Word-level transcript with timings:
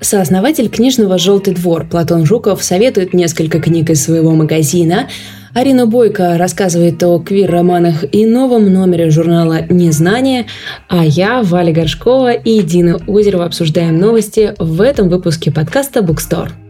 Сооснователь 0.00 0.68
книжного 0.68 1.18
«Желтый 1.18 1.54
двор» 1.54 1.86
Платон 1.86 2.24
Жуков 2.26 2.62
советует 2.62 3.14
несколько 3.14 3.60
книг 3.60 3.90
из 3.90 4.02
своего 4.02 4.32
магазина. 4.32 5.08
Арина 5.54 5.86
Бойко 5.86 6.36
рассказывает 6.36 7.02
о 7.02 7.20
квир-романах 7.20 8.04
и 8.12 8.26
новом 8.26 8.72
номере 8.72 9.10
журнала 9.10 9.62
«Незнание», 9.68 10.46
а 10.88 11.04
я, 11.04 11.42
Валя 11.42 11.72
Горшкова 11.72 12.32
и 12.32 12.60
Дина 12.62 12.98
Озерова 13.06 13.44
обсуждаем 13.44 13.98
новости 13.98 14.54
в 14.58 14.80
этом 14.80 15.08
выпуске 15.08 15.52
подкаста 15.52 16.02
«Букстор». 16.02 16.63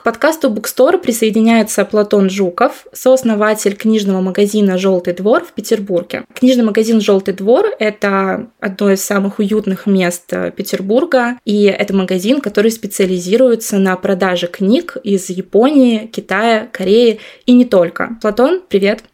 К 0.00 0.02
подкасту 0.02 0.50
Bookstore 0.50 0.96
присоединяется 0.96 1.84
Платон 1.84 2.30
Жуков, 2.30 2.86
сооснователь 2.90 3.76
книжного 3.76 4.22
магазина 4.22 4.78
«Желтый 4.78 5.12
двор» 5.12 5.44
в 5.44 5.52
Петербурге. 5.52 6.24
Книжный 6.32 6.64
магазин 6.64 7.02
«Желтый 7.02 7.34
двор»— 7.34 7.66
это 7.78 8.46
одно 8.60 8.92
из 8.92 9.04
самых 9.04 9.40
уютных 9.40 9.84
мест 9.84 10.32
э, 10.32 10.52
Петербурга, 10.52 11.36
и 11.44 11.64
это 11.64 11.94
магазин, 11.94 12.40
который 12.40 12.70
специализируется 12.70 13.76
на 13.76 13.94
продаже 13.96 14.46
книг 14.46 14.96
из 15.04 15.28
Японии, 15.28 16.06
Китая, 16.06 16.66
Кореи 16.72 17.20
и 17.44 17.52
не 17.52 17.66
только. 17.66 18.16
Платон, 18.22 18.62
привет! 18.66 19.04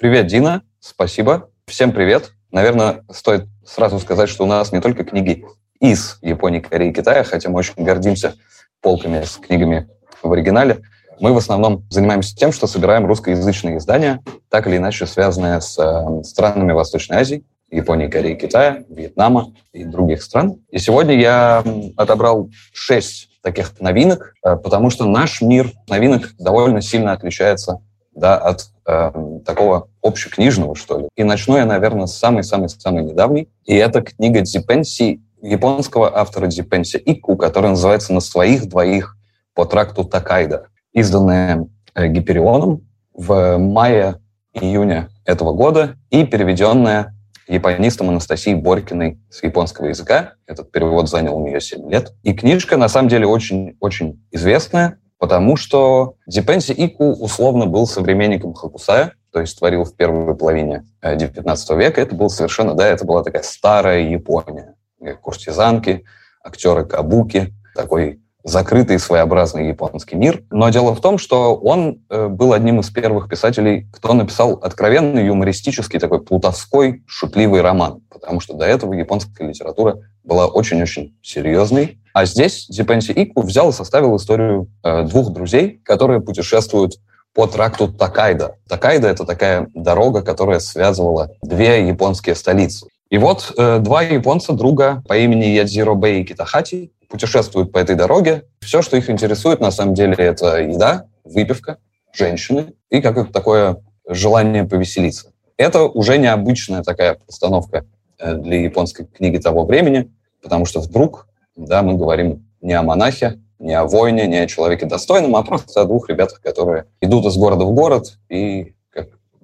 Привет, 0.00 0.26
Дина, 0.26 0.62
спасибо. 0.80 1.48
Всем 1.68 1.92
привет. 1.92 2.32
Наверное, 2.50 3.04
стоит 3.08 3.44
сразу 3.64 4.00
сказать, 4.00 4.28
что 4.28 4.42
у 4.42 4.48
нас 4.48 4.72
не 4.72 4.80
только 4.80 5.04
книги 5.04 5.44
из 5.78 6.18
Японии, 6.22 6.58
Кореи, 6.58 6.90
Китая, 6.90 7.22
хотя 7.22 7.50
мы 7.50 7.60
очень 7.60 7.74
гордимся 7.76 8.34
полками 8.80 9.22
с 9.22 9.36
книгами 9.36 9.88
в 10.22 10.32
оригинале. 10.32 10.82
Мы 11.20 11.32
в 11.32 11.36
основном 11.36 11.84
занимаемся 11.90 12.36
тем, 12.36 12.52
что 12.52 12.66
собираем 12.66 13.06
русскоязычные 13.06 13.78
издания, 13.78 14.20
так 14.50 14.66
или 14.66 14.76
иначе 14.76 15.06
связанные 15.06 15.60
с 15.60 15.76
э, 15.78 16.22
странами 16.22 16.72
Восточной 16.72 17.18
Азии, 17.18 17.44
Японии, 17.70 18.08
Кореи, 18.08 18.34
Китая, 18.34 18.84
Вьетнама 18.88 19.52
и 19.72 19.84
других 19.84 20.22
стран. 20.22 20.56
И 20.70 20.78
сегодня 20.78 21.18
я 21.18 21.64
отобрал 21.96 22.50
шесть 22.72 23.28
таких 23.42 23.80
новинок, 23.80 24.34
э, 24.44 24.56
потому 24.56 24.90
что 24.90 25.06
наш 25.06 25.42
мир 25.42 25.72
новинок 25.88 26.30
довольно 26.38 26.80
сильно 26.80 27.12
отличается 27.12 27.80
да, 28.14 28.36
от 28.36 28.66
э, 28.86 29.12
такого 29.44 29.88
общекнижного, 30.02 30.76
что 30.76 31.00
ли. 31.00 31.08
И 31.16 31.24
начну 31.24 31.56
я, 31.56 31.66
наверное, 31.66 32.06
с 32.06 32.16
самой-самой-самой 32.16 33.02
недавней. 33.04 33.48
И 33.64 33.74
это 33.74 34.02
книга 34.02 34.40
Дзипенси, 34.40 35.20
японского 35.42 36.16
автора 36.16 36.46
Дзипенси 36.46 36.96
Ику, 36.96 37.36
которая 37.36 37.70
называется 37.72 38.12
«На 38.12 38.20
своих 38.20 38.68
двоих 38.68 39.16
по 39.58 39.64
тракту 39.64 40.04
Такайда, 40.04 40.68
изданная 40.92 41.66
э, 41.92 42.06
Гиперионом 42.06 42.86
в 43.12 43.58
мае-июне 43.58 45.08
этого 45.24 45.52
года 45.52 45.96
и 46.10 46.24
переведенная 46.24 47.12
японистом 47.48 48.08
Анастасией 48.08 48.54
Борькиной 48.54 49.18
с 49.28 49.42
японского 49.42 49.86
языка. 49.86 50.34
Этот 50.46 50.70
перевод 50.70 51.08
занял 51.08 51.36
у 51.36 51.44
нее 51.44 51.60
7 51.60 51.90
лет. 51.90 52.12
И 52.22 52.34
книжка, 52.34 52.76
на 52.76 52.88
самом 52.88 53.08
деле, 53.08 53.26
очень-очень 53.26 54.24
известная, 54.30 55.00
потому 55.18 55.56
что 55.56 56.14
Дипенси 56.28 56.70
Ику 56.70 57.10
условно 57.14 57.66
был 57.66 57.88
современником 57.88 58.54
Хакусая, 58.54 59.14
то 59.32 59.40
есть 59.40 59.58
творил 59.58 59.82
в 59.82 59.96
первой 59.96 60.36
половине 60.36 60.84
XIX 61.02 61.56
э, 61.68 61.76
века. 61.76 62.00
Это 62.00 62.14
был 62.14 62.30
совершенно, 62.30 62.74
да, 62.74 62.86
это 62.86 63.04
была 63.04 63.24
такая 63.24 63.42
старая 63.42 64.02
Япония. 64.02 64.76
Куртизанки, 65.20 66.04
актеры 66.44 66.84
кабуки, 66.84 67.52
такой 67.74 68.20
закрытый 68.48 68.98
своеобразный 68.98 69.68
японский 69.68 70.16
мир. 70.16 70.42
Но 70.50 70.68
дело 70.70 70.94
в 70.94 71.00
том, 71.00 71.18
что 71.18 71.54
он 71.54 72.00
э, 72.08 72.28
был 72.28 72.52
одним 72.52 72.80
из 72.80 72.90
первых 72.90 73.28
писателей, 73.28 73.86
кто 73.92 74.14
написал 74.14 74.54
откровенный 74.54 75.26
юмористический 75.26 76.00
такой 76.00 76.22
плутовской 76.22 77.02
шутливый 77.06 77.60
роман, 77.60 78.00
потому 78.10 78.40
что 78.40 78.54
до 78.54 78.64
этого 78.64 78.94
японская 78.94 79.48
литература 79.48 79.98
была 80.24 80.46
очень-очень 80.46 81.16
серьезной. 81.22 81.98
А 82.14 82.24
здесь 82.24 82.66
Дзипенси 82.68 83.12
Ику 83.12 83.42
взял 83.42 83.70
и 83.70 83.72
составил 83.72 84.16
историю 84.16 84.68
э, 84.82 85.04
двух 85.04 85.30
друзей, 85.32 85.80
которые 85.84 86.20
путешествуют 86.20 86.94
по 87.34 87.46
тракту 87.46 87.88
Такайда. 87.88 88.56
Такайда— 88.68 89.08
это 89.10 89.24
такая 89.24 89.68
дорога, 89.74 90.22
которая 90.22 90.58
связывала 90.58 91.30
две 91.42 91.86
японские 91.86 92.34
столицы. 92.34 92.88
И 93.10 93.18
вот 93.18 93.52
э, 93.56 93.78
два 93.78 94.02
японца, 94.02 94.52
друга 94.52 95.02
по 95.06 95.16
имени 95.16 95.44
Ядзиро 95.44 95.94
Бэй 95.94 96.22
и 96.22 96.24
Китахати, 96.24 96.92
путешествуют 97.08 97.72
по 97.72 97.78
этой 97.78 97.96
дороге. 97.96 98.44
Все, 98.60 98.82
что 98.82 98.96
их 98.96 99.10
интересует, 99.10 99.60
на 99.60 99.70
самом 99.70 99.94
деле, 99.94 100.14
это 100.14 100.58
еда, 100.60 101.06
выпивка, 101.24 101.78
женщины 102.12 102.74
и 102.90 103.00
как 103.00 103.32
такое 103.32 103.82
желание 104.08 104.64
повеселиться. 104.64 105.32
Это 105.56 105.82
уже 105.82 106.18
необычная 106.18 106.82
такая 106.82 107.14
постановка 107.14 107.84
э, 108.18 108.34
для 108.34 108.62
японской 108.62 109.04
книги 109.04 109.38
того 109.38 109.64
времени, 109.64 110.10
потому 110.42 110.64
что 110.64 110.80
вдруг 110.80 111.26
да, 111.56 111.82
мы 111.82 111.94
говорим 111.94 112.46
не 112.60 112.72
о 112.74 112.82
монахе, 112.82 113.40
не 113.58 113.74
о 113.74 113.84
воине, 113.84 114.26
не 114.26 114.38
о 114.38 114.46
человеке 114.46 114.86
достойном, 114.86 115.34
а 115.36 115.42
просто 115.42 115.80
о 115.80 115.84
двух 115.84 116.08
ребятах, 116.08 116.40
которые 116.40 116.86
идут 117.00 117.26
из 117.26 117.36
города 117.36 117.64
в 117.64 117.72
город 117.72 118.18
и 118.28 118.74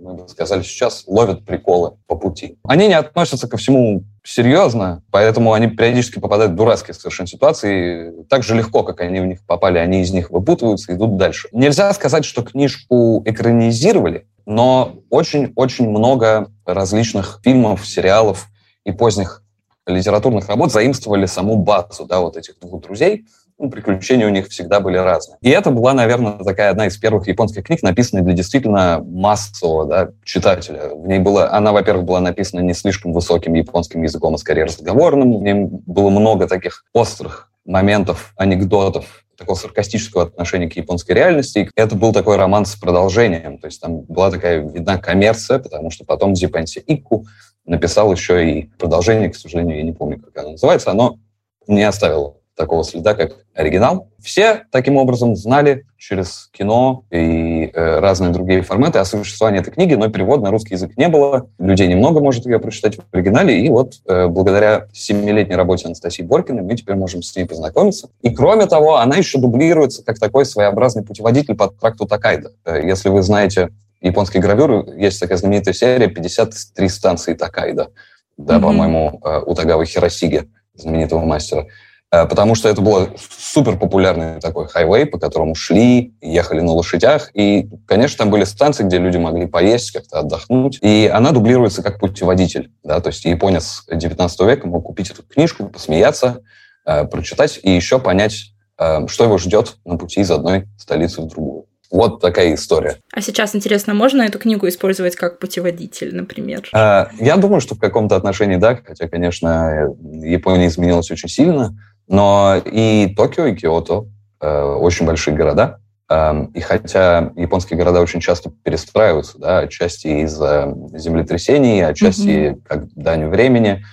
мы 0.04 0.14
бы 0.14 0.28
сказали 0.28 0.62
сейчас, 0.62 1.04
ловят 1.06 1.46
приколы 1.46 1.92
по 2.06 2.14
пути. 2.14 2.58
Они 2.64 2.88
не 2.88 2.94
относятся 2.94 3.48
ко 3.48 3.56
всему 3.56 4.04
серьезно, 4.22 5.02
поэтому 5.10 5.54
они 5.54 5.68
периодически 5.68 6.18
попадают 6.18 6.52
в 6.52 6.56
дурацкие 6.56 6.94
совершенно 6.94 7.26
ситуации. 7.26 8.12
Так 8.28 8.42
же 8.42 8.54
легко, 8.54 8.82
как 8.82 9.00
они 9.00 9.20
в 9.20 9.26
них 9.26 9.44
попали, 9.46 9.78
они 9.78 10.02
из 10.02 10.10
них 10.10 10.30
выпутываются 10.30 10.92
и 10.92 10.94
идут 10.94 11.16
дальше. 11.16 11.48
Нельзя 11.52 11.92
сказать, 11.94 12.26
что 12.26 12.42
книжку 12.42 13.22
экранизировали, 13.24 14.26
но 14.44 14.96
очень-очень 15.08 15.88
много 15.88 16.48
различных 16.66 17.40
фильмов, 17.42 17.86
сериалов 17.86 18.48
и 18.84 18.92
поздних 18.92 19.42
литературных 19.86 20.48
работ 20.48 20.70
заимствовали 20.70 21.26
саму 21.26 21.56
базу 21.56 22.04
да, 22.04 22.20
вот 22.20 22.36
этих 22.36 22.58
двух 22.58 22.82
друзей– 22.82 23.26
ну, 23.58 23.70
приключения 23.70 24.26
у 24.26 24.30
них 24.30 24.48
всегда 24.48 24.80
были 24.80 24.96
разные. 24.96 25.38
И 25.40 25.48
это 25.48 25.70
была, 25.70 25.94
наверное, 25.94 26.32
такая 26.32 26.70
одна 26.70 26.86
из 26.86 26.96
первых 26.96 27.28
японских 27.28 27.64
книг, 27.64 27.82
написанная 27.82 28.24
для 28.24 28.34
действительно 28.34 29.00
массового 29.04 29.86
да, 29.86 30.08
читателя. 30.24 30.90
В 30.94 31.06
ней 31.06 31.20
было, 31.20 31.52
она, 31.52 31.72
во-первых, 31.72 32.04
была 32.04 32.20
написана 32.20 32.60
не 32.60 32.74
слишком 32.74 33.12
высоким 33.12 33.54
японским 33.54 34.02
языком, 34.02 34.34
а 34.34 34.38
скорее 34.38 34.64
разговорным. 34.64 35.38
В 35.38 35.42
ней 35.42 35.54
было 35.54 36.10
много 36.10 36.48
таких 36.48 36.84
острых 36.92 37.50
моментов, 37.64 38.34
анекдотов, 38.36 39.24
такого 39.36 39.56
саркастического 39.56 40.24
отношения 40.24 40.68
к 40.68 40.76
японской 40.76 41.12
реальности. 41.12 41.70
Это 41.76 41.96
был 41.96 42.12
такой 42.12 42.36
роман 42.36 42.66
с 42.66 42.74
продолжением. 42.76 43.58
То 43.58 43.66
есть 43.66 43.80
там 43.80 44.00
была 44.00 44.30
такая 44.30 44.60
видна 44.60 44.98
коммерция, 44.98 45.58
потому 45.58 45.90
что 45.90 46.04
потом 46.04 46.34
Дзипенси 46.34 46.80
Икку 46.80 47.26
написал 47.64 48.12
еще 48.12 48.48
и 48.48 48.70
продолжение, 48.78 49.30
к 49.30 49.36
сожалению, 49.36 49.78
я 49.78 49.82
не 49.82 49.92
помню, 49.92 50.20
как 50.20 50.36
оно 50.38 50.52
называется, 50.52 50.90
оно 50.90 51.18
не 51.66 51.82
оставило 51.82 52.36
такого 52.56 52.84
следа, 52.84 53.14
как 53.14 53.32
оригинал. 53.54 54.08
Все 54.20 54.64
таким 54.70 54.96
образом 54.96 55.36
знали 55.36 55.86
через 55.96 56.50
кино 56.52 57.04
и 57.10 57.70
э, 57.72 57.98
разные 58.00 58.30
другие 58.30 58.62
форматы 58.62 58.98
о 58.98 59.04
существовании 59.04 59.60
этой 59.60 59.72
книги, 59.72 59.94
но 59.94 60.08
перевод 60.08 60.42
на 60.42 60.50
русский 60.50 60.74
язык 60.74 60.96
не 60.96 61.08
было. 61.08 61.48
Людей 61.58 61.88
немного 61.88 62.20
может 62.20 62.46
ее 62.46 62.58
прочитать 62.58 62.96
в 62.96 63.02
оригинале, 63.12 63.60
и 63.60 63.68
вот 63.68 63.94
э, 64.06 64.28
благодаря 64.28 64.86
семилетней 64.92 65.56
работе 65.56 65.86
Анастасии 65.86 66.22
Боркиной 66.22 66.62
мы 66.62 66.76
теперь 66.76 66.96
можем 66.96 67.22
с 67.22 67.34
ней 67.34 67.44
познакомиться. 67.44 68.08
И 68.22 68.30
кроме 68.30 68.66
того, 68.66 68.96
она 68.96 69.16
еще 69.16 69.38
дублируется 69.38 70.04
как 70.04 70.18
такой 70.18 70.44
своеобразный 70.44 71.04
путеводитель 71.04 71.54
по 71.54 71.68
тракту 71.68 72.06
Такайда. 72.06 72.52
Э, 72.64 72.80
если 72.84 73.08
вы 73.08 73.22
знаете 73.22 73.70
японские 74.00 74.42
гравюры, 74.42 74.84
есть 74.98 75.18
такая 75.18 75.38
знаменитая 75.38 75.74
серия 75.74 76.06
«53 76.06 76.88
станции 76.88 77.34
Такайда», 77.34 77.90
да, 78.36 78.56
mm-hmm. 78.56 78.60
по-моему, 78.60 79.20
э, 79.24 79.40
у 79.46 79.54
Тагавы 79.54 79.86
Хиросиги, 79.86 80.48
знаменитого 80.74 81.24
мастера. 81.24 81.66
Э, 82.14 82.26
потому 82.26 82.54
что 82.54 82.68
это 82.68 82.80
был 82.80 83.08
супер 83.18 83.76
популярный 83.76 84.40
такой 84.40 84.68
хайвей, 84.68 85.06
по 85.06 85.18
которому 85.18 85.54
шли, 85.54 86.14
ехали 86.20 86.60
на 86.60 86.72
лошадях, 86.72 87.30
и, 87.34 87.68
конечно, 87.86 88.18
там 88.18 88.30
были 88.30 88.44
станции, 88.44 88.84
где 88.84 88.98
люди 88.98 89.16
могли 89.16 89.46
поесть, 89.46 89.90
как-то 89.90 90.20
отдохнуть, 90.20 90.78
и 90.80 91.10
она 91.12 91.32
дублируется 91.32 91.82
как 91.82 91.98
путеводитель, 91.98 92.70
да, 92.84 93.00
то 93.00 93.08
есть 93.08 93.24
японец 93.24 93.84
19 93.90 94.40
века 94.42 94.66
мог 94.68 94.84
купить 94.84 95.10
эту 95.10 95.22
книжку, 95.24 95.66
посмеяться, 95.66 96.42
э, 96.86 97.04
прочитать 97.04 97.58
и 97.62 97.70
еще 97.70 97.98
понять, 97.98 98.52
э, 98.78 99.06
что 99.08 99.24
его 99.24 99.38
ждет 99.38 99.76
на 99.84 99.96
пути 99.96 100.20
из 100.20 100.30
одной 100.30 100.68
столицы 100.78 101.20
в 101.20 101.26
другую. 101.26 101.66
Вот 101.90 102.20
такая 102.20 102.54
история. 102.54 102.96
А 103.12 103.20
сейчас, 103.20 103.54
интересно, 103.54 103.94
можно 103.94 104.22
эту 104.22 104.38
книгу 104.38 104.66
использовать 104.66 105.14
как 105.14 105.38
путеводитель, 105.38 106.12
например? 106.12 106.68
Я 106.72 107.36
думаю, 107.36 107.60
что 107.60 107.76
в 107.76 107.78
каком-то 107.78 108.16
отношении 108.16 108.56
да, 108.56 108.76
хотя, 108.84 109.06
конечно, 109.06 109.94
Япония 110.24 110.66
изменилась 110.66 111.10
очень 111.12 111.28
сильно, 111.28 111.76
но 112.08 112.60
и 112.64 113.12
Токио, 113.16 113.46
и 113.46 113.54
Киото 113.54 114.06
э, 114.40 114.62
очень 114.62 115.06
большие 115.06 115.36
города. 115.36 115.80
Э, 116.10 116.46
и 116.54 116.60
хотя 116.60 117.32
японские 117.36 117.78
города 117.78 118.00
очень 118.00 118.20
часто 118.20 118.50
перестраиваются, 118.62 119.38
да, 119.38 119.58
отчасти 119.60 120.24
из-за 120.24 120.74
землетрясений, 120.92 121.84
отчасти 121.84 122.28
mm-hmm. 122.28 122.62
как 122.66 122.92
дань 122.94 123.26
времени, 123.28 123.84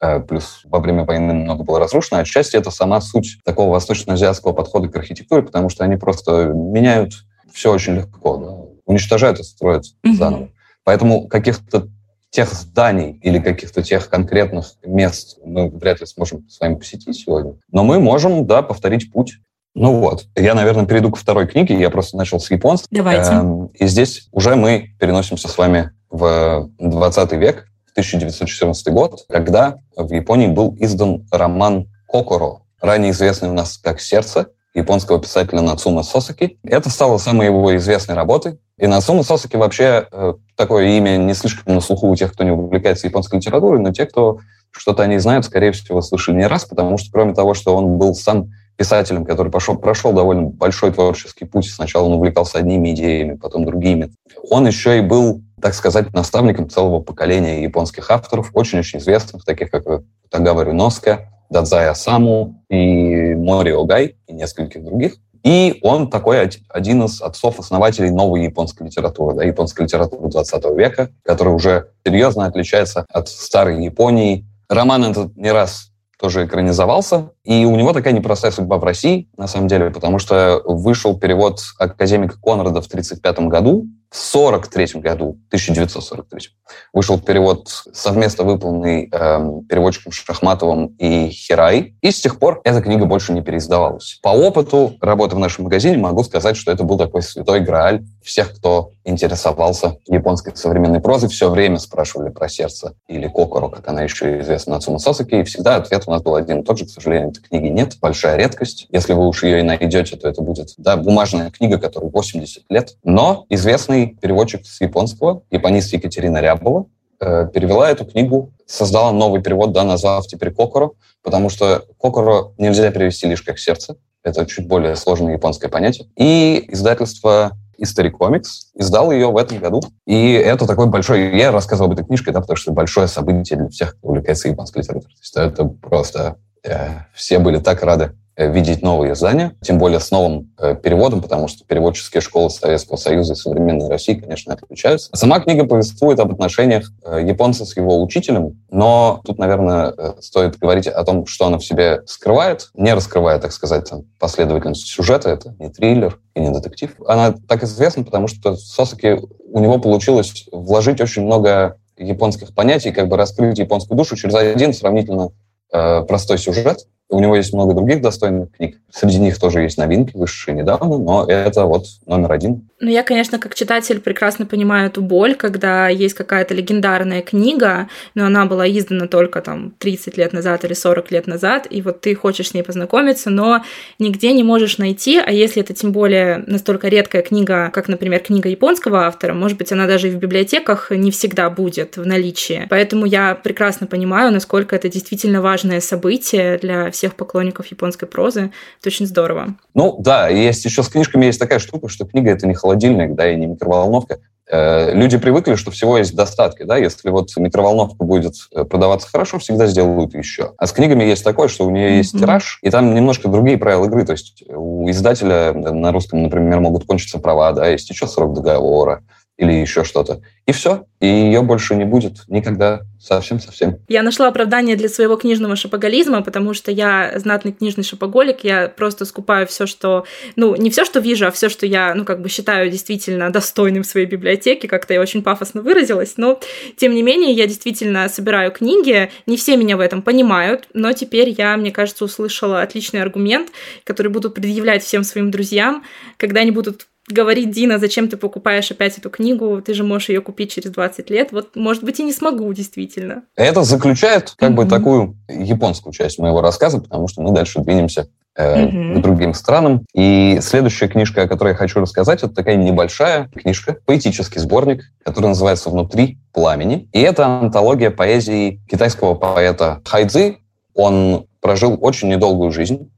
э, 0.00 0.20
плюс 0.20 0.62
во 0.64 0.80
время 0.80 1.04
войны 1.04 1.32
много 1.34 1.62
было 1.62 1.78
разрушено, 1.78 2.20
отчасти 2.20 2.56
это 2.56 2.70
сама 2.70 3.00
суть 3.00 3.38
такого 3.44 3.70
восточно-азиатского 3.70 4.52
подхода 4.52 4.88
к 4.88 4.96
архитектуре, 4.96 5.42
потому 5.42 5.68
что 5.68 5.84
они 5.84 5.96
просто 5.96 6.46
меняют 6.46 7.12
все 7.52 7.72
очень 7.72 7.96
легко, 7.96 8.36
да, 8.36 8.56
уничтожают 8.86 9.38
и 9.38 9.44
строят 9.44 9.84
mm-hmm. 10.04 10.12
заново. 10.14 10.48
Поэтому 10.84 11.28
каких-то 11.28 11.88
тех 12.30 12.52
зданий 12.52 13.18
или 13.22 13.38
каких-то 13.38 13.82
тех 13.82 14.08
конкретных 14.08 14.74
мест 14.84 15.38
мы 15.44 15.68
вряд 15.68 16.00
ли 16.00 16.06
сможем 16.06 16.48
с 16.48 16.60
вами 16.60 16.76
посетить 16.76 17.16
сегодня. 17.16 17.54
Но 17.70 17.84
мы 17.84 17.98
можем, 17.98 18.46
да, 18.46 18.62
повторить 18.62 19.12
путь. 19.12 19.38
Ну 19.74 20.00
вот, 20.00 20.26
я, 20.36 20.54
наверное, 20.54 20.86
перейду 20.86 21.10
ко 21.10 21.18
второй 21.18 21.46
книге. 21.46 21.78
Я 21.78 21.90
просто 21.90 22.16
начал 22.16 22.40
с 22.40 22.50
японского. 22.50 22.88
Давайте. 22.90 23.32
Эм, 23.32 23.66
и 23.66 23.86
здесь 23.86 24.28
уже 24.32 24.56
мы 24.56 24.94
переносимся 24.98 25.48
с 25.48 25.58
вами 25.58 25.90
в 26.08 26.70
20 26.78 27.32
век, 27.32 27.68
1914 27.92 28.88
год, 28.88 29.24
когда 29.28 29.78
в 29.96 30.12
Японии 30.12 30.46
был 30.46 30.76
издан 30.78 31.26
роман 31.30 31.88
«Кокоро», 32.06 32.62
ранее 32.80 33.12
известный 33.12 33.48
у 33.48 33.52
нас 33.52 33.78
как 33.78 34.00
«Сердце», 34.00 34.48
японского 34.74 35.20
писателя 35.20 35.60
Нацума 35.62 36.02
Сосаки. 36.02 36.58
Это 36.62 36.90
стало 36.90 37.18
самой 37.18 37.46
его 37.46 37.76
известной 37.76 38.14
работой. 38.14 38.58
И 38.78 38.86
Нацума 38.86 39.22
Сосаки 39.22 39.56
вообще 39.56 40.06
э, 40.10 40.34
такое 40.56 40.86
имя 40.96 41.16
не 41.16 41.34
слишком 41.34 41.74
на 41.74 41.80
слуху 41.80 42.08
у 42.08 42.16
тех, 42.16 42.32
кто 42.32 42.44
не 42.44 42.50
увлекается 42.50 43.06
японской 43.06 43.36
литературой, 43.36 43.80
но 43.80 43.92
те, 43.92 44.06
кто 44.06 44.38
что-то 44.70 45.02
о 45.02 45.06
ней 45.06 45.18
знают, 45.18 45.44
скорее 45.44 45.72
всего, 45.72 46.00
слышали 46.00 46.36
не 46.36 46.46
раз, 46.46 46.64
потому 46.64 46.96
что 46.96 47.10
кроме 47.12 47.34
того, 47.34 47.54
что 47.54 47.74
он 47.74 47.98
был 47.98 48.14
сам 48.14 48.50
писателем, 48.76 49.26
который 49.26 49.52
пошел, 49.52 49.76
прошел 49.76 50.14
довольно 50.14 50.44
большой 50.44 50.92
творческий 50.92 51.44
путь. 51.44 51.68
Сначала 51.68 52.06
он 52.06 52.14
увлекался 52.14 52.58
одними 52.58 52.92
идеями, 52.92 53.36
потом 53.36 53.66
другими. 53.66 54.10
Он 54.48 54.66
еще 54.66 54.96
и 54.96 55.02
был, 55.02 55.42
так 55.60 55.74
сказать, 55.74 56.14
наставником 56.14 56.70
целого 56.70 57.00
поколения 57.00 57.62
японских 57.62 58.10
авторов, 58.10 58.50
очень-очень 58.54 59.00
известных, 59.00 59.44
таких 59.44 59.70
как 59.70 59.84
Тагава 60.30 60.62
Рюноска, 60.62 61.28
Дадзая 61.50 61.94
Саму 61.94 62.64
и 62.68 63.34
Мори 63.34 63.72
Огай 63.72 64.16
и 64.26 64.32
нескольких 64.32 64.84
других. 64.84 65.16
И 65.42 65.78
он 65.82 66.10
такой 66.10 66.50
один 66.68 67.04
из 67.04 67.20
отцов-основателей 67.22 68.10
новой 68.10 68.44
японской 68.44 68.84
литературы, 68.84 69.34
да, 69.34 69.44
японской 69.44 69.82
литературы 69.82 70.28
20 70.28 70.64
века, 70.76 71.10
которая 71.24 71.54
уже 71.54 71.88
серьезно 72.06 72.46
отличается 72.46 73.06
от 73.10 73.28
старой 73.28 73.82
Японии. 73.82 74.46
Роман 74.68 75.04
этот 75.04 75.36
не 75.36 75.50
раз 75.50 75.90
тоже 76.18 76.44
экранизовался. 76.44 77.30
И 77.44 77.64
у 77.64 77.74
него 77.76 77.92
такая 77.92 78.12
непростая 78.12 78.52
судьба 78.52 78.76
в 78.78 78.84
России, 78.84 79.28
на 79.36 79.46
самом 79.46 79.68
деле, 79.68 79.90
потому 79.90 80.18
что 80.18 80.60
вышел 80.64 81.18
перевод 81.18 81.60
академика 81.78 82.36
Конрада 82.40 82.82
в 82.82 82.86
1935 82.86 83.48
году, 83.48 83.86
в 84.10 84.34
1943 84.34 85.00
году, 85.00 85.38
1943, 85.48 86.48
вышел 86.92 87.20
перевод, 87.20 87.68
совместно 87.92 88.42
выполненный 88.42 89.04
э, 89.04 89.62
переводчиком 89.68 90.10
Шахматовым 90.10 90.96
и 90.98 91.28
Хирай, 91.30 91.94
и 92.00 92.10
с 92.10 92.20
тех 92.20 92.40
пор 92.40 92.60
эта 92.64 92.82
книга 92.82 93.04
больше 93.04 93.32
не 93.32 93.40
переиздавалась. 93.40 94.18
По 94.20 94.30
опыту 94.30 94.96
работы 95.00 95.36
в 95.36 95.38
нашем 95.38 95.64
магазине 95.64 95.96
могу 95.96 96.24
сказать, 96.24 96.56
что 96.56 96.72
это 96.72 96.82
был 96.82 96.98
такой 96.98 97.22
святой 97.22 97.60
грааль 97.60 98.04
всех, 98.20 98.52
кто 98.56 98.92
интересовался 99.04 99.96
японской 100.06 100.56
современной 100.56 101.00
прозой, 101.00 101.28
все 101.28 101.48
время 101.48 101.78
спрашивали 101.78 102.30
про 102.30 102.48
сердце 102.48 102.94
или 103.06 103.28
кокоро, 103.28 103.68
как 103.68 103.86
она 103.88 104.02
еще 104.02 104.40
известна 104.40 104.74
Нацума 104.74 104.98
Сосаки, 104.98 105.36
и 105.36 105.44
всегда 105.44 105.76
ответ 105.76 106.02
у 106.06 106.10
нас 106.10 106.22
был 106.22 106.34
один 106.34 106.60
и 106.60 106.64
тот 106.64 106.78
же, 106.78 106.86
к 106.86 106.90
сожалению, 106.90 107.29
этой 107.30 107.42
книги 107.42 107.68
нет, 107.68 107.96
большая 108.00 108.36
редкость. 108.36 108.86
Если 108.90 109.12
вы 109.12 109.26
уж 109.26 109.42
ее 109.42 109.60
и 109.60 109.62
найдете, 109.62 110.16
то 110.16 110.28
это 110.28 110.42
будет 110.42 110.74
да, 110.76 110.96
бумажная 110.96 111.50
книга, 111.50 111.78
которой 111.78 112.10
80 112.10 112.64
лет, 112.68 112.96
но 113.04 113.46
известный 113.48 114.18
переводчик 114.20 114.66
с 114.66 114.80
японского, 114.80 115.42
японист 115.50 115.92
Екатерина 115.92 116.38
Рябова, 116.38 116.86
э, 117.20 117.48
перевела 117.52 117.90
эту 117.90 118.04
книгу, 118.04 118.52
создала 118.66 119.12
новый 119.12 119.42
перевод, 119.42 119.72
да, 119.72 119.84
назвав 119.84 120.26
теперь 120.26 120.52
Кокоро, 120.52 120.90
потому 121.22 121.48
что 121.48 121.84
Кокоро 121.98 122.52
нельзя 122.58 122.90
перевести 122.90 123.26
лишь 123.26 123.42
как 123.42 123.58
сердце. 123.58 123.96
Это 124.22 124.44
чуть 124.44 124.68
более 124.68 124.96
сложное 124.96 125.32
японское 125.32 125.68
понятие. 125.68 126.08
И 126.16 126.66
издательство 126.68 127.52
History 127.80 128.10
Comics 128.10 128.68
издал 128.74 129.10
ее 129.10 129.30
в 129.30 129.36
этом 129.36 129.58
году. 129.58 129.82
И 130.06 130.32
это 130.32 130.66
такой 130.66 130.86
большой... 130.86 131.36
Я 131.36 131.50
рассказывал 131.50 131.90
об 131.90 131.98
этой 131.98 132.06
книжке, 132.06 132.30
да, 132.30 132.40
потому 132.40 132.56
что 132.56 132.72
большое 132.72 133.08
событие 133.08 133.58
для 133.58 133.68
всех, 133.68 133.96
кто 133.96 134.08
увлекается 134.08 134.48
японской 134.48 134.78
литературой. 134.78 135.14
То 135.14 135.20
есть 135.20 135.36
это 135.36 135.64
просто... 135.64 136.36
Э, 136.62 137.04
все 137.14 137.38
были 137.38 137.58
так 137.58 137.82
рады 137.82 138.12
Э, 138.40 138.50
видеть 138.50 138.80
новые 138.80 139.12
издания, 139.12 139.52
тем 139.60 139.76
более 139.76 140.00
с 140.00 140.10
новым 140.10 140.50
э, 140.58 140.74
переводом, 140.74 141.20
потому 141.20 141.46
что 141.46 141.62
переводческие 141.66 142.22
школы 142.22 142.48
Советского 142.48 142.96
Союза 142.96 143.34
и 143.34 143.36
современной 143.36 143.90
России, 143.90 144.14
конечно, 144.14 144.54
отличаются. 144.54 145.10
Сама 145.14 145.40
книга 145.40 145.66
повествует 145.66 146.18
об 146.20 146.32
отношениях 146.32 146.90
японца 147.04 147.66
с 147.66 147.76
его 147.76 148.02
учителем, 148.02 148.58
но 148.70 149.20
тут, 149.26 149.38
наверное, 149.38 149.92
стоит 150.20 150.58
говорить 150.58 150.86
о 150.86 151.04
том, 151.04 151.26
что 151.26 151.46
она 151.46 151.58
в 151.58 151.64
себе 151.66 152.00
скрывает, 152.06 152.70
не 152.72 152.94
раскрывая, 152.94 153.38
так 153.40 153.52
сказать, 153.52 153.90
последовательность 154.18 154.86
сюжета. 154.86 155.28
Это 155.28 155.54
не 155.58 155.68
триллер 155.68 156.18
и 156.34 156.40
не 156.40 156.50
детектив. 156.50 156.94
Она 157.06 157.34
так 157.46 157.62
известна, 157.64 158.04
потому 158.04 158.26
что 158.26 158.56
Сосаки, 158.56 159.20
у 159.52 159.58
него 159.60 159.78
получилось 159.78 160.46
вложить 160.50 161.02
очень 161.02 161.26
много 161.26 161.76
японских 161.98 162.54
понятий, 162.54 162.90
как 162.90 163.08
бы 163.08 163.18
раскрыть 163.18 163.58
японскую 163.58 163.98
душу 163.98 164.16
через 164.16 164.34
один 164.34 164.72
сравнительно 164.72 165.28
простой 165.70 166.38
сюжет, 166.38 166.86
у 167.10 167.20
него 167.20 167.36
есть 167.36 167.52
много 167.52 167.74
других 167.74 168.00
достойных 168.00 168.52
книг. 168.52 168.78
Среди 168.90 169.18
них 169.18 169.38
тоже 169.38 169.62
есть 169.62 169.78
новинки, 169.78 170.16
вышедшие 170.16 170.56
недавно, 170.56 170.98
но 170.98 171.26
это 171.26 171.64
вот 171.64 171.84
номер 172.06 172.32
один. 172.32 172.68
Ну, 172.80 172.88
я, 172.88 173.02
конечно, 173.02 173.38
как 173.38 173.54
читатель 173.54 174.00
прекрасно 174.00 174.46
понимаю 174.46 174.86
эту 174.86 175.02
боль, 175.02 175.34
когда 175.34 175.88
есть 175.88 176.14
какая-то 176.14 176.54
легендарная 176.54 177.20
книга, 177.20 177.88
но 178.14 178.26
она 178.26 178.46
была 178.46 178.66
издана 178.68 179.06
только 179.06 179.42
там 179.42 179.74
30 179.78 180.16
лет 180.16 180.32
назад 180.32 180.64
или 180.64 180.72
40 180.72 181.10
лет 181.10 181.26
назад, 181.26 181.66
и 181.68 181.82
вот 181.82 182.00
ты 182.00 182.14
хочешь 182.14 182.48
с 182.48 182.54
ней 182.54 182.62
познакомиться, 182.62 183.28
но 183.28 183.62
нигде 183.98 184.32
не 184.32 184.42
можешь 184.42 184.78
найти, 184.78 185.18
а 185.18 185.30
если 185.30 185.62
это 185.62 185.74
тем 185.74 185.92
более 185.92 186.42
настолько 186.46 186.88
редкая 186.88 187.22
книга, 187.22 187.70
как, 187.72 187.88
например, 187.88 188.20
книга 188.20 188.48
японского 188.48 189.06
автора, 189.06 189.34
может 189.34 189.58
быть, 189.58 189.72
она 189.72 189.86
даже 189.86 190.08
и 190.08 190.10
в 190.12 190.16
библиотеках 190.16 190.90
не 190.90 191.10
всегда 191.10 191.50
будет 191.50 191.96
в 191.96 192.06
наличии. 192.06 192.66
Поэтому 192.70 193.04
я 193.04 193.34
прекрасно 193.34 193.86
понимаю, 193.86 194.32
насколько 194.32 194.74
это 194.74 194.88
действительно 194.88 195.42
важное 195.42 195.80
событие 195.80 196.56
для 196.58 196.90
всех 196.90 196.99
поклонников 197.08 197.66
японской 197.66 198.06
прозы. 198.06 198.52
Это 198.80 198.88
очень 198.88 199.06
здорово. 199.06 199.54
Ну 199.74 199.96
да, 199.98 200.28
есть 200.28 200.64
еще 200.64 200.82
с 200.82 200.88
книжками 200.88 201.26
есть 201.26 201.38
такая 201.38 201.58
штука, 201.58 201.88
что 201.88 202.04
книга 202.04 202.30
это 202.30 202.46
не 202.46 202.54
холодильник, 202.54 203.14
да, 203.14 203.30
и 203.30 203.36
не 203.36 203.46
микроволновка. 203.46 204.18
Э, 204.50 204.92
люди 204.94 205.16
привыкли, 205.16 205.54
что 205.54 205.70
всего 205.70 205.98
есть 205.98 206.14
достатки, 206.16 206.64
да, 206.64 206.76
если 206.76 207.08
вот 207.10 207.36
микроволновка 207.36 208.04
будет 208.04 208.34
э, 208.52 208.64
продаваться 208.64 209.08
хорошо, 209.08 209.38
всегда 209.38 209.66
сделают 209.66 210.14
еще. 210.14 210.54
А 210.56 210.66
с 210.66 210.72
книгами 210.72 211.04
есть 211.04 211.22
такое, 211.22 211.46
что 211.46 211.66
у 211.66 211.70
нее 211.70 211.98
есть 211.98 212.14
mm-hmm. 212.14 212.18
тираж, 212.18 212.58
и 212.62 212.70
там 212.70 212.94
немножко 212.94 213.28
другие 213.28 213.58
правила 213.58 213.84
игры, 213.86 214.04
то 214.04 214.12
есть 214.12 214.42
у 214.48 214.90
издателя 214.90 215.52
на 215.52 215.92
русском, 215.92 216.24
например, 216.24 216.58
могут 216.58 216.84
кончиться 216.84 217.18
права, 217.18 217.52
да, 217.52 217.68
есть 217.68 217.88
еще 217.90 218.08
срок 218.08 218.34
договора, 218.34 219.04
или 219.40 219.52
еще 219.52 219.84
что-то. 219.84 220.20
И 220.44 220.52
все. 220.52 220.84
И 221.00 221.06
ее 221.06 221.40
больше 221.40 221.74
не 221.74 221.86
будет 221.86 222.24
никогда. 222.28 222.82
Совсем-совсем. 223.00 223.78
Я 223.88 224.02
нашла 224.02 224.28
оправдание 224.28 224.76
для 224.76 224.90
своего 224.90 225.16
книжного 225.16 225.56
шопоголизма, 225.56 226.20
потому 226.20 226.52
что 226.52 226.70
я 226.70 227.14
знатный 227.16 227.52
книжный 227.52 227.82
шопоголик. 227.82 228.44
Я 228.44 228.68
просто 228.68 229.06
скупаю 229.06 229.46
все, 229.46 229.64
что... 229.64 230.04
Ну, 230.36 230.54
не 230.56 230.68
все, 230.68 230.84
что 230.84 231.00
вижу, 231.00 231.26
а 231.26 231.30
все, 231.30 231.48
что 231.48 231.64
я, 231.64 231.94
ну, 231.94 232.04
как 232.04 232.20
бы 232.20 232.28
считаю 232.28 232.70
действительно 232.70 233.32
достойным 233.32 233.82
своей 233.82 234.06
библиотеки. 234.06 234.66
Как-то 234.66 234.92
я 234.92 235.00
очень 235.00 235.22
пафосно 235.22 235.62
выразилась. 235.62 236.18
Но, 236.18 236.38
тем 236.76 236.94
не 236.94 237.02
менее, 237.02 237.32
я 237.32 237.46
действительно 237.46 238.06
собираю 238.10 238.52
книги. 238.52 239.10
Не 239.24 239.38
все 239.38 239.56
меня 239.56 239.78
в 239.78 239.80
этом 239.80 240.02
понимают, 240.02 240.68
но 240.74 240.92
теперь 240.92 241.30
я, 241.30 241.56
мне 241.56 241.70
кажется, 241.70 242.04
услышала 242.04 242.60
отличный 242.60 243.00
аргумент, 243.00 243.48
который 243.84 244.08
буду 244.12 244.30
предъявлять 244.30 244.84
всем 244.84 245.02
своим 245.02 245.30
друзьям, 245.30 245.82
когда 246.18 246.42
они 246.42 246.50
будут 246.50 246.89
говорит 247.12 247.50
Дина, 247.50 247.78
зачем 247.78 248.08
ты 248.08 248.16
покупаешь 248.16 248.70
опять 248.70 248.98
эту 248.98 249.10
книгу, 249.10 249.62
ты 249.62 249.74
же 249.74 249.84
можешь 249.84 250.08
ее 250.08 250.20
купить 250.20 250.52
через 250.52 250.70
20 250.70 251.10
лет. 251.10 251.32
Вот, 251.32 251.56
может 251.56 251.84
быть, 251.84 252.00
и 252.00 252.02
не 252.02 252.12
смогу, 252.12 252.52
действительно. 252.52 253.22
Это 253.36 253.62
заключает 253.62 254.34
как 254.36 254.50
mm-hmm. 254.50 254.54
бы 254.54 254.64
такую 254.66 255.16
японскую 255.28 255.92
часть 255.92 256.18
моего 256.18 256.40
рассказа, 256.40 256.80
потому 256.80 257.08
что 257.08 257.22
мы 257.22 257.32
дальше 257.32 257.60
двинемся 257.60 258.08
э, 258.36 258.66
mm-hmm. 258.66 258.98
к 258.98 259.02
другим 259.02 259.34
странам. 259.34 259.84
И 259.94 260.38
следующая 260.42 260.88
книжка, 260.88 261.22
о 261.22 261.28
которой 261.28 261.50
я 261.50 261.54
хочу 261.54 261.80
рассказать, 261.80 262.22
это 262.22 262.34
такая 262.34 262.56
небольшая 262.56 263.28
книжка, 263.28 263.76
поэтический 263.86 264.40
сборник, 264.40 264.84
который 265.04 265.26
называется 265.26 265.70
«Внутри 265.70 266.18
пламени». 266.32 266.88
И 266.92 267.00
это 267.00 267.26
антология 267.26 267.90
поэзии 267.90 268.60
китайского 268.70 269.14
поэта 269.14 269.80
Хайдзи. 269.84 270.38
Он 270.74 271.26
прожил 271.40 271.78
очень 271.80 272.08
недолгую 272.08 272.52
жизнь, 272.52 272.90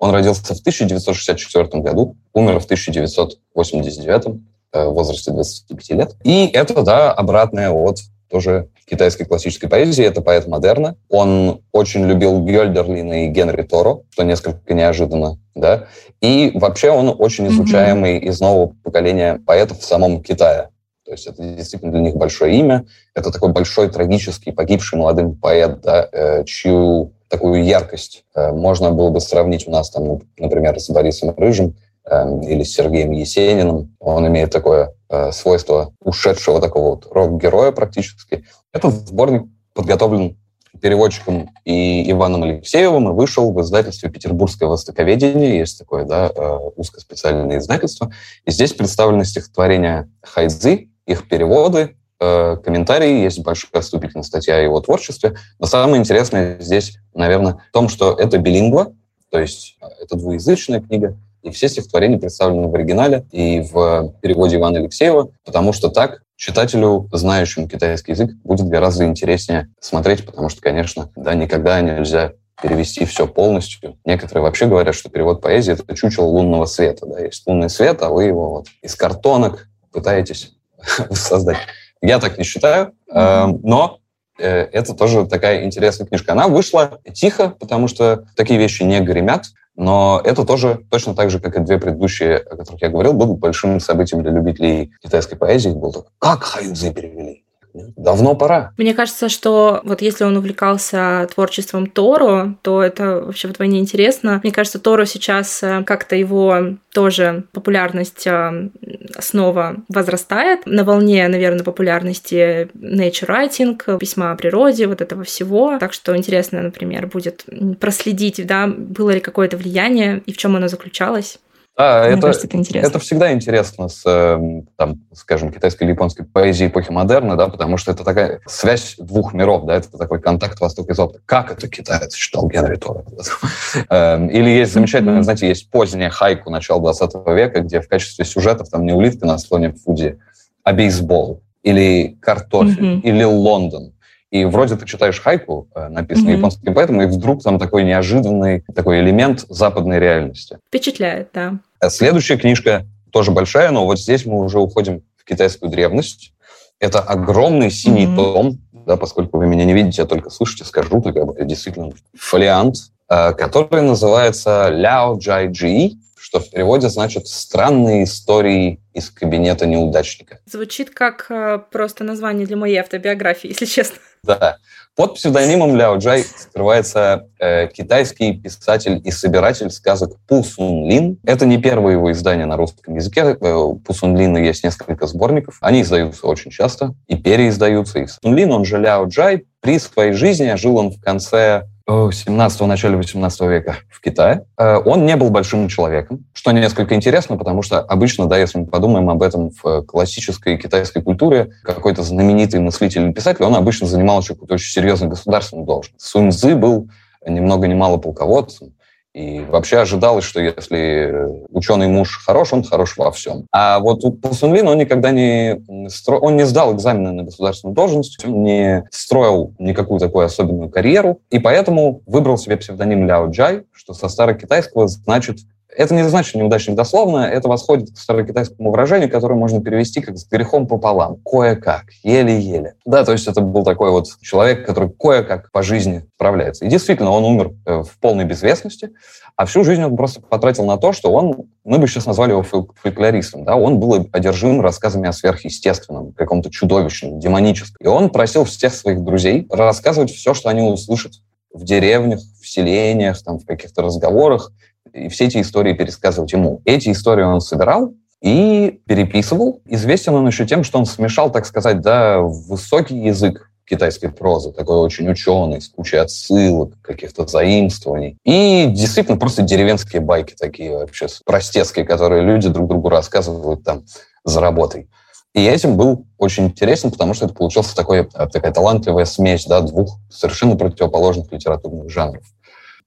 он 0.00 0.10
родился 0.10 0.42
в 0.42 0.60
1964 0.60 1.82
году, 1.82 2.16
умер 2.32 2.58
в 2.58 2.64
1989 2.64 4.40
э, 4.72 4.84
в 4.86 4.94
возрасте 4.94 5.30
25 5.30 5.90
лет. 5.90 6.16
И 6.24 6.46
это, 6.46 6.82
да, 6.82 7.12
обратное 7.12 7.70
от 7.70 7.98
тоже 8.30 8.68
китайской 8.88 9.24
классической 9.24 9.68
поэзии. 9.68 10.04
Это 10.04 10.22
поэт 10.22 10.46
модерна. 10.46 10.96
Он 11.10 11.60
очень 11.72 12.06
любил 12.06 12.42
Гёльдерлина 12.44 13.26
и 13.26 13.28
Генри 13.28 13.62
Торо, 13.62 14.00
что 14.10 14.22
несколько 14.22 14.72
неожиданно, 14.72 15.38
да. 15.54 15.86
И 16.22 16.52
вообще 16.54 16.90
он 16.90 17.14
очень 17.18 17.48
изучаемый 17.48 18.18
mm-hmm. 18.18 18.28
из 18.28 18.40
нового 18.40 18.74
поколения 18.82 19.40
поэтов 19.46 19.80
в 19.80 19.84
самом 19.84 20.22
Китае. 20.22 20.70
То 21.04 21.12
есть 21.12 21.26
это 21.26 21.42
действительно 21.42 21.92
для 21.92 22.00
них 22.00 22.14
большое 22.14 22.56
имя. 22.56 22.86
Это 23.14 23.30
такой 23.30 23.52
большой 23.52 23.90
трагический 23.90 24.52
погибший 24.52 24.98
молодым 24.98 25.34
поэт, 25.34 25.80
да, 25.82 26.08
э, 26.10 26.44
чью 26.44 27.12
такую 27.30 27.64
яркость 27.64 28.24
э, 28.34 28.52
можно 28.52 28.90
было 28.90 29.10
бы 29.10 29.20
сравнить 29.20 29.66
у 29.66 29.70
нас, 29.70 29.90
там, 29.90 30.20
например, 30.36 30.78
с 30.78 30.90
Борисом 30.90 31.32
Рыжим 31.36 31.76
э, 32.04 32.40
или 32.42 32.64
с 32.64 32.74
Сергеем 32.74 33.12
Есениным. 33.12 33.96
Он 34.00 34.26
имеет 34.26 34.50
такое 34.50 34.92
э, 35.08 35.30
свойство 35.32 35.94
ушедшего 36.00 36.60
такого 36.60 36.96
вот 36.96 37.06
рок-героя 37.10 37.70
практически. 37.70 38.44
Этот 38.72 38.94
сборник 39.08 39.44
подготовлен 39.74 40.36
переводчиком 40.80 41.50
и 41.64 42.10
Иваном 42.10 42.42
Алексеевым 42.42 43.08
и 43.08 43.12
вышел 43.12 43.52
в 43.52 43.60
издательстве 43.60 44.10
«Петербургское 44.10 44.68
востоковедение». 44.68 45.58
Есть 45.58 45.78
такое 45.78 46.04
да, 46.04 46.28
узкоспециальное 46.76 47.58
издательство. 47.58 48.12
И 48.44 48.50
здесь 48.50 48.72
представлены 48.72 49.24
стихотворения 49.24 50.08
Хайдзы, 50.22 50.88
их 51.06 51.28
переводы, 51.28 51.96
э, 52.20 52.56
комментарии, 52.64 53.22
есть 53.22 53.40
большая 53.40 53.82
вступительная 53.82 54.24
статья 54.24 54.56
о 54.56 54.60
его 54.60 54.80
творчестве. 54.80 55.36
Но 55.58 55.66
самое 55.66 56.00
интересное 56.00 56.58
здесь, 56.60 56.98
наверное, 57.14 57.58
в 57.70 57.72
том, 57.72 57.88
что 57.88 58.14
это 58.14 58.38
билингва, 58.38 58.92
то 59.30 59.38
есть 59.38 59.76
э, 59.80 59.86
это 60.02 60.16
двуязычная 60.16 60.80
книга, 60.80 61.16
и 61.42 61.50
все 61.50 61.68
стихотворения 61.68 62.18
представлены 62.18 62.68
в 62.68 62.74
оригинале 62.74 63.24
и 63.32 63.60
в 63.60 64.14
переводе 64.20 64.56
Ивана 64.56 64.78
Алексеева, 64.78 65.30
потому 65.44 65.72
что 65.72 65.88
так 65.88 66.22
читателю, 66.36 67.08
знающему 67.12 67.68
китайский 67.68 68.12
язык, 68.12 68.30
будет 68.44 68.66
гораздо 68.66 69.04
интереснее 69.04 69.68
смотреть, 69.80 70.26
потому 70.26 70.48
что, 70.48 70.60
конечно, 70.60 71.10
да, 71.16 71.34
никогда 71.34 71.80
нельзя 71.80 72.32
перевести 72.62 73.04
все 73.04 73.26
полностью. 73.26 73.96
Некоторые 74.04 74.42
вообще 74.42 74.66
говорят, 74.66 74.94
что 74.94 75.08
перевод 75.08 75.40
поэзии— 75.40 75.72
это 75.74 75.94
чучело 75.94 76.26
лунного 76.26 76.66
света. 76.66 77.06
Да? 77.06 77.20
Есть 77.20 77.46
лунный 77.46 77.70
свет, 77.70 78.02
а 78.02 78.10
вы 78.10 78.24
его 78.24 78.50
вот 78.50 78.66
из 78.82 78.94
картонок 78.94 79.68
пытаетесь 79.92 80.52
создать. 81.10 81.58
Я 82.02 82.18
так 82.18 82.38
не 82.38 82.44
считаю, 82.44 82.92
mm-hmm. 83.12 83.60
но 83.62 83.98
э, 84.38 84.46
это 84.46 84.94
тоже 84.94 85.26
такая 85.26 85.64
интересная 85.64 86.06
книжка. 86.06 86.32
Она 86.32 86.48
вышла 86.48 87.00
тихо, 87.12 87.50
потому 87.50 87.88
что 87.88 88.24
такие 88.36 88.58
вещи 88.58 88.82
не 88.82 89.00
гремят. 89.00 89.46
Но 89.76 90.20
это 90.22 90.44
тоже 90.44 90.80
точно 90.90 91.14
так 91.14 91.30
же, 91.30 91.40
как 91.40 91.56
и 91.56 91.60
две 91.60 91.78
предыдущие, 91.78 92.36
о 92.36 92.56
которых 92.56 92.82
я 92.82 92.88
говорил, 92.88 93.12
был 93.14 93.36
большим 93.36 93.80
событием 93.80 94.22
для 94.22 94.32
любителей 94.32 94.92
китайской 95.02 95.36
поэзии. 95.36 95.70
Был 95.70 95.92
так, 95.92 96.04
как 96.18 96.42
Хайдзе 96.42 96.92
перевели? 96.92 97.44
Давно 97.74 98.34
пора. 98.34 98.72
Мне 98.76 98.94
кажется, 98.94 99.28
что 99.28 99.80
вот 99.84 100.02
если 100.02 100.24
он 100.24 100.36
увлекался 100.36 101.28
творчеством 101.32 101.86
Торо, 101.86 102.56
то 102.62 102.82
это 102.82 103.22
вообще 103.26 103.48
вдвойне 103.48 103.78
интересно. 103.78 104.40
Мне 104.42 104.52
кажется, 104.52 104.78
Торо 104.78 105.04
сейчас 105.04 105.62
э, 105.62 105.82
как-то 105.84 106.16
его 106.16 106.76
тоже 106.92 107.44
популярность 107.52 108.26
э, 108.26 108.70
снова 109.18 109.76
возрастает. 109.88 110.66
На 110.66 110.84
волне, 110.84 111.28
наверное, 111.28 111.64
популярности 111.64 112.68
nature 112.74 113.28
writing, 113.28 113.98
письма 113.98 114.32
о 114.32 114.36
природе, 114.36 114.86
вот 114.86 115.00
этого 115.00 115.24
всего. 115.24 115.78
Так 115.78 115.92
что 115.92 116.16
интересно, 116.16 116.62
например, 116.62 117.06
будет 117.06 117.44
проследить, 117.78 118.44
да, 118.46 118.66
было 118.66 119.10
ли 119.10 119.20
какое-то 119.20 119.56
влияние 119.56 120.22
и 120.26 120.32
в 120.32 120.36
чем 120.36 120.56
оно 120.56 120.68
заключалось. 120.68 121.38
Да, 121.80 122.02
Мне 122.04 122.12
это, 122.12 122.20
кажется, 122.20 122.46
это 122.46 122.56
интересно. 122.58 122.86
Это 122.88 122.98
всегда 122.98 123.32
интересно 123.32 123.88
с, 123.88 124.02
эм, 124.04 124.68
там, 124.76 125.00
скажем, 125.14 125.50
китайской 125.50 125.84
или 125.84 125.92
японской 125.92 126.24
поэзией 126.24 126.68
эпохи 126.68 126.90
модерна, 126.90 127.36
да, 127.36 127.48
потому 127.48 127.78
что 127.78 127.90
это 127.92 128.04
такая 128.04 128.40
связь 128.46 128.96
двух 128.98 129.32
миров, 129.32 129.64
да, 129.64 129.76
это 129.76 129.90
такой 129.96 130.20
контакт 130.20 130.60
Востока 130.60 130.92
и 130.92 130.94
Запада. 130.94 131.20
Как 131.24 131.50
это 131.50 131.68
китаец 131.68 132.14
читал 132.14 132.46
Генри 132.48 132.76
Тора? 132.76 133.04
Эм, 133.88 134.28
или 134.28 134.50
есть 134.50 134.74
замечательно, 134.74 135.22
знаете, 135.22 135.48
есть 135.48 135.70
поздняя 135.70 136.10
хайку 136.10 136.50
начала 136.50 136.80
20 136.82 137.14
века, 137.28 137.60
где 137.62 137.80
в 137.80 137.88
качестве 137.88 138.26
сюжетов 138.26 138.68
там 138.68 138.84
не 138.84 138.92
улитка 138.92 139.26
на 139.26 139.38
слоне 139.38 139.72
Фуди, 139.72 140.18
а 140.62 140.74
бейсбол, 140.74 141.42
или 141.62 142.18
картофель, 142.20 143.00
или 143.02 143.24
Лондон. 143.24 143.94
И 144.30 144.44
вроде 144.44 144.76
ты 144.76 144.86
читаешь 144.86 145.20
хайку, 145.20 145.68
э, 145.74 145.88
написанную 145.88 146.34
mm-hmm. 146.34 146.38
японским 146.38 146.74
поэтом, 146.74 147.02
и 147.02 147.06
вдруг 147.06 147.42
там 147.42 147.58
такой 147.58 147.82
неожиданный 147.82 148.62
такой 148.74 149.00
элемент 149.00 149.44
западной 149.48 149.98
реальности. 149.98 150.58
Впечатляет, 150.68 151.30
да. 151.34 151.58
Э, 151.80 151.90
следующая 151.90 152.36
книжка 152.36 152.86
тоже 153.12 153.30
большая, 153.30 153.70
но 153.70 153.86
вот 153.86 153.98
здесь 153.98 154.26
мы 154.26 154.44
уже 154.44 154.58
уходим 154.58 155.02
в 155.16 155.24
китайскую 155.24 155.70
древность. 155.70 156.32
Это 156.78 157.00
огромный 157.00 157.70
синий 157.70 158.06
mm-hmm. 158.06 158.16
том, 158.16 158.58
да, 158.72 158.96
поскольку 158.96 159.38
вы 159.38 159.46
меня 159.46 159.64
не 159.64 159.74
видите, 159.74 160.02
а 160.02 160.06
только 160.06 160.30
слышите, 160.30 160.64
скажу, 160.64 161.00
только 161.02 161.26
действительно 161.44 161.92
фолиант, 162.16 162.76
э, 163.08 163.32
который 163.32 163.82
называется 163.82 164.68
Ляо 164.70 165.18
Джай 165.18 165.48
Джи, 165.48 165.92
что 166.18 166.40
в 166.40 166.50
переводе 166.50 166.88
значит 166.88 167.26
«странные 167.26 168.04
истории 168.04 168.80
из 168.92 169.10
кабинета 169.10 169.66
неудачника». 169.66 170.38
Звучит 170.46 170.90
как 170.90 171.70
просто 171.70 172.04
название 172.04 172.46
для 172.46 172.56
моей 172.56 172.76
автобиографии, 172.76 173.48
если 173.48 173.64
честно. 173.64 173.96
Да. 174.22 174.58
Под 174.96 175.14
псевдонимом 175.14 175.76
Ляо 175.76 175.96
Джай 175.96 176.24
скрывается 176.24 177.28
э, 177.38 177.68
китайский 177.68 178.34
писатель 178.34 179.00
и 179.04 179.10
собиратель 179.10 179.70
сказок 179.70 180.18
Пу 180.26 180.42
Сун 180.42 180.88
Лин. 180.88 181.18
Это 181.24 181.46
не 181.46 181.58
первое 181.58 181.92
его 181.92 182.10
издание 182.12 182.44
на 182.44 182.56
русском 182.56 182.96
языке. 182.96 183.20
Э, 183.20 183.36
Пу 183.38 183.94
Сун 183.94 184.16
Лина 184.16 184.38
есть 184.38 184.64
несколько 184.64 185.06
сборников. 185.06 185.58
Они 185.60 185.82
издаются 185.82 186.26
очень 186.26 186.50
часто 186.50 186.94
и 187.06 187.16
переиздаются. 187.16 188.00
И 188.00 188.06
Сун 188.06 188.34
Лин, 188.36 188.52
он 188.52 188.64
же 188.64 188.78
Ляо 188.78 189.06
Джай, 189.06 189.46
при 189.60 189.78
своей 189.78 190.12
жизни, 190.12 190.54
жил 190.56 190.76
он 190.76 190.90
в 190.90 191.00
конце 191.00 191.64
17-го, 191.90 192.66
начале 192.66 192.96
18 192.96 193.40
века 193.42 193.76
в 193.90 194.00
Китае. 194.00 194.44
Э, 194.56 194.76
он 194.76 195.06
не 195.06 195.16
был 195.16 195.30
большим 195.30 195.68
человеком, 195.68 196.26
что 196.32 196.52
несколько 196.52 196.94
интересно, 196.94 197.36
потому 197.36 197.62
что 197.62 197.80
обычно, 197.80 198.26
да, 198.26 198.38
если 198.38 198.58
мы 198.58 198.66
подумаем 198.66 199.10
об 199.10 199.22
этом 199.22 199.50
в 199.50 199.82
классической 199.82 200.56
китайской 200.56 201.02
культуре, 201.02 201.50
какой-то 201.62 202.02
знаменитый 202.02 202.60
мыслитель 202.60 203.02
или 203.02 203.12
писатель, 203.12 203.44
он 203.44 203.54
обычно 203.54 203.86
занимал 203.86 204.20
еще 204.20 204.34
какую-то 204.34 204.54
очень 204.54 204.72
серьезную 204.72 205.10
государственную 205.10 205.66
должность. 205.66 206.00
Сунь 206.00 206.30
был 206.54 206.88
ни 207.26 207.40
много 207.40 207.66
ни 207.66 207.74
мало 207.74 207.98
полководцем, 207.98 208.72
и 209.14 209.40
вообще 209.40 209.78
ожидалось, 209.78 210.24
что 210.24 210.40
если 210.40 211.12
ученый 211.48 211.88
муж 211.88 212.22
хорош, 212.24 212.52
он 212.52 212.62
хорош 212.62 212.96
во 212.96 213.10
всем. 213.10 213.46
А 213.50 213.80
вот 213.80 214.04
у 214.04 214.12
Пасунлин 214.12 214.68
он 214.68 214.78
никогда 214.78 215.10
не, 215.10 215.60
стро... 215.88 216.18
он 216.18 216.36
не 216.36 216.46
сдал 216.46 216.74
экзамены 216.74 217.12
на 217.12 217.22
государственную 217.24 217.74
должность, 217.74 218.24
он 218.24 218.42
не 218.44 218.86
строил 218.90 219.54
никакую 219.58 219.98
такую 219.98 220.26
особенную 220.26 220.70
карьеру, 220.70 221.20
и 221.30 221.38
поэтому 221.38 222.02
выбрал 222.06 222.38
себе 222.38 222.56
псевдоним 222.56 223.06
Ляо 223.06 223.26
Джай, 223.30 223.64
что 223.72 223.94
со 223.94 224.08
старокитайского 224.08 224.86
значит 224.86 225.38
это 225.76 225.94
не 225.94 226.02
значит 226.08 226.34
неудачник 226.34 226.76
дословно, 226.76 227.18
это 227.18 227.48
восходит 227.48 227.90
к 227.90 227.98
старокитайскому 227.98 228.70
выражению, 228.70 229.10
которое 229.10 229.34
можно 229.34 229.60
перевести 229.60 230.00
как 230.00 230.18
«с 230.18 230.26
грехом 230.26 230.66
пополам», 230.66 231.16
кое-как, 231.24 231.84
еле-еле. 232.02 232.74
Да, 232.84 233.04
то 233.04 233.12
есть 233.12 233.26
это 233.26 233.40
был 233.40 233.64
такой 233.64 233.90
вот 233.90 234.06
человек, 234.20 234.66
который 234.66 234.90
кое-как 234.90 235.50
по 235.52 235.62
жизни 235.62 236.04
справляется. 236.16 236.64
И 236.64 236.68
действительно, 236.68 237.10
он 237.10 237.24
умер 237.24 237.52
э, 237.66 237.82
в 237.82 237.98
полной 237.98 238.24
безвестности, 238.24 238.90
а 239.36 239.46
всю 239.46 239.64
жизнь 239.64 239.82
он 239.82 239.96
просто 239.96 240.20
потратил 240.20 240.64
на 240.64 240.76
то, 240.76 240.92
что 240.92 241.12
он, 241.12 241.48
мы 241.64 241.78
бы 241.78 241.86
сейчас 241.86 242.06
назвали 242.06 242.32
его 242.32 242.42
фольклористом, 242.42 243.44
да, 243.44 243.56
он 243.56 243.78
был 243.78 244.06
одержим 244.12 244.60
рассказами 244.60 245.08
о 245.08 245.12
сверхъестественном, 245.12 246.12
каком-то 246.12 246.50
чудовищном, 246.50 247.18
демоническом. 247.20 247.76
И 247.80 247.86
он 247.86 248.10
просил 248.10 248.44
всех 248.44 248.74
своих 248.74 249.02
друзей 249.02 249.46
рассказывать 249.50 250.10
все, 250.10 250.34
что 250.34 250.48
они 250.48 250.62
услышат 250.62 251.12
в 251.52 251.64
деревнях, 251.64 252.20
в 252.40 252.48
селениях, 252.48 253.22
там, 253.22 253.38
в 253.38 253.46
каких-то 253.46 253.82
разговорах, 253.82 254.52
и 254.92 255.08
все 255.08 255.26
эти 255.26 255.40
истории 255.40 255.72
пересказывать 255.72 256.32
ему. 256.32 256.60
Эти 256.64 256.90
истории 256.90 257.22
он 257.22 257.40
собирал 257.40 257.94
и 258.20 258.80
переписывал. 258.86 259.62
Известен 259.66 260.14
он 260.14 260.26
еще 260.26 260.46
тем, 260.46 260.64
что 260.64 260.78
он 260.78 260.86
смешал, 260.86 261.30
так 261.30 261.46
сказать, 261.46 261.80
да, 261.80 262.20
высокий 262.20 262.98
язык 262.98 263.50
китайской 263.70 264.08
прозы, 264.08 264.52
такой 264.52 264.76
очень 264.78 265.08
ученый, 265.08 265.60
с 265.60 265.68
кучей 265.68 265.98
отсылок, 265.98 266.74
каких-то 266.82 267.26
заимствований. 267.26 268.18
И 268.24 268.66
действительно 268.68 269.16
просто 269.16 269.42
деревенские 269.42 270.02
байки 270.02 270.34
такие 270.36 270.76
вообще 270.76 271.06
простецкие, 271.24 271.84
которые 271.84 272.22
люди 272.22 272.48
друг 272.48 272.68
другу 272.68 272.88
рассказывают 272.88 273.62
там 273.62 273.84
за 274.24 274.40
работой. 274.40 274.88
И 275.34 275.44
этим 275.44 275.76
был 275.76 276.06
очень 276.18 276.46
интересен, 276.46 276.90
потому 276.90 277.14
что 277.14 277.26
это 277.26 277.34
получился 277.34 277.76
такой, 277.76 278.04
такая 278.06 278.52
талантливая 278.52 279.04
смесь 279.04 279.46
да, 279.46 279.60
двух 279.60 279.98
совершенно 280.10 280.56
противоположных 280.56 281.30
литературных 281.30 281.88
жанров. 281.88 282.24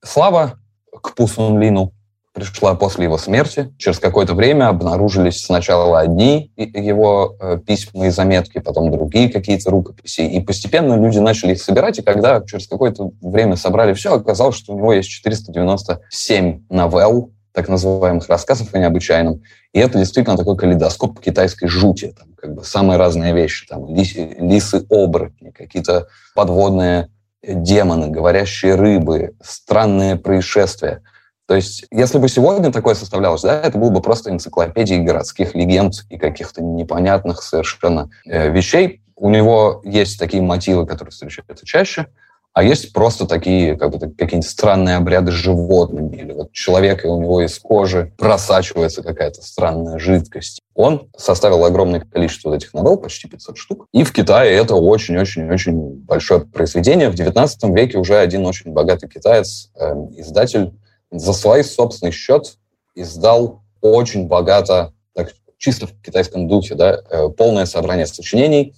Слава 0.04 0.60
к 1.02 1.16
Пусунлину 1.16 1.94
пришла 2.34 2.74
после 2.76 3.06
его 3.06 3.18
смерти. 3.18 3.74
Через 3.78 4.00
какое-то 4.00 4.34
время 4.34 4.68
обнаружились 4.70 5.44
сначала 5.44 6.00
одни 6.00 6.52
его 6.58 7.36
э, 7.40 7.60
письма 7.66 8.08
и 8.08 8.10
заметки, 8.10 8.60
потом 8.60 8.92
другие 8.92 9.30
какие-то 9.30 9.70
рукописи. 9.70 10.22
И 10.22 10.40
постепенно 10.42 10.96
люди 10.96 11.20
начали 11.20 11.52
их 11.52 11.62
собирать, 11.62 12.00
и 12.00 12.02
когда 12.02 12.42
через 12.42 12.68
какое-то 12.68 13.12
время 13.22 13.56
собрали 13.56 13.94
все, 13.94 14.16
оказалось, 14.16 14.56
что 14.56 14.74
у 14.74 14.78
него 14.78 14.94
есть 14.94 15.10
497 15.10 16.64
новелл, 16.70 17.32
так 17.54 17.70
называемых 17.70 18.28
рассказов 18.30 18.74
о 18.74 18.80
необычайном. 18.80 19.44
И 19.74 19.80
это 19.80 20.00
действительно 20.00 20.36
такой 20.36 20.58
калейдоскоп 20.58 21.20
китайской 21.20 21.68
жути. 21.68 22.16
Там 22.18 22.30
как 22.36 22.56
бы 22.56 22.64
самые 22.64 22.98
разные 22.98 23.34
вещи. 23.34 23.68
Там 23.68 23.94
лисы-оборотни, 23.94 25.52
какие-то 25.52 26.08
подводные 26.34 27.10
демоны, 27.44 28.10
говорящие 28.10 28.76
рыбы, 28.76 29.36
странные 29.42 30.16
происшествия. 30.16 31.02
То 31.46 31.56
есть, 31.56 31.86
если 31.92 32.18
бы 32.18 32.30
сегодня 32.30 32.72
такое 32.72 32.96
составлялось, 32.96 33.42
да, 33.42 33.62
это 33.62 33.78
было 33.78 33.90
бы 33.90 34.02
просто 34.02 34.32
энциклопедией 34.32 35.04
городских 35.04 35.54
легенд 35.56 35.94
и 36.10 36.18
каких-то 36.18 36.64
непонятных 36.64 37.44
совершенно 37.44 38.10
э, 38.26 38.50
вещей. 38.50 39.02
У 39.16 39.30
него 39.30 39.82
есть 39.84 40.18
такие 40.18 40.42
мотивы, 40.42 40.86
которые 40.88 41.12
встречаются 41.12 41.66
чаще. 41.66 42.08
А 42.54 42.64
есть 42.64 42.94
просто 42.94 43.26
такие 43.26 43.76
как 43.76 43.92
бы, 43.92 44.00
какие-нибудь 44.00 44.48
странные 44.48 44.98
обряды 44.98 45.32
с 45.32 45.36
животными. 45.36 46.16
Или 46.16 46.34
вот 46.34 46.52
человек, 46.52 47.04
и 47.04 47.08
у 47.08 47.20
него 47.20 47.42
из 47.42 47.58
кожи 47.58 48.14
просачивается 48.18 49.02
какая-то 49.02 49.42
странная 49.42 49.98
жидкость. 49.98 50.62
Он 50.76 51.10
составил 51.18 51.66
огромное 51.66 52.02
количество 52.02 52.54
этих 52.54 52.74
новелл, 52.76 52.98
почти 52.98 53.28
500 53.28 53.58
штук. 53.58 53.88
И 53.92 54.04
в 54.04 54.14
Китае 54.14 54.56
это 54.56 54.76
очень-очень-очень 54.76 56.04
большое 56.04 56.42
произведение. 56.42 57.10
В 57.10 57.16
19 57.16 57.64
веке 57.76 57.98
уже 57.98 58.18
один 58.18 58.46
очень 58.46 58.72
богатый 58.72 59.10
китаец, 59.10 59.72
э, 59.76 59.94
издатель, 60.18 60.74
за 61.10 61.34
свой 61.34 61.64
собственный 61.64 62.12
счет 62.12 62.58
издал 62.96 63.64
очень 63.82 64.28
богато, 64.28 64.94
так, 65.14 65.34
чисто 65.58 65.88
в 65.88 66.02
китайском 66.02 66.48
духе, 66.48 66.76
да, 66.76 67.02
э, 67.10 67.30
полное 67.30 67.66
собрание 67.66 68.06
сочинений, 68.06 68.76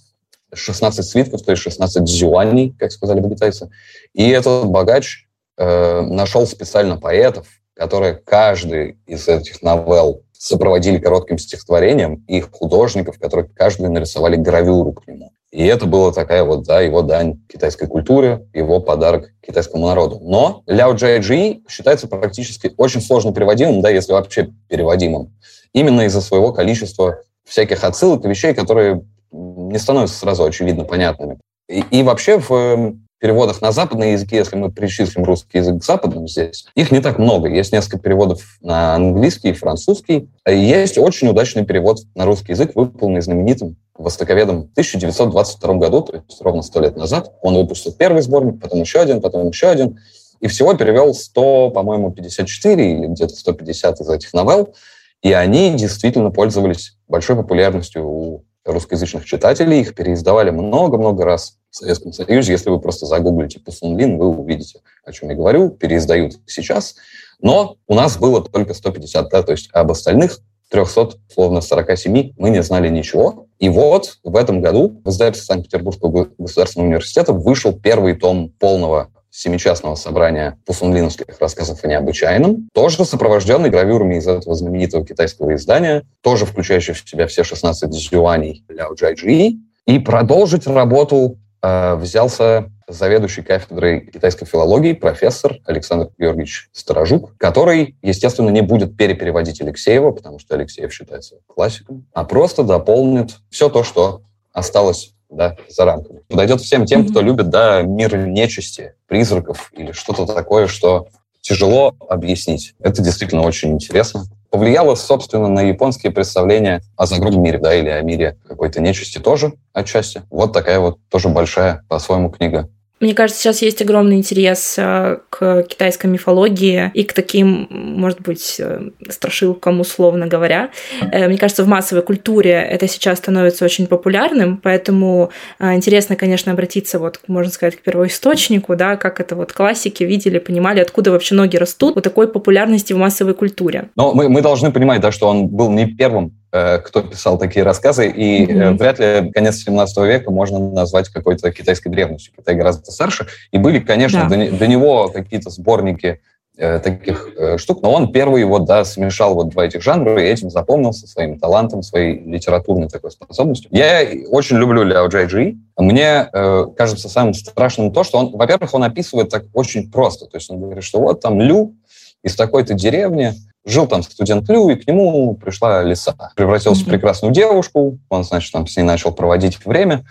16 0.56 1.04
свитков, 1.04 1.42
то 1.42 1.52
есть 1.52 1.62
16 1.62 2.04
дзюаней, 2.04 2.74
как 2.78 2.92
сказали 2.92 3.20
бы 3.20 3.30
китайцы. 3.30 3.70
И 4.12 4.28
этот 4.28 4.66
богач 4.66 5.26
э, 5.56 6.00
нашел 6.00 6.46
специально 6.46 6.96
поэтов, 6.96 7.46
которые 7.74 8.14
каждый 8.14 8.98
из 9.06 9.28
этих 9.28 9.62
новелл 9.62 10.22
сопроводили 10.32 10.98
коротким 10.98 11.38
стихотворением, 11.38 12.24
и 12.28 12.40
художников, 12.40 13.18
которые 13.18 13.48
каждый 13.54 13.88
нарисовали 13.88 14.36
гравюру 14.36 14.92
к 14.92 15.06
нему. 15.06 15.32
И 15.50 15.64
это 15.64 15.86
была 15.86 16.12
такая 16.12 16.44
вот, 16.44 16.64
да, 16.64 16.80
его 16.80 17.02
дань 17.02 17.40
китайской 17.48 17.86
культуре, 17.86 18.46
его 18.52 18.80
подарок 18.80 19.30
китайскому 19.40 19.86
народу. 19.86 20.18
Но 20.22 20.62
Ляо 20.66 20.92
Джай 20.92 21.62
считается 21.68 22.08
практически 22.08 22.72
очень 22.76 23.00
сложно 23.00 23.32
переводимым, 23.32 23.80
да, 23.80 23.88
если 23.88 24.12
вообще 24.12 24.50
переводимым, 24.68 25.34
именно 25.72 26.02
из-за 26.02 26.20
своего 26.20 26.52
количества 26.52 27.20
всяких 27.44 27.84
отсылок 27.84 28.24
и 28.24 28.28
вещей, 28.28 28.54
которые 28.54 29.02
не 29.36 29.78
становятся 29.78 30.16
сразу 30.16 30.44
очевидно 30.44 30.84
понятными. 30.84 31.38
И, 31.68 31.82
и 31.90 32.02
вообще 32.02 32.38
в 32.38 32.50
эм, 32.52 33.06
переводах 33.18 33.60
на 33.60 33.72
западные 33.72 34.12
языки, 34.12 34.36
если 34.36 34.56
мы 34.56 34.70
причислим 34.70 35.24
русский 35.24 35.58
язык 35.58 35.80
к 35.80 35.84
западным 35.84 36.28
здесь, 36.28 36.66
их 36.74 36.90
не 36.90 37.00
так 37.00 37.18
много. 37.18 37.48
Есть 37.48 37.72
несколько 37.72 37.98
переводов 37.98 38.42
на 38.60 38.94
английский 38.94 39.50
и 39.50 39.52
французский. 39.52 40.28
Есть 40.46 40.98
очень 40.98 41.28
удачный 41.28 41.64
перевод 41.64 41.98
на 42.14 42.24
русский 42.24 42.52
язык, 42.52 42.72
выполненный 42.74 43.22
знаменитым 43.22 43.76
востоковедом 43.94 44.64
в 44.64 44.70
1922 44.72 45.74
году, 45.74 46.02
то 46.02 46.16
есть 46.16 46.40
ровно 46.42 46.62
сто 46.62 46.80
лет 46.80 46.96
назад. 46.96 47.32
Он 47.40 47.54
выпустил 47.54 47.92
первый 47.92 48.22
сборник, 48.22 48.60
потом 48.60 48.80
еще 48.80 49.00
один, 49.00 49.20
потом 49.20 49.48
еще 49.48 49.68
один. 49.68 49.98
И 50.40 50.48
всего 50.48 50.74
перевел 50.74 51.14
100, 51.14 51.70
по-моему, 51.70 52.10
54 52.10 52.92
или 52.92 53.06
где-то 53.06 53.34
150 53.34 54.00
из 54.00 54.08
этих 54.08 54.34
новелл. 54.34 54.74
И 55.22 55.32
они 55.32 55.74
действительно 55.74 56.30
пользовались 56.30 56.96
большой 57.08 57.36
популярностью 57.36 58.06
у 58.06 58.44
русскоязычных 58.66 59.24
читателей. 59.24 59.80
Их 59.80 59.94
переиздавали 59.94 60.50
много-много 60.50 61.24
раз 61.24 61.58
в 61.70 61.76
Советском 61.76 62.12
Союзе. 62.12 62.52
Если 62.52 62.70
вы 62.70 62.80
просто 62.80 63.06
загуглите 63.06 63.60
Пусунлин, 63.60 64.18
вы 64.18 64.28
увидите, 64.28 64.80
о 65.04 65.12
чем 65.12 65.30
я 65.30 65.36
говорю. 65.36 65.70
Переиздают 65.70 66.38
сейчас. 66.46 66.96
Но 67.40 67.76
у 67.86 67.94
нас 67.94 68.18
было 68.18 68.42
только 68.42 68.74
150, 68.74 69.28
да, 69.28 69.42
то 69.42 69.52
есть 69.52 69.68
об 69.72 69.90
остальных 69.90 70.40
300, 70.70 71.12
словно 71.32 71.60
47 71.60 72.32
мы 72.36 72.50
не 72.50 72.62
знали 72.62 72.88
ничего. 72.88 73.46
И 73.58 73.68
вот 73.68 74.18
в 74.24 74.36
этом 74.36 74.60
году 74.60 75.00
в 75.04 75.10
издательстве 75.10 75.54
Санкт-Петербургского 75.54 76.28
государственного 76.38 76.88
университета 76.88 77.32
вышел 77.32 77.72
первый 77.72 78.14
том 78.14 78.50
полного 78.58 79.10
семичастного 79.36 79.96
собрания 79.96 80.58
пусунлиновских 80.64 81.38
рассказов 81.38 81.84
о 81.84 81.86
необычайном, 81.86 82.68
тоже 82.72 83.04
сопровожденный 83.04 83.68
гравюрами 83.68 84.16
из 84.16 84.26
этого 84.26 84.54
знаменитого 84.54 85.04
китайского 85.04 85.54
издания, 85.54 86.04
тоже 86.22 86.46
включающий 86.46 86.94
в 86.94 87.08
себя 87.08 87.26
все 87.26 87.44
16 87.44 87.92
зюаней 87.92 88.64
Ляо 88.68 88.94
Джайджи. 88.94 89.56
И 89.86 89.98
продолжить 89.98 90.66
работу 90.66 91.38
э, 91.62 91.94
взялся 91.96 92.70
заведующий 92.88 93.42
кафедрой 93.42 94.06
китайской 94.06 94.46
филологии 94.46 94.94
профессор 94.94 95.58
Александр 95.66 96.08
Георгиевич 96.18 96.70
Сторожук, 96.72 97.36
который, 97.36 97.96
естественно, 98.02 98.50
не 98.50 98.62
будет 98.62 98.96
перепереводить 98.96 99.60
Алексеева, 99.60 100.12
потому 100.12 100.38
что 100.38 100.54
Алексеев 100.54 100.92
считается 100.92 101.36
классиком, 101.46 102.06
а 102.14 102.24
просто 102.24 102.62
дополнит 102.62 103.36
все 103.50 103.68
то, 103.68 103.82
что 103.82 104.22
осталось 104.52 105.15
да, 105.30 105.56
за 105.68 105.84
рамками. 105.84 106.20
Подойдет 106.28 106.60
всем 106.60 106.86
тем, 106.86 107.06
кто 107.06 107.20
любит 107.20 107.50
да, 107.50 107.82
мир 107.82 108.16
нечисти, 108.26 108.94
призраков 109.06 109.70
или 109.74 109.92
что-то 109.92 110.26
такое, 110.26 110.66
что 110.66 111.08
тяжело 111.40 111.94
объяснить. 112.08 112.74
Это 112.80 113.02
действительно 113.02 113.42
очень 113.42 113.72
интересно. 113.72 114.24
Повлияло, 114.50 114.94
собственно, 114.94 115.48
на 115.48 115.60
японские 115.60 116.12
представления 116.12 116.82
о 116.96 117.06
загробном 117.06 117.42
мире, 117.42 117.58
да, 117.58 117.74
или 117.74 117.88
о 117.88 118.00
мире 118.02 118.38
какой-то 118.46 118.80
нечисти 118.80 119.18
тоже 119.18 119.52
отчасти. 119.72 120.22
Вот 120.30 120.52
такая 120.52 120.80
вот 120.80 120.98
тоже 121.08 121.28
большая 121.28 121.82
по-своему 121.88 122.30
книга. 122.30 122.68
Мне 122.98 123.12
кажется, 123.12 123.42
сейчас 123.42 123.60
есть 123.60 123.82
огромный 123.82 124.16
интерес 124.16 124.76
э, 124.78 125.18
к 125.28 125.64
китайской 125.64 126.06
мифологии 126.06 126.90
и 126.94 127.04
к 127.04 127.12
таким, 127.12 127.66
может 127.70 128.22
быть, 128.22 128.56
э, 128.58 128.88
страшилкам, 129.10 129.80
условно 129.80 130.26
говоря. 130.26 130.70
Э, 131.12 131.28
мне 131.28 131.36
кажется, 131.36 131.62
в 131.62 131.68
массовой 131.68 132.02
культуре 132.02 132.52
это 132.52 132.88
сейчас 132.88 133.18
становится 133.18 133.66
очень 133.66 133.86
популярным, 133.86 134.56
поэтому 134.56 135.30
интересно, 135.60 136.16
конечно, 136.16 136.52
обратиться, 136.52 136.98
вот, 136.98 137.20
можно 137.26 137.52
сказать, 137.52 137.76
к 137.76 137.82
первоисточнику, 137.82 138.76
да, 138.76 138.96
как 138.96 139.20
это 139.20 139.36
вот 139.36 139.52
классики 139.52 140.02
видели, 140.02 140.38
понимали, 140.38 140.80
откуда 140.80 141.10
вообще 141.10 141.34
ноги 141.34 141.58
растут 141.58 141.98
у 141.98 142.00
такой 142.00 142.28
популярности 142.28 142.94
в 142.94 142.96
массовой 142.96 143.34
культуре. 143.34 143.90
Но 143.96 144.14
мы, 144.14 144.30
мы 144.30 144.40
должны 144.40 144.72
понимать, 144.72 145.02
да, 145.02 145.12
что 145.12 145.28
он 145.28 145.48
был 145.48 145.70
не 145.70 145.86
первым 145.86 146.32
кто 146.50 147.02
писал 147.02 147.38
такие 147.38 147.64
рассказы, 147.64 148.08
и 148.08 148.46
mm-hmm. 148.46 148.78
вряд 148.78 148.98
ли 148.98 149.30
конец 149.32 149.56
17 149.56 149.96
века 149.98 150.30
можно 150.30 150.58
назвать 150.58 151.08
какой-то 151.08 151.50
китайской 151.50 151.90
древностью. 151.90 152.32
Китай 152.36 152.54
гораздо 152.54 152.90
старше. 152.90 153.26
И 153.50 153.58
были, 153.58 153.78
конечно, 153.78 154.26
да. 154.28 154.36
до, 154.36 154.52
до 154.52 154.66
него 154.66 155.08
какие-то 155.08 155.50
сборники 155.50 156.20
э, 156.56 156.78
таких 156.78 157.28
э, 157.36 157.58
штук, 157.58 157.82
но 157.82 157.92
он 157.92 158.12
первый 158.12 158.44
вот, 158.44 158.64
да, 158.64 158.84
смешал 158.84 159.34
вот 159.34 159.50
два 159.50 159.66
этих 159.66 159.82
жанра, 159.82 160.22
и 160.22 160.26
этим 160.26 160.50
запомнился 160.50 161.06
своим 161.06 161.38
талантом, 161.38 161.82
своей 161.82 162.20
литературной 162.20 162.88
такой 162.88 163.10
способностью. 163.10 163.70
Я 163.72 164.06
очень 164.28 164.56
люблю 164.56 164.82
Ляо 164.82 165.06
Джай 165.08 165.26
Джи. 165.26 165.56
Мне 165.76 166.28
э, 166.32 166.66
кажется 166.76 167.08
самым 167.08 167.34
страшным 167.34 167.92
то, 167.92 168.04
что 168.04 168.18
он, 168.18 168.30
во-первых, 168.36 168.72
он 168.74 168.84
описывает 168.84 169.30
так 169.30 169.44
очень 169.52 169.90
просто. 169.90 170.26
То 170.26 170.36
есть 170.36 170.50
он 170.50 170.60
говорит, 170.60 170.84
что 170.84 171.00
вот 171.00 171.20
там 171.20 171.40
Лю 171.40 171.74
из 172.22 172.34
такой-то 172.34 172.74
деревни, 172.74 173.34
Жил 173.66 173.86
там 173.86 174.02
студент 174.02 174.48
Лю, 174.48 174.70
и 174.70 174.76
к 174.76 174.86
нему 174.86 175.34
пришла 175.34 175.82
лиса. 175.82 176.14
Превратился 176.36 176.82
mm-hmm. 176.82 176.86
в 176.86 176.88
прекрасную 176.88 177.34
девушку, 177.34 177.98
он, 178.08 178.24
значит, 178.24 178.52
там 178.52 178.66
с 178.66 178.76
ней 178.76 178.84
начал 178.84 179.12
проводить 179.12 179.58
время. 179.66 180.04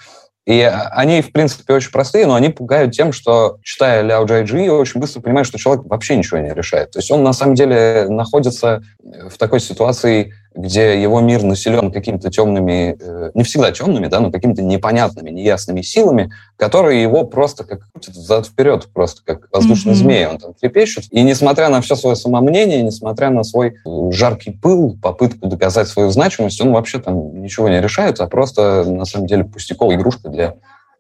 И 0.46 0.62
они, 0.62 1.22
в 1.22 1.32
принципе, 1.32 1.74
очень 1.74 1.92
простые, 1.92 2.28
но 2.28 2.36
они 2.36 2.50
пугают 2.50 2.94
тем, 2.94 3.14
что, 3.14 3.58
читая 3.64 4.04
Ляо 4.04 4.26
Джай 4.26 4.44
Джи, 4.44 4.70
очень 4.70 5.00
быстро 5.00 5.22
понимаешь, 5.22 5.48
что 5.48 5.58
человек 5.58 5.86
вообще 5.86 6.16
ничего 6.16 6.38
не 6.38 6.54
решает. 6.54 6.92
То 6.92 7.00
есть 7.00 7.10
он, 7.10 7.24
на 7.24 7.34
самом 7.34 7.56
деле, 7.56 8.08
находится 8.10 8.84
в 9.02 9.38
такой 9.40 9.60
ситуации, 9.60 10.34
где 10.56 11.02
его 11.02 11.20
мир 11.20 11.44
населен 11.44 11.92
какими-то 11.92 12.30
темными, 12.30 12.98
э, 13.00 13.32
не 13.34 13.44
всегда 13.44 13.72
темными, 13.72 14.08
да, 14.08 14.20
но 14.22 14.32
какими-то 14.32 14.62
непонятными, 14.62 15.30
неясными 15.30 15.82
силами, 15.82 16.32
которые 16.56 17.02
его 17.02 17.26
просто 17.26 17.66
как 17.66 17.92
крутят 17.92 18.16
взад-вперед, 18.16 18.88
просто 18.94 19.22
как 19.26 19.50
воздушный 19.52 19.94
mm-hmm. 19.94 19.96
змей. 19.96 20.28
Он 20.28 20.38
там 20.38 20.54
трепещет. 20.54 21.06
И 21.12 21.22
несмотря 21.24 21.70
на 21.70 21.82
все 21.82 21.96
свое 21.96 22.16
самомнение, 22.16 22.82
несмотря 22.82 23.30
на 23.30 23.44
свой 23.44 23.76
жаркий 24.12 24.52
пыл, 24.52 24.98
попытку 25.02 25.48
доказать 25.48 25.90
свою 25.90 26.10
значимость, 26.10 26.62
он 26.62 26.72
вообще 26.72 27.00
там 27.00 27.42
ничего 27.42 27.68
не 27.68 27.82
решает, 27.82 28.22
а 28.22 28.28
просто, 28.28 28.86
на 28.86 29.06
самом 29.06 29.28
деле, 29.28 29.44
пустяковая 29.44 29.98
игрушка 29.98 30.30
для 30.30 30.56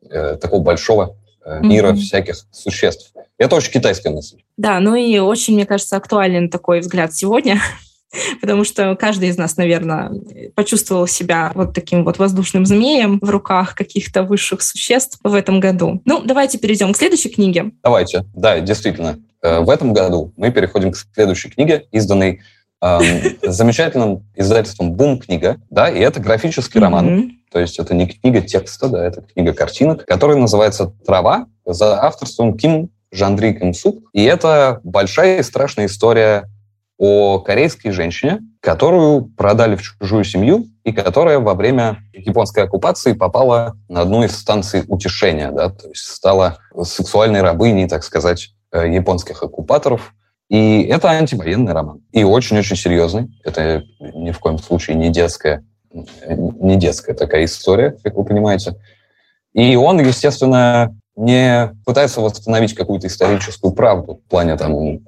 э, 0.10 0.36
такого 0.36 0.62
большого 0.62 1.15
э, 1.46 1.62
мира 1.62 1.94
mm-hmm. 1.94 1.96
всяких 1.96 2.36
существ. 2.52 3.13
Это 3.38 3.56
очень 3.56 3.72
китайская 3.72 4.10
мысль. 4.10 4.38
Да, 4.58 4.80
ну 4.80 4.96
и 4.96 5.18
очень, 5.20 5.56
мне 5.56 5.65
кажется, 5.65 5.98
актуален 5.98 6.50
такой 6.50 6.80
взгляд 6.80 7.13
сегодня, 7.13 7.60
потому 8.41 8.63
что 8.63 8.96
каждый 8.96 9.30
из 9.30 9.38
нас, 9.38 9.58
наверное, 9.58 10.12
почувствовал 10.56 11.08
себя 11.08 11.52
вот 11.56 11.74
таким 11.74 12.04
вот 12.04 12.18
воздушным 12.18 12.65
змеем 12.65 13.20
в 13.22 13.30
руках 13.30 13.76
каких-то 13.76 14.24
высших 14.24 14.62
существ 14.62 15.20
в 15.24 15.34
этом 15.34 15.60
году. 15.60 16.02
Ну, 16.06 16.22
давайте 16.24 16.58
перейдем 16.58 16.94
к 16.94 16.98
следующей 16.98 17.30
книге. 17.30 17.72
Давайте, 17.84 18.26
да, 18.34 18.60
действительно. 18.60 19.20
Э, 19.41 19.60
в 19.60 19.70
этом 19.70 19.94
году 19.94 20.34
мы 20.38 20.52
переходим 20.52 20.91
к 20.91 20.98
следующей 20.98 21.50
книге, 21.50 21.86
изданной 21.91 22.41
э, 22.82 23.00
замечательным 23.44 24.26
издательством 24.36 24.94
«Бум 24.94 25.20
книга», 25.20 25.58
да, 25.70 25.89
и 25.89 26.00
это 26.00 26.20
графический 26.20 26.80
роман, 26.80 27.32
то 27.52 27.60
есть 27.60 27.80
это 27.80 27.94
не 27.94 28.08
книга 28.08 28.41
текста, 28.41 28.89
да, 28.89 29.06
это 29.06 29.22
книга 29.22 29.54
картинок, 29.54 30.06
которая 30.06 30.38
называется 30.38 30.94
«Трава» 31.06 31.48
за 31.65 32.02
авторством 32.02 32.58
Ким 32.58 32.89
Жандри 33.12 33.54
Ким 33.54 33.74
Сук, 33.74 34.00
и 34.13 34.24
это 34.24 34.82
большая 34.84 35.39
и 35.39 35.44
страшная 35.44 35.86
история 35.86 36.50
о 36.98 37.40
корейской 37.40 37.92
женщине, 37.92 38.40
которую 38.62 39.26
продали 39.26 39.76
в 39.76 39.82
чужую 39.82 40.24
семью 40.24 40.66
и 40.84 40.92
которая 40.92 41.40
во 41.40 41.54
время 41.54 41.98
японской 42.14 42.64
оккупации 42.64 43.14
попала 43.14 43.76
на 43.90 44.02
одну 44.02 44.24
из 44.24 44.36
станций 44.36 44.84
утешения, 44.88 45.52
да, 45.52 45.70
то 45.70 45.90
есть 45.90 46.06
стала 46.06 46.60
сексуальной 46.84 47.42
рабыней, 47.42 47.88
так 47.88 48.04
сказать, 48.04 48.52
э, 48.72 48.90
японских 48.94 49.44
оккупаторов. 49.44 50.14
И 50.50 50.84
это 50.84 51.10
антивоенный 51.10 51.74
роман. 51.74 52.02
И 52.12 52.24
очень-очень 52.24 52.76
серьезный. 52.76 53.30
Это 53.44 53.84
ни 54.00 54.32
в 54.32 54.40
коем 54.40 54.60
случае 54.60 54.96
не 54.96 55.10
детская, 55.10 55.66
не 55.92 56.76
детская 56.76 57.14
такая 57.14 57.46
история, 57.46 57.98
как 58.04 58.16
вы 58.16 58.24
понимаете. 58.24 58.76
И 59.54 59.76
он, 59.76 60.00
естественно, 60.00 60.96
не 61.15 61.73
пытается 61.86 62.21
восстановить 62.21 62.73
какую-то 62.73 63.08
историческую 63.08 63.73
правду 63.73 64.21
в 64.25 64.30
плане 64.30 64.58
там, 64.58 64.73
э, 64.75 64.99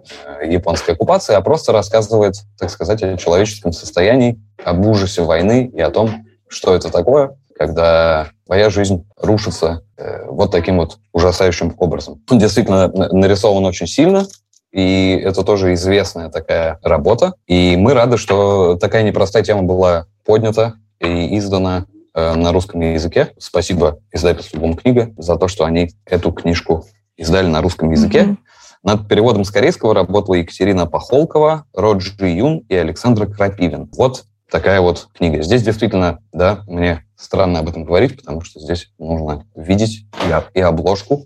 японской 0.49 0.91
оккупации, 0.91 1.35
а 1.35 1.41
просто 1.41 1.71
рассказывает, 1.71 2.35
так 2.57 2.69
сказать, 2.69 3.03
о 3.03 3.17
человеческом 3.17 3.73
состоянии, 3.73 4.39
об 4.63 4.85
ужасе 4.85 5.21
войны 5.21 5.69
и 5.73 5.81
о 5.81 5.89
том, 5.89 6.25
что 6.47 6.73
это 6.73 6.89
такое, 6.89 7.37
когда 7.57 8.29
твоя 8.45 8.69
жизнь 8.69 9.05
рушится 9.17 9.81
э, 9.97 10.25
вот 10.27 10.51
таким 10.51 10.77
вот 10.77 10.97
ужасающим 11.11 11.73
образом. 11.77 12.21
Он 12.29 12.39
действительно 12.39 12.87
нарисован 12.87 13.65
очень 13.65 13.87
сильно, 13.87 14.25
и 14.71 15.19
это 15.23 15.43
тоже 15.43 15.73
известная 15.73 16.29
такая 16.29 16.79
работа. 16.83 17.33
И 17.47 17.75
мы 17.77 17.93
рады, 17.93 18.17
что 18.17 18.75
такая 18.75 19.03
непростая 19.03 19.43
тема 19.43 19.63
была 19.63 20.05
поднята 20.25 20.75
и 20.99 21.37
издана 21.37 21.85
на 22.17 22.51
русском 22.51 22.81
языке. 22.81 23.33
Спасибо 23.37 23.99
издательству 24.11 24.59
«Бум 24.59 24.75
книга» 24.75 25.13
за 25.17 25.35
то, 25.35 25.47
что 25.47 25.65
они 25.65 25.91
эту 26.05 26.31
книжку 26.31 26.85
издали 27.15 27.47
на 27.47 27.61
русском 27.61 27.91
языке. 27.91 28.23
Mm-hmm. 28.23 28.37
Над 28.83 29.07
переводом 29.07 29.43
с 29.43 29.51
корейского 29.51 29.93
работала 29.93 30.35
Екатерина 30.35 30.87
Пахолкова, 30.87 31.65
Роджи 31.73 32.13
Юн 32.27 32.65
и 32.69 32.75
Александр 32.75 33.27
Крапивин. 33.27 33.89
Вот 33.95 34.25
такая 34.49 34.81
вот 34.81 35.09
книга. 35.13 35.43
Здесь 35.43 35.61
действительно, 35.61 36.19
да, 36.31 36.63
мне 36.67 37.03
странно 37.15 37.59
об 37.59 37.69
этом 37.69 37.83
говорить, 37.85 38.17
потому 38.17 38.41
что 38.41 38.59
здесь 38.59 38.91
нужно 38.97 39.45
видеть 39.55 40.05
и, 40.25 40.57
и 40.57 40.61
обложку, 40.61 41.25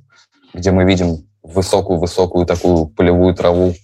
где 0.54 0.72
мы 0.72 0.84
видим 0.84 1.30
высокую-высокую 1.42 2.46
такую 2.46 2.88
полевую 2.88 3.34
траву, 3.34 3.76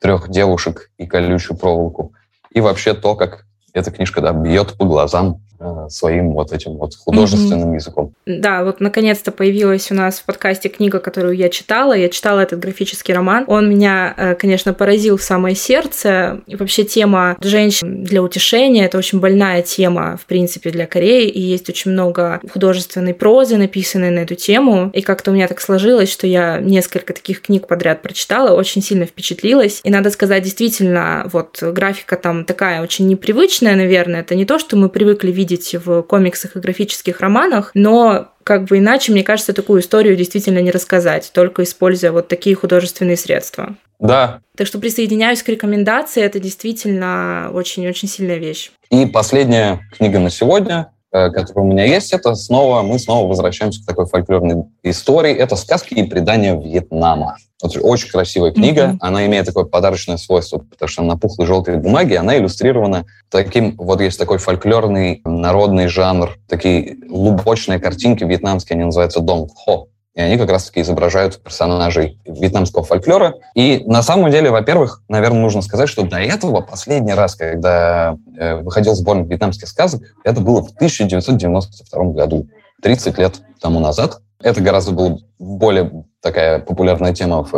трех 0.00 0.30
девушек 0.30 0.90
и 0.96 1.06
колючую 1.06 1.56
проволоку. 1.56 2.12
И 2.50 2.60
вообще 2.60 2.94
то, 2.94 3.16
как 3.16 3.46
эта 3.72 3.90
книжка 3.90 4.20
да, 4.20 4.32
бьет 4.32 4.76
по 4.76 4.84
глазам 4.84 5.40
Э, 5.51 5.51
своим 5.88 6.32
вот 6.32 6.52
этим 6.52 6.72
вот 6.72 6.94
художественным 6.94 7.72
mm-hmm. 7.72 7.76
языком. 7.76 8.14
Да, 8.26 8.64
вот 8.64 8.80
наконец-то 8.80 9.32
появилась 9.32 9.90
у 9.90 9.94
нас 9.94 10.20
в 10.20 10.24
подкасте 10.24 10.68
книга, 10.68 10.98
которую 10.98 11.36
я 11.36 11.48
читала. 11.48 11.92
Я 11.92 12.08
читала 12.08 12.40
этот 12.40 12.60
графический 12.60 13.14
роман. 13.14 13.44
Он 13.46 13.68
меня, 13.68 14.14
э, 14.16 14.34
конечно, 14.34 14.72
поразил 14.72 15.16
в 15.16 15.22
самое 15.22 15.54
сердце. 15.54 16.40
И 16.46 16.56
вообще 16.56 16.84
тема 16.84 17.36
женщин 17.40 18.04
для 18.04 18.22
утешения— 18.22 18.84
это 18.86 18.98
очень 18.98 19.20
больная 19.20 19.62
тема, 19.62 20.16
в 20.20 20.26
принципе, 20.26 20.70
для 20.70 20.86
Кореи. 20.86 21.28
И 21.28 21.40
есть 21.40 21.68
очень 21.68 21.92
много 21.92 22.40
художественной 22.52 23.14
прозы, 23.14 23.56
написанной 23.56 24.10
на 24.10 24.20
эту 24.20 24.34
тему. 24.34 24.90
И 24.92 25.02
как-то 25.02 25.30
у 25.30 25.34
меня 25.34 25.48
так 25.48 25.60
сложилось, 25.60 26.10
что 26.10 26.26
я 26.26 26.58
несколько 26.58 27.12
таких 27.12 27.42
книг 27.42 27.66
подряд 27.66 28.02
прочитала, 28.02 28.56
очень 28.56 28.82
сильно 28.82 29.06
впечатлилась. 29.06 29.80
И 29.84 29.90
надо 29.90 30.10
сказать, 30.10 30.42
действительно, 30.42 31.28
вот 31.32 31.62
графика 31.62 32.16
там 32.16 32.44
такая 32.44 32.82
очень 32.82 33.06
непривычная, 33.08 33.76
наверное. 33.76 34.20
Это 34.20 34.34
не 34.34 34.44
то, 34.44 34.58
что 34.58 34.76
мы 34.76 34.88
привыкли 34.88 35.30
видеть 35.30 35.51
видеть 35.52 35.74
в 35.74 36.02
комиксах 36.02 36.56
и 36.56 36.60
графических 36.60 37.20
романах, 37.20 37.70
но 37.74 38.28
как 38.44 38.64
бы 38.64 38.78
иначе, 38.78 39.12
мне 39.12 39.22
кажется, 39.22 39.52
такую 39.52 39.80
историю 39.80 40.16
действительно 40.16 40.58
не 40.58 40.70
рассказать, 40.70 41.30
только 41.32 41.62
используя 41.62 42.12
вот 42.12 42.28
такие 42.28 42.56
художественные 42.56 43.16
средства. 43.16 43.76
Да. 43.98 44.40
Так 44.56 44.66
что 44.66 44.78
присоединяюсь 44.78 45.42
к 45.42 45.48
рекомендации, 45.48 46.22
это 46.22 46.40
действительно 46.40 47.50
очень-очень 47.52 48.08
сильная 48.08 48.38
вещь. 48.38 48.72
И 48.90 49.06
последняя 49.06 49.80
книга 49.96 50.18
на 50.18 50.30
сегодня, 50.30 50.91
э, 51.12 51.30
которая 51.30 51.64
у 51.64 51.68
меня 51.68 51.84
есть, 51.84 52.12
это 52.12 52.34
снова, 52.34 52.82
мы 52.82 52.98
снова 52.98 53.28
возвращаемся 53.28 53.82
к 53.82 53.86
такой 53.86 54.06
фольклорной 54.06 54.64
истории. 54.82 55.34
Это 55.34 55.56
сказки 55.56 55.94
и 55.94 56.02
предания 56.02 56.56
Вьетнама. 56.56 57.36
Очень 57.62 58.10
красивая 58.10 58.50
книга. 58.50 58.82
Mm-hmm. 58.82 58.96
Она 59.00 59.26
имеет 59.26 59.46
такое 59.46 59.64
подарочное 59.64 60.16
свойство, 60.16 60.58
потому 60.58 60.88
что 60.88 61.02
на 61.02 61.16
пухлой 61.16 61.46
желтой 61.46 61.76
бумаге 61.76 62.18
она 62.18 62.36
иллюстрирована 62.36 63.04
таким... 63.30 63.76
Вот 63.76 64.00
есть 64.00 64.18
такой 64.18 64.38
фольклорный 64.38 65.20
народный 65.24 65.86
жанр, 65.86 66.36
такие 66.48 66.96
лубочные 67.08 67.78
картинки 67.78 68.24
вьетнамские, 68.24 68.74
они 68.74 68.84
называются 68.84 69.20
дон 69.20 69.48
хо. 69.48 69.86
И 70.14 70.20
они 70.20 70.36
как 70.36 70.50
раз-таки 70.50 70.82
изображают 70.82 71.42
персонажей 71.42 72.18
вьетнамского 72.26 72.84
фольклора. 72.84 73.34
И 73.54 73.82
на 73.86 74.02
самом 74.02 74.30
деле, 74.30 74.50
во-первых, 74.50 75.02
наверное, 75.08 75.40
нужно 75.40 75.62
сказать, 75.62 75.88
что 75.88 76.02
до 76.02 76.18
этого 76.18 76.60
последний 76.60 77.14
раз, 77.14 77.34
когда 77.34 78.16
э, 78.36 78.56
выходил 78.56 78.94
сборник 78.94 79.28
вьетнамских 79.28 79.68
сказок, 79.68 80.02
это 80.22 80.40
было 80.42 80.62
в 80.62 80.70
1992 80.72 82.04
году, 82.12 82.46
30 82.82 83.18
лет 83.18 83.40
тому 83.60 83.80
назад. 83.80 84.20
Это 84.42 84.60
гораздо 84.60 84.92
было 84.92 85.18
более 85.38 86.04
такая 86.20 86.58
популярная 86.58 87.14
тема 87.14 87.44
в, 87.44 87.54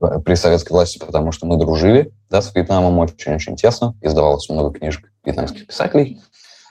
э, 0.00 0.20
при 0.24 0.34
советской 0.34 0.72
власти, 0.72 0.98
потому 0.98 1.32
что 1.32 1.46
мы 1.46 1.56
дружили 1.56 2.12
да, 2.28 2.42
с 2.42 2.54
Вьетнамом 2.54 2.98
очень-очень 2.98 3.56
тесно, 3.56 3.94
издавалось 4.02 4.48
много 4.50 4.78
книжек 4.78 5.10
вьетнамских 5.24 5.66
писателей. 5.66 6.20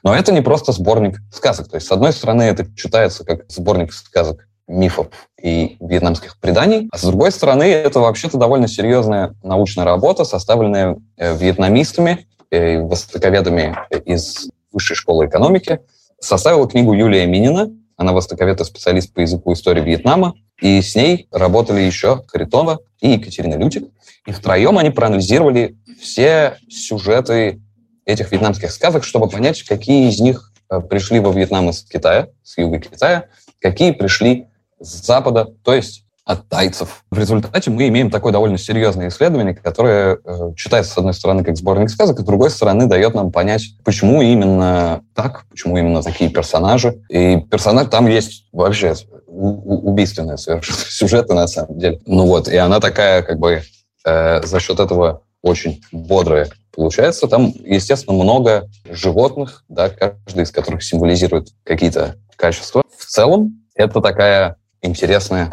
Но 0.03 0.15
это 0.15 0.31
не 0.31 0.41
просто 0.41 0.73
сборник 0.73 1.17
сказок. 1.33 1.69
То 1.69 1.75
есть, 1.75 1.87
с 1.87 1.91
одной 1.91 2.13
стороны, 2.13 2.43
это 2.43 2.67
читается 2.75 3.25
как 3.25 3.49
сборник 3.49 3.91
сказок 3.91 4.46
мифов 4.67 5.07
и 5.41 5.77
вьетнамских 5.79 6.39
преданий, 6.39 6.89
а 6.91 6.97
с 6.97 7.03
другой 7.03 7.31
стороны, 7.31 7.63
это 7.63 7.99
вообще-то 7.99 8.37
довольно 8.37 8.67
серьезная 8.67 9.33
научная 9.43 9.85
работа, 9.85 10.25
составленная 10.25 10.97
э, 11.15 11.35
вьетнамистами, 11.37 12.27
э, 12.51 12.79
востоковедами 12.81 13.77
из 14.05 14.49
Высшей 14.71 14.95
школы 14.95 15.27
экономики. 15.27 15.79
Составила 16.19 16.67
книгу 16.67 16.93
Юлия 16.93 17.25
Минина 17.25 17.71
она 17.97 18.13
востоковед 18.13 18.61
и 18.61 18.63
специалист 18.63 19.11
по 19.11 19.19
языку 19.19 19.51
истории 19.53 19.81
Вьетнама. 19.81 20.35
И 20.61 20.81
с 20.81 20.95
ней 20.95 21.27
работали 21.31 21.81
еще 21.81 22.23
Харитонова 22.27 22.79
и 23.01 23.09
Екатерина 23.09 23.55
Лютик. 23.55 23.89
И 24.27 24.31
втроем 24.31 24.77
они 24.77 24.91
проанализировали 24.91 25.75
все 25.99 26.57
сюжеты 26.69 27.59
этих 28.05 28.31
вьетнамских 28.31 28.71
сказок, 28.71 29.03
чтобы 29.03 29.27
понять, 29.27 29.63
какие 29.63 30.09
из 30.09 30.19
них 30.19 30.53
э, 30.69 30.79
пришли 30.79 31.19
во 31.19 31.31
Вьетнам 31.31 31.69
из 31.69 31.83
Китая, 31.83 32.29
с 32.43 32.57
юга 32.57 32.79
Китая, 32.79 33.25
какие 33.59 33.91
пришли 33.91 34.46
с 34.79 35.05
запада, 35.05 35.47
то 35.63 35.73
есть 35.73 36.03
от 36.27 36.49
тайцев. 36.49 37.05
В 37.09 37.17
результате 37.17 37.71
мы 37.71 37.87
имеем 37.87 38.11
такое 38.11 38.33
довольно 38.33 38.57
серьезное 38.57 39.07
исследование, 39.07 39.55
которое 39.55 40.19
э, 40.25 40.51
читается, 40.57 40.91
с 40.91 40.97
одной 40.97 41.13
стороны, 41.13 41.45
как 41.45 41.55
сборник 41.55 41.89
сказок, 41.89 42.19
а 42.19 42.21
с 42.21 42.25
другой 42.25 42.49
стороны, 42.49 42.85
дает 42.85 43.15
нам 43.15 43.31
понять, 43.31 43.63
почему 43.85 44.21
именно 44.21 45.03
так, 45.15 45.45
почему 45.49 45.77
именно 45.77 46.03
такие 46.03 46.29
персонажи. 46.29 47.01
И 47.09 47.37
персонаж 47.49 47.87
там 47.87 48.07
есть 48.07 48.45
вообще 48.51 48.93
убийственные 49.25 50.37
совершенно 50.37 50.79
сюжеты, 50.89 51.33
на 51.33 51.47
самом 51.47 51.79
деле. 51.79 52.01
Ну 52.05 52.25
вот, 52.25 52.49
и 52.49 52.57
она 52.57 52.81
такая, 52.81 53.21
как 53.21 53.39
бы, 53.39 53.61
э, 54.05 54.43
за 54.43 54.59
счет 54.59 54.81
этого 54.81 55.21
очень 55.41 55.81
бодрая 55.93 56.49
получается. 56.75 57.27
Там, 57.27 57.53
естественно, 57.63 58.21
много 58.21 58.67
животных, 58.89 59.63
да, 59.69 59.89
каждый 59.89 60.43
из 60.43 60.51
которых 60.51 60.83
символизирует 60.83 61.49
какие-то 61.63 62.17
качества. 62.35 62.83
В 62.97 63.05
целом, 63.05 63.63
это 63.75 64.01
такая 64.01 64.57
интересная 64.87 65.51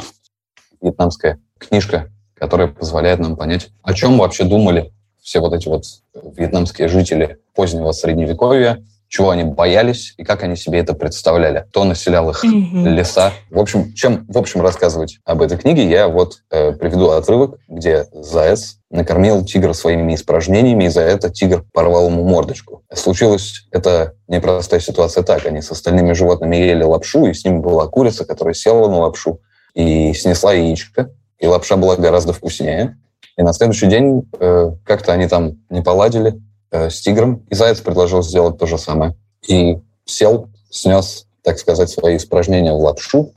вьетнамская 0.81 1.41
книжка, 1.59 2.11
которая 2.35 2.69
позволяет 2.69 3.19
нам 3.19 3.37
понять, 3.37 3.71
о 3.83 3.93
чем 3.93 4.19
вообще 4.19 4.45
думали 4.45 4.93
все 5.23 5.41
вот 5.41 5.53
эти 5.53 5.69
вот 5.69 5.85
вьетнамские 6.15 6.89
жители 6.89 7.39
позднего 7.55 7.93
Средневековья, 7.93 8.85
чего 9.09 9.31
они 9.31 9.45
боялись 9.45 10.15
и 10.17 10.25
как 10.25 10.43
они 10.43 10.57
себе 10.57 10.81
это 10.81 10.95
представляли, 10.95 11.67
кто 11.71 11.85
населял 11.85 12.31
их 12.31 12.45
mm-hmm. 12.45 12.89
леса. 12.89 13.33
В 13.51 13.59
общем, 13.59 13.93
чем 13.95 14.27
в 14.29 14.37
общем 14.37 14.61
рассказывать 14.61 15.19
об 15.25 15.43
этой 15.43 15.57
книге, 15.59 15.89
я 15.89 16.09
вот 16.09 16.39
э, 16.51 16.73
приведу 16.73 17.11
отрывок, 17.11 17.59
где 17.69 18.07
заяц 18.13 18.79
накормил 18.91 19.45
тигра 19.45 19.73
своими 19.73 20.15
испражнениями, 20.15 20.85
и 20.85 20.89
за 20.89 21.03
это 21.03 21.31
тигр 21.31 21.65
порвал 21.73 22.09
ему 22.09 22.25
мордочку. 22.25 22.83
Случилось 22.93 23.67
это 23.71 24.15
непростая 24.29 24.81
ситуация 24.81 25.23
так. 25.23 25.47
Они 25.47 25.63
с 25.63 25.71
остальными 25.71 26.13
животными 26.13 26.57
ели 26.57 26.85
лапшу, 26.85 27.27
и 27.27 27.35
с 27.35 27.45
ними 27.45 27.59
была 27.59 27.87
курица, 27.87 28.25
которая 28.25 28.55
села 28.55 28.89
на 28.89 28.99
лапшу, 28.99 29.41
и 29.75 30.13
снесла 30.15 30.53
яичко, 30.53 31.11
и 31.39 31.47
лапша 31.47 31.77
была 31.77 31.97
гораздо 31.97 32.33
вкуснее. 32.33 32.97
И 33.37 33.43
на 33.43 33.53
следующий 33.53 33.87
день 33.87 34.29
э, 34.39 34.71
как-то 34.85 35.13
они 35.13 35.27
там 35.27 35.59
не 35.69 35.83
поладили 35.83 36.41
с 36.75 37.01
тигром, 37.01 37.45
и 37.51 37.55
заяц 37.55 37.81
предложил 37.81 38.23
сделать 38.23 38.59
то 38.59 38.67
же 38.67 38.79
самое. 38.79 39.15
И 39.47 39.79
сел, 40.05 40.49
снес, 40.71 41.27
так 41.43 41.59
сказать, 41.59 41.91
свои 41.91 42.17
испражнения 42.17 42.73
в 42.73 42.79
лапшу 42.79 43.33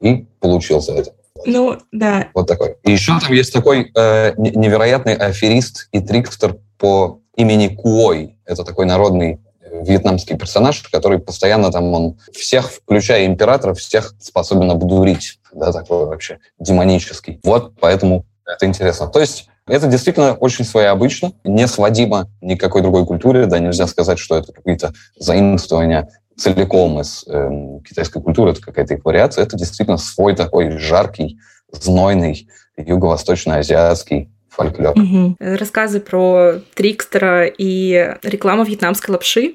и 0.00 0.26
получил 0.40 0.80
за 0.80 0.92
это. 0.94 1.12
Ну, 1.44 1.78
да. 1.92 2.28
Вот 2.34 2.46
такой. 2.46 2.76
И 2.82 2.92
еще 2.92 3.18
там 3.20 3.32
есть 3.32 3.52
такой 3.52 3.92
э, 3.94 4.32
невероятный 4.36 5.14
аферист 5.14 5.88
и 5.92 6.00
трикстер 6.00 6.56
по 6.78 7.20
имени 7.36 7.68
Куой. 7.68 8.38
Это 8.44 8.64
такой 8.64 8.86
народный 8.86 9.40
вьетнамский 9.82 10.36
персонаж, 10.36 10.82
который 10.90 11.18
постоянно 11.18 11.70
там, 11.70 11.92
он 11.92 12.18
всех, 12.32 12.70
включая 12.70 13.26
императора, 13.26 13.74
всех 13.74 14.14
способен 14.20 14.70
обдурить, 14.70 15.38
да, 15.52 15.72
такой 15.72 16.06
вообще 16.06 16.38
демонический. 16.58 17.40
Вот 17.42 17.74
поэтому 17.80 18.24
это 18.46 18.66
интересно. 18.66 19.08
То 19.08 19.20
есть 19.20 19.48
это 19.66 19.88
действительно 19.88 20.34
очень 20.34 20.64
своеобычно, 20.64 21.32
не 21.44 21.66
сводимо 21.66 22.28
ни 22.40 22.54
к 22.54 22.60
какой 22.60 22.82
другой 22.82 23.04
культуре, 23.04 23.46
да, 23.46 23.58
нельзя 23.58 23.86
сказать, 23.86 24.18
что 24.18 24.36
это 24.36 24.52
какие-то 24.52 24.92
заимствования 25.18 26.08
целиком 26.36 27.00
из 27.00 27.24
э, 27.26 27.80
китайской 27.88 28.22
культуры, 28.22 28.52
это 28.52 28.60
какая-то 28.60 28.94
их 28.94 29.04
вариация, 29.04 29.44
это 29.44 29.56
действительно 29.56 29.96
свой 29.96 30.36
такой 30.36 30.78
жаркий, 30.78 31.38
знойный, 31.72 32.48
юго-восточно-азиатский 32.76 34.30
фольклор. 34.56 34.98
Угу. 34.98 35.36
Рассказы 35.38 36.00
про 36.00 36.54
Трикстера 36.74 37.46
и 37.46 38.16
реклама 38.22 38.64
вьетнамской 38.64 39.12
лапши 39.12 39.54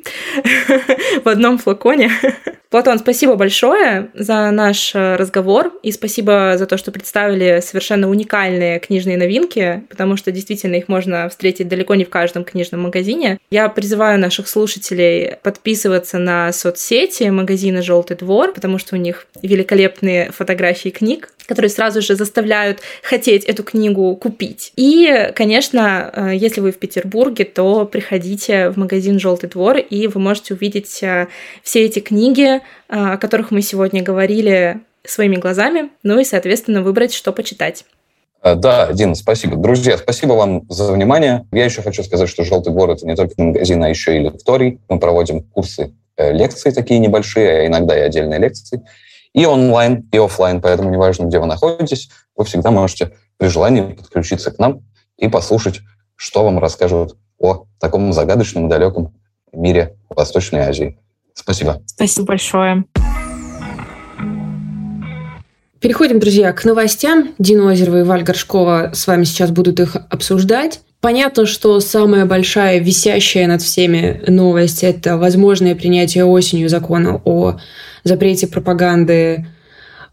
в 1.23 1.27
одном 1.27 1.57
флаконе. 1.57 2.11
Платон, 2.71 2.99
спасибо 2.99 3.35
большое 3.35 4.11
за 4.13 4.49
наш 4.49 4.95
э, 4.95 5.17
разговор 5.17 5.73
и 5.83 5.91
спасибо 5.91 6.53
за 6.57 6.65
то, 6.65 6.77
что 6.77 6.89
представили 6.93 7.59
совершенно 7.61 8.09
уникальные 8.09 8.79
книжные 8.79 9.17
новинки, 9.17 9.83
потому 9.89 10.15
что 10.15 10.31
действительно 10.31 10.75
их 10.75 10.87
можно 10.87 11.27
встретить 11.27 11.67
далеко 11.67 11.95
не 11.95 12.05
в 12.05 12.09
каждом 12.09 12.45
книжном 12.45 12.83
магазине. 12.83 13.39
Я 13.49 13.67
призываю 13.67 14.17
наших 14.19 14.47
слушателей 14.47 15.35
подписываться 15.43 16.17
на 16.17 16.53
соцсети 16.53 17.23
магазина 17.23 17.81
«Желтый 17.81 18.15
двор», 18.15 18.53
потому 18.53 18.77
что 18.77 18.95
у 18.95 18.99
них 18.99 19.27
великолепные 19.41 20.31
фотографии 20.31 20.89
книг, 20.89 21.33
которые 21.47 21.69
сразу 21.69 22.01
же 22.01 22.15
заставляют 22.15 22.79
хотеть 23.03 23.43
эту 23.43 23.63
книгу 23.63 24.15
купить. 24.15 24.71
И, 24.77 24.90
конечно, 25.35 26.11
э, 26.13 26.35
если 26.35 26.61
вы 26.61 26.71
в 26.71 26.77
Петербурге, 26.77 27.45
то 27.45 27.85
приходите 27.85 28.69
в 28.69 28.77
магазин 28.77 29.19
«Желтый 29.19 29.49
двор», 29.49 29.77
и 29.77 30.07
вы 30.07 30.19
можете 30.19 30.53
увидеть 30.53 31.01
э, 31.03 31.27
все 31.63 31.85
эти 31.85 31.99
книги, 31.99 32.61
о 32.87 33.17
которых 33.17 33.51
мы 33.51 33.61
сегодня 33.61 34.01
говорили 34.03 34.81
своими 35.03 35.35
глазами, 35.35 35.89
ну 36.03 36.19
и, 36.19 36.23
соответственно, 36.23 36.81
выбрать, 36.81 37.13
что 37.13 37.31
почитать. 37.31 37.85
Э, 38.43 38.55
да, 38.55 38.91
Дина, 38.91 39.15
спасибо. 39.15 39.55
Друзья, 39.55 39.97
спасибо 39.97 40.33
вам 40.33 40.63
за 40.69 40.91
внимание. 40.91 41.45
Я 41.51 41.65
еще 41.65 41.81
хочу 41.81 42.03
сказать, 42.03 42.29
что 42.29 42.43
«Желтый 42.43 42.73
двор»— 42.73 42.89
это 42.91 43.05
не 43.05 43.15
только 43.15 43.33
магазин, 43.37 43.83
а 43.83 43.89
еще 43.89 44.17
и 44.17 44.19
лекторий. 44.19 44.79
Мы 44.89 44.99
проводим 44.99 45.43
курсы, 45.43 45.93
э, 46.17 46.33
лекции 46.33 46.71
такие 46.71 46.99
небольшие, 46.99 47.49
а 47.49 47.67
иногда 47.67 47.97
и 47.97 48.01
отдельные 48.01 48.39
лекции. 48.39 48.81
И 49.33 49.45
онлайн, 49.45 50.09
и 50.11 50.17
офлайн, 50.17 50.59
поэтому 50.59 50.89
неважно, 50.89 51.25
где 51.25 51.39
вы 51.39 51.45
находитесь, 51.45 52.09
вы 52.35 52.43
всегда 52.43 52.71
можете 52.71 53.11
при 53.41 53.47
желании 53.47 53.81
подключиться 53.93 54.51
к 54.51 54.59
нам 54.59 54.83
и 55.17 55.27
послушать, 55.27 55.79
что 56.15 56.43
вам 56.43 56.59
расскажут 56.59 57.17
о 57.39 57.65
таком 57.79 58.13
загадочном 58.13 58.67
и 58.67 58.69
далеком 58.69 59.15
мире 59.51 59.97
Восточной 60.09 60.59
Азии. 60.59 60.99
Спасибо. 61.33 61.81
Спасибо 61.87 62.27
большое. 62.27 62.85
Переходим, 65.79 66.19
друзья, 66.19 66.53
к 66.53 66.63
новостям. 66.65 67.33
Дина 67.39 67.71
Озерова 67.71 68.01
и 68.01 68.03
Валь 68.03 68.21
Горшкова 68.21 68.91
с 68.93 69.07
вами 69.07 69.23
сейчас 69.23 69.49
будут 69.49 69.79
их 69.79 69.95
обсуждать. 70.11 70.81
Понятно, 70.99 71.47
что 71.47 71.79
самая 71.79 72.27
большая, 72.27 72.77
висящая 72.77 73.47
над 73.47 73.63
всеми 73.63 74.21
новость– 74.27 74.83
это 74.83 75.17
возможное 75.17 75.73
принятие 75.73 76.25
осенью 76.25 76.69
закона 76.69 77.19
о 77.25 77.57
запрете 78.03 78.45
пропаганды 78.45 79.47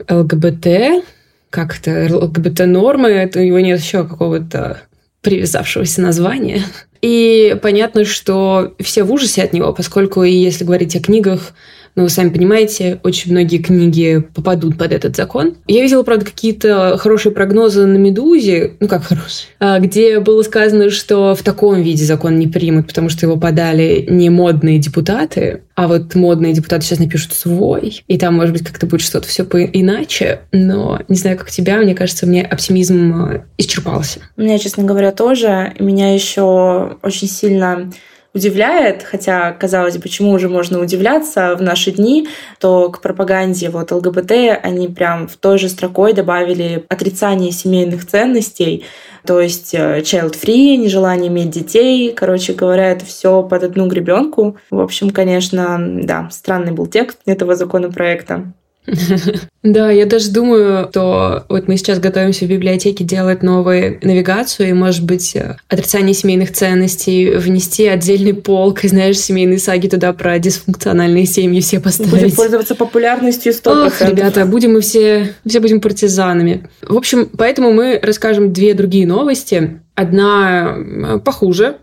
ЛГБТ, 0.08 1.04
как-то 1.50 2.08
ЛГБТ-нормы, 2.10 3.08
это 3.08 3.40
у 3.40 3.42
него 3.42 3.60
нет 3.60 3.80
еще 3.80 4.04
какого-то 4.04 4.82
привязавшегося 5.22 6.00
названия. 6.00 6.62
И 7.00 7.56
понятно, 7.62 8.04
что 8.04 8.74
все 8.80 9.04
в 9.04 9.12
ужасе 9.12 9.42
от 9.42 9.52
него, 9.52 9.72
поскольку, 9.72 10.22
если 10.22 10.64
говорить 10.64 10.96
о 10.96 11.00
книгах, 11.00 11.52
ну, 11.98 12.04
вы 12.04 12.10
сами 12.10 12.28
понимаете, 12.28 13.00
очень 13.02 13.32
многие 13.32 13.58
книги 13.58 14.24
попадут 14.32 14.78
под 14.78 14.92
этот 14.92 15.16
закон. 15.16 15.56
Я 15.66 15.82
видела, 15.82 16.04
правда, 16.04 16.26
какие-то 16.26 16.96
хорошие 16.96 17.32
прогнозы 17.32 17.86
на 17.86 17.96
«Медузе», 17.96 18.74
ну, 18.78 18.86
как 18.86 19.02
хорошие, 19.02 19.48
а, 19.58 19.80
где 19.80 20.20
было 20.20 20.42
сказано, 20.42 20.90
что 20.90 21.34
в 21.34 21.42
таком 21.42 21.82
виде 21.82 22.04
закон 22.04 22.38
не 22.38 22.46
примут, 22.46 22.86
потому 22.86 23.08
что 23.08 23.26
его 23.26 23.36
подали 23.36 24.06
не 24.08 24.30
модные 24.30 24.78
депутаты, 24.78 25.62
а 25.74 25.88
вот 25.88 26.14
модные 26.14 26.52
депутаты 26.52 26.86
сейчас 26.86 27.00
напишут 27.00 27.32
свой, 27.32 28.04
и 28.06 28.16
там, 28.16 28.34
может 28.34 28.52
быть, 28.52 28.64
как-то 28.64 28.86
будет 28.86 29.00
что-то 29.00 29.26
все 29.26 29.42
иначе. 29.42 30.42
Но 30.52 31.00
не 31.08 31.16
знаю, 31.16 31.36
как 31.36 31.50
тебя, 31.50 31.78
мне 31.78 31.96
кажется, 31.96 32.26
мне 32.28 32.44
оптимизм 32.44 33.12
а, 33.12 33.44
исчерпался. 33.56 34.20
Меня, 34.36 34.60
честно 34.60 34.84
говоря, 34.84 35.10
тоже. 35.10 35.74
Меня 35.80 36.14
еще 36.14 36.96
очень 37.02 37.26
сильно 37.26 37.90
удивляет, 38.34 39.02
хотя, 39.02 39.52
казалось 39.52 39.96
бы, 39.96 40.02
почему 40.02 40.32
уже 40.32 40.48
можно 40.48 40.80
удивляться 40.80 41.56
в 41.56 41.62
наши 41.62 41.90
дни, 41.90 42.28
то 42.60 42.90
к 42.90 43.00
пропаганде 43.00 43.70
вот 43.70 43.90
ЛГБТ 43.90 44.32
они 44.62 44.88
прям 44.88 45.28
в 45.28 45.36
той 45.36 45.58
же 45.58 45.68
строкой 45.68 46.12
добавили 46.12 46.84
отрицание 46.88 47.52
семейных 47.52 48.06
ценностей, 48.06 48.84
то 49.26 49.40
есть 49.40 49.74
э, 49.74 50.00
child-free, 50.00 50.76
нежелание 50.76 51.28
иметь 51.28 51.50
детей. 51.50 52.12
Короче 52.12 52.52
говоря, 52.54 52.92
это 52.92 53.04
все 53.04 53.42
под 53.42 53.62
одну 53.64 53.86
гребенку. 53.86 54.56
В 54.70 54.80
общем, 54.80 55.10
конечно, 55.10 55.78
да, 55.78 56.28
странный 56.30 56.72
был 56.72 56.86
текст 56.86 57.18
этого 57.26 57.54
законопроекта. 57.54 58.52
Да, 59.64 59.90
я 59.90 60.06
даже 60.06 60.30
думаю, 60.30 60.88
что 60.90 61.44
вот 61.48 61.66
мы 61.66 61.76
сейчас 61.76 61.98
готовимся 61.98 62.44
в 62.44 62.48
библиотеке 62.48 63.04
делать 63.04 63.42
новую 63.42 63.98
навигацию, 64.02 64.70
и, 64.70 64.72
может 64.72 65.04
быть, 65.04 65.36
отрицание 65.68 66.14
семейных 66.14 66.52
ценностей, 66.52 67.30
внести 67.30 67.86
отдельный 67.86 68.34
полк, 68.34 68.84
и, 68.84 68.88
знаешь, 68.88 69.18
семейные 69.18 69.58
саги 69.58 69.88
туда 69.88 70.12
про 70.12 70.38
дисфункциональные 70.38 71.26
семьи 71.26 71.60
все 71.60 71.80
поставить. 71.80 72.12
Будем 72.12 72.30
пользоваться 72.30 72.74
популярностью 72.74 73.52
100%. 73.52 73.86
Ох, 73.86 74.00
ребята, 74.00 74.46
будем 74.46 74.74
мы 74.74 74.80
все, 74.80 75.34
все 75.46 75.60
будем 75.60 75.80
партизанами. 75.80 76.68
В 76.82 76.96
общем, 76.96 77.28
поэтому 77.36 77.72
мы 77.72 77.98
расскажем 78.02 78.52
две 78.52 78.74
другие 78.74 79.06
новости. 79.06 79.80
Одна 79.96 80.76
э, 80.78 81.18
похуже, 81.18 81.78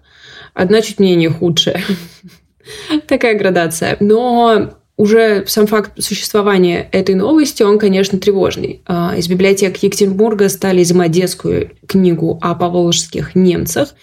одна 0.54 0.82
чуть 0.82 1.00
менее 1.00 1.30
худшая. 1.30 1.82
Такая 3.08 3.38
градация. 3.38 3.98
Но 4.00 4.76
уже 4.98 5.44
сам 5.48 5.68
факт 5.68 5.92
существования 6.02 6.88
этой 6.92 7.16
новости, 7.16 7.64
он, 7.64 7.80
конечно, 7.80 8.18
тревожный. 8.18 8.82
А, 8.86 9.14
из 9.18 9.28
библиотек 9.28 9.78
Екатеринбурга 9.78 10.48
стали 10.50 10.84
изымать 10.84 11.12
детскую 11.12 11.72
книгу 11.86 12.40
о 12.42 12.56
поволжских 12.56 13.36
немцах 13.36 13.94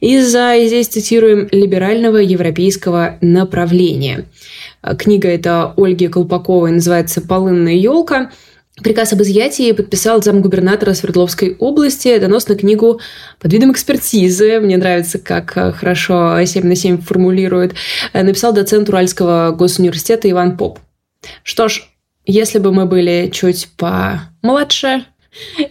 из-за, 0.00 0.54
здесь 0.64 0.88
цитируем, 0.88 1.48
либерального 1.50 2.16
европейского 2.16 3.18
направления. 3.20 4.26
А, 4.80 4.96
книга 4.96 5.28
эта 5.28 5.74
Ольги 5.76 6.08
Колпаковой 6.08 6.72
называется 6.72 7.20
«Полынная 7.20 7.74
елка», 7.74 8.30
Приказ 8.80 9.12
об 9.12 9.20
изъятии 9.20 9.70
подписал 9.72 10.22
замгубернатора 10.22 10.94
Свердловской 10.94 11.56
области, 11.58 12.18
донос 12.18 12.48
на 12.48 12.54
книгу 12.54 13.00
под 13.38 13.52
видом 13.52 13.72
экспертизы. 13.72 14.60
Мне 14.60 14.78
нравится, 14.78 15.18
как 15.18 15.54
э, 15.58 15.72
хорошо 15.72 16.42
7 16.42 16.66
на 16.66 16.74
7 16.74 17.02
формулирует. 17.02 17.74
Э, 18.14 18.22
написал 18.22 18.54
доцент 18.54 18.88
Уральского 18.88 19.50
госуниверситета 19.50 20.30
Иван 20.30 20.56
Поп. 20.56 20.78
Что 21.42 21.68
ж, 21.68 21.86
если 22.24 22.58
бы 22.60 22.72
мы 22.72 22.86
были 22.86 23.30
чуть 23.32 23.68
помладше, 23.76 25.04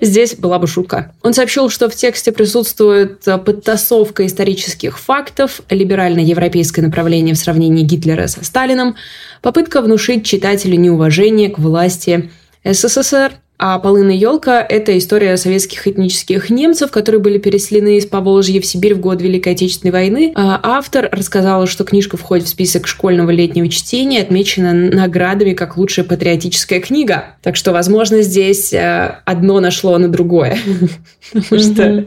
Здесь 0.02 0.36
была 0.36 0.58
бы 0.58 0.66
шутка. 0.66 1.14
Он 1.22 1.34
сообщил, 1.34 1.70
что 1.70 1.88
в 1.88 1.96
тексте 1.96 2.32
присутствует 2.32 3.28
э, 3.28 3.38
подтасовка 3.38 4.26
исторических 4.26 4.98
фактов, 4.98 5.62
либерально-европейское 5.70 6.84
направление 6.84 7.36
в 7.36 7.38
сравнении 7.38 7.84
Гитлера 7.84 8.26
со 8.26 8.44
Сталином, 8.44 8.96
попытка 9.44 9.82
внушить 9.82 10.26
читателю 10.26 10.80
неуважение 10.80 11.50
к 11.50 11.60
власти 11.60 12.32
СССР. 12.64 13.34
А 13.64 13.78
«Полынная 13.78 14.16
елка»— 14.16 14.66
это 14.70 14.98
история 14.98 15.38
советских 15.38 15.88
этнических 15.88 16.50
немцев, 16.50 16.90
которые 16.90 17.22
были 17.22 17.38
переселены 17.38 17.98
из 17.98 18.08
Поволжья 18.08 18.60
в 18.60 18.66
Сибирь 18.66 18.96
в 18.96 19.00
год 19.00 19.22
Великой 19.22 19.54
Отечественной 19.54 19.92
войны. 19.92 20.34
А 20.36 20.60
автор 20.64 21.08
рассказала, 21.12 21.68
что 21.68 21.84
книжка 21.84 22.18
входит 22.18 22.48
в 22.48 22.50
список 22.50 22.88
школьного 22.88 23.30
летнего 23.30 23.70
чтения, 23.70 24.24
отмечена 24.24 24.74
наградами 24.74 25.54
как 25.54 25.78
лучшая 25.78 26.08
патриотическая 26.08 26.80
книга. 26.80 27.36
Так 27.44 27.56
что, 27.56 27.72
возможно, 27.72 28.24
здесь 28.24 28.74
э, 28.74 29.20
одно 29.26 29.60
нашло 29.60 29.96
на 30.00 30.08
другое. 30.08 30.58
Потому 31.32 31.62
что 31.62 32.06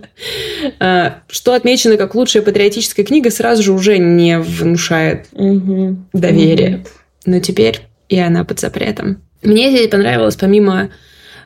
э, 0.80 1.10
что 1.28 1.54
отмечено 1.54 1.96
как 1.96 2.16
лучшая 2.16 2.42
патриотическая 2.42 3.06
книга, 3.06 3.30
сразу 3.30 3.62
же 3.62 3.70
уже 3.70 3.98
не 3.98 4.40
внушает 4.40 5.26
доверия. 6.12 6.84
Но 7.26 7.38
теперь 7.38 7.82
и 8.08 8.18
она 8.18 8.44
под 8.44 8.58
запретом. 8.58 9.23
Мне 9.44 9.70
здесь 9.70 9.88
понравилось, 9.88 10.37
помимо 10.37 10.90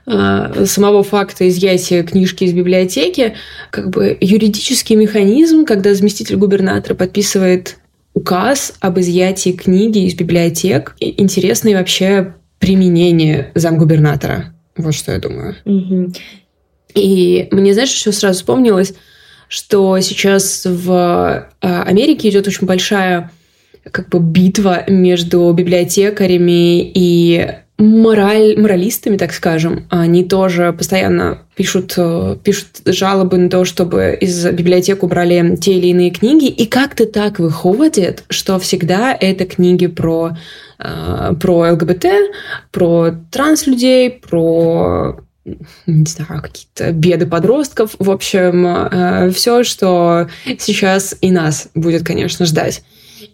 э, 0.07 0.65
самого 0.67 1.03
факта 1.03 1.49
изъятия 1.49 2.03
книжки 2.03 2.45
из 2.45 2.53
библиотеки, 2.53 3.35
как 3.71 3.91
бы 3.91 4.17
юридический 4.21 4.97
механизм, 4.97 5.65
когда 5.65 5.95
заместитель 5.95 6.37
губернатора 6.37 6.95
подписывает 6.95 7.77
указ 8.15 8.75
об 8.81 8.99
изъятии 8.99 9.51
книги 9.51 10.07
из 10.07 10.15
библиотек. 10.15 10.97
И 11.01 11.21
интересное 11.21 11.77
вообще 11.77 12.35
применение 12.59 13.53
замгубернатора. 13.55 14.55
Вот 14.77 14.95
что 14.95 15.13
я 15.13 15.19
думаю. 15.19 15.57
Угу. 15.65 16.13
И 16.95 17.49
мне, 17.51 17.75
знаешь, 17.75 17.93
еще 17.93 18.13
сразу 18.13 18.39
вспомнилось, 18.39 18.95
что 19.49 19.99
сейчас 20.01 20.67
в 20.67 21.49
э, 21.61 21.83
Америке 21.83 22.29
идет 22.29 22.47
очень 22.47 22.67
большая 22.67 23.31
как 23.91 24.09
бы 24.09 24.19
битва 24.19 24.85
между 24.89 25.53
библиотекарями 25.53 26.83
и 26.83 27.55
мораль, 27.79 28.59
моралистами, 28.59 29.17
так 29.17 29.33
скажем. 29.33 29.87
Они 29.89 30.25
тоже 30.25 30.73
постоянно 30.73 31.43
пишут, 31.55 31.95
э, 31.97 32.37
пишут 32.43 32.69
жалобы 32.87 33.39
на 33.39 33.49
то, 33.49 33.65
чтобы 33.65 34.19
из 34.21 34.45
библиотек 34.47 35.05
убрали 35.05 35.57
те 35.57 35.75
или 35.75 35.89
иные 35.89 36.11
книги. 36.11 36.49
И 36.49 36.67
как-то 36.67 37.07
так 37.07 37.39
выходит, 37.39 38.25
что 38.29 38.59
всегда 38.59 39.17
это 39.19 39.47
книги 39.47 39.87
про, 39.87 40.37
э, 40.81 41.33
про 41.41 41.73
ЛГБТ, 41.73 42.07
про 42.73 43.13
транслюдей, 43.31 44.11
про 44.11 45.21
не 45.87 46.05
знаю, 46.05 46.43
какие-то 46.43 46.93
беды 46.93 47.27
подростков. 47.27 47.95
В 47.99 48.11
общем, 48.11 48.67
э, 48.67 49.31
все, 49.31 49.63
что 49.63 50.29
сейчас 50.59 51.17
и 51.21 51.31
нас 51.31 51.69
будет, 51.75 52.05
конечно, 52.05 52.45
ждать. 52.45 52.83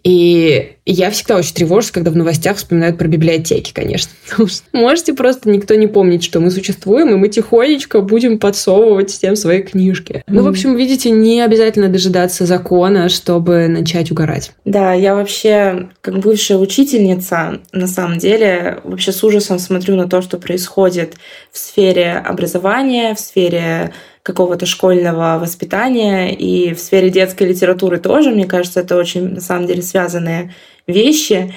И 0.05 0.75
я 0.85 1.09
всегда 1.09 1.35
очень 1.37 1.55
тревожусь, 1.55 1.89
когда 1.89 2.11
в 2.11 2.15
новостях 2.15 2.57
вспоминают 2.57 2.99
про 2.99 3.07
библиотеки, 3.07 3.73
конечно. 3.73 4.11
Потому 4.29 4.47
что 4.47 4.63
можете 4.71 5.13
просто 5.15 5.49
никто 5.49 5.73
не 5.73 5.87
помнить, 5.87 6.23
что 6.23 6.39
мы 6.39 6.51
существуем, 6.51 7.09
и 7.09 7.15
мы 7.15 7.27
тихонечко 7.27 8.01
будем 8.01 8.37
подсовывать 8.37 9.09
всем 9.09 9.35
свои 9.35 9.63
книжки. 9.63 10.23
Ну, 10.27 10.43
в 10.43 10.47
общем, 10.47 10.75
видите, 10.75 11.09
не 11.09 11.41
обязательно 11.41 11.87
дожидаться 11.87 12.45
закона, 12.45 13.09
чтобы 13.09 13.67
начать 13.67 14.11
угорать. 14.11 14.51
Да, 14.63 14.93
я 14.93 15.15
вообще, 15.15 15.89
как 16.01 16.19
бывшая 16.19 16.59
учительница, 16.59 17.61
на 17.71 17.87
самом 17.87 18.19
деле, 18.19 18.81
вообще 18.83 19.11
с 19.11 19.23
ужасом 19.23 19.57
смотрю 19.57 19.95
на 19.95 20.07
то, 20.07 20.21
что 20.21 20.37
происходит 20.37 21.15
в 21.55 21.57
сфере 21.57 22.17
образования, 22.17 23.15
в 23.15 23.19
сфере 23.19 23.93
какого-то 24.23 24.65
школьного 24.65 25.39
воспитания 25.39 26.35
и 26.35 26.73
в 26.73 26.79
сфере 26.79 27.09
детской 27.09 27.47
литературы 27.47 27.97
тоже. 27.97 28.31
Мне 28.31 28.45
кажется, 28.45 28.81
это 28.81 28.97
очень, 28.97 29.35
на 29.35 29.39
самом 29.39 29.65
деле, 29.65 29.81
связанные 29.81 30.53
вещи. 30.85 31.55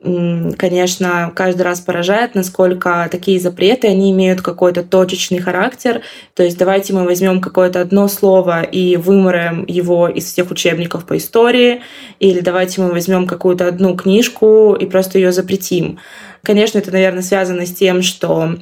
Конечно, 0.00 1.30
каждый 1.36 1.62
раз 1.62 1.80
поражает, 1.80 2.34
насколько 2.34 3.08
такие 3.12 3.38
запреты, 3.38 3.86
они 3.86 4.10
имеют 4.10 4.42
какой-то 4.42 4.82
точечный 4.82 5.38
характер. 5.38 6.02
То 6.34 6.42
есть 6.42 6.58
давайте 6.58 6.92
мы 6.92 7.04
возьмем 7.04 7.40
какое-то 7.40 7.80
одно 7.80 8.08
слово 8.08 8.62
и 8.62 8.96
выморем 8.96 9.64
его 9.68 10.08
из 10.08 10.24
всех 10.24 10.50
учебников 10.50 11.04
по 11.04 11.16
истории, 11.16 11.82
или 12.18 12.40
давайте 12.40 12.80
мы 12.80 12.90
возьмем 12.90 13.28
какую-то 13.28 13.68
одну 13.68 13.94
книжку 13.94 14.74
и 14.74 14.84
просто 14.86 15.18
ее 15.18 15.30
запретим. 15.30 16.00
Конечно, 16.42 16.78
это, 16.78 16.90
наверное, 16.90 17.22
связано 17.22 17.66
с 17.66 17.72
тем, 17.72 18.02
что 18.02 18.56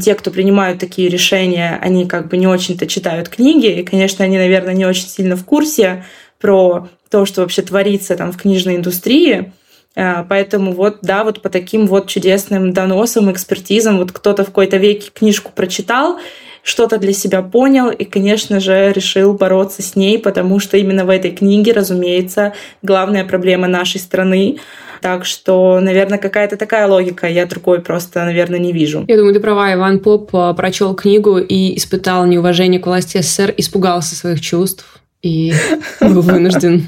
те, 0.00 0.14
кто 0.14 0.30
принимают 0.30 0.78
такие 0.78 1.08
решения, 1.08 1.78
они 1.80 2.06
как 2.06 2.28
бы 2.28 2.36
не 2.36 2.46
очень-то 2.46 2.86
читают 2.86 3.28
книги, 3.28 3.66
и, 3.66 3.84
конечно, 3.84 4.24
они, 4.24 4.38
наверное, 4.38 4.74
не 4.74 4.86
очень 4.86 5.08
сильно 5.08 5.36
в 5.36 5.44
курсе 5.44 6.04
про 6.40 6.88
то, 7.10 7.26
что 7.26 7.42
вообще 7.42 7.62
творится 7.62 8.16
там 8.16 8.32
в 8.32 8.38
книжной 8.38 8.76
индустрии. 8.76 9.52
А, 9.96 10.24
поэтому 10.28 10.72
вот, 10.72 10.98
да, 11.02 11.22
вот 11.22 11.42
по 11.42 11.48
таким 11.48 11.86
вот 11.86 12.08
чудесным 12.08 12.72
доносам, 12.72 13.30
экспертизам, 13.30 13.98
вот 13.98 14.10
кто-то 14.10 14.42
в 14.42 14.46
какой-то 14.46 14.78
веке 14.78 15.10
книжку 15.14 15.52
прочитал, 15.54 16.18
что-то 16.64 16.98
для 16.98 17.12
себя 17.12 17.42
понял 17.42 17.90
и, 17.90 18.04
конечно 18.04 18.58
же, 18.58 18.90
решил 18.92 19.34
бороться 19.34 19.82
с 19.82 19.94
ней, 19.94 20.18
потому 20.18 20.58
что 20.58 20.76
именно 20.76 21.04
в 21.04 21.10
этой 21.10 21.30
книге, 21.30 21.72
разумеется, 21.72 22.54
главная 22.82 23.24
проблема 23.24 23.68
нашей 23.68 24.00
страны. 24.00 24.56
Так 25.02 25.26
что, 25.26 25.80
наверное, 25.80 26.18
какая-то 26.18 26.56
такая 26.56 26.88
логика. 26.88 27.28
Я 27.28 27.44
другой 27.44 27.82
просто, 27.82 28.24
наверное, 28.24 28.58
не 28.58 28.72
вижу. 28.72 29.04
Я 29.06 29.18
думаю, 29.18 29.34
ты 29.34 29.40
права. 29.40 29.74
Иван 29.74 30.00
Поп 30.00 30.34
а, 30.34 30.54
прочел 30.54 30.94
книгу 30.94 31.36
и 31.36 31.76
испытал 31.76 32.24
неуважение 32.24 32.80
к 32.80 32.86
власти 32.86 33.18
СССР, 33.20 33.52
испугался 33.58 34.16
своих 34.16 34.40
чувств 34.40 35.03
и 35.24 35.54
был 36.00 36.20
вынужден 36.20 36.86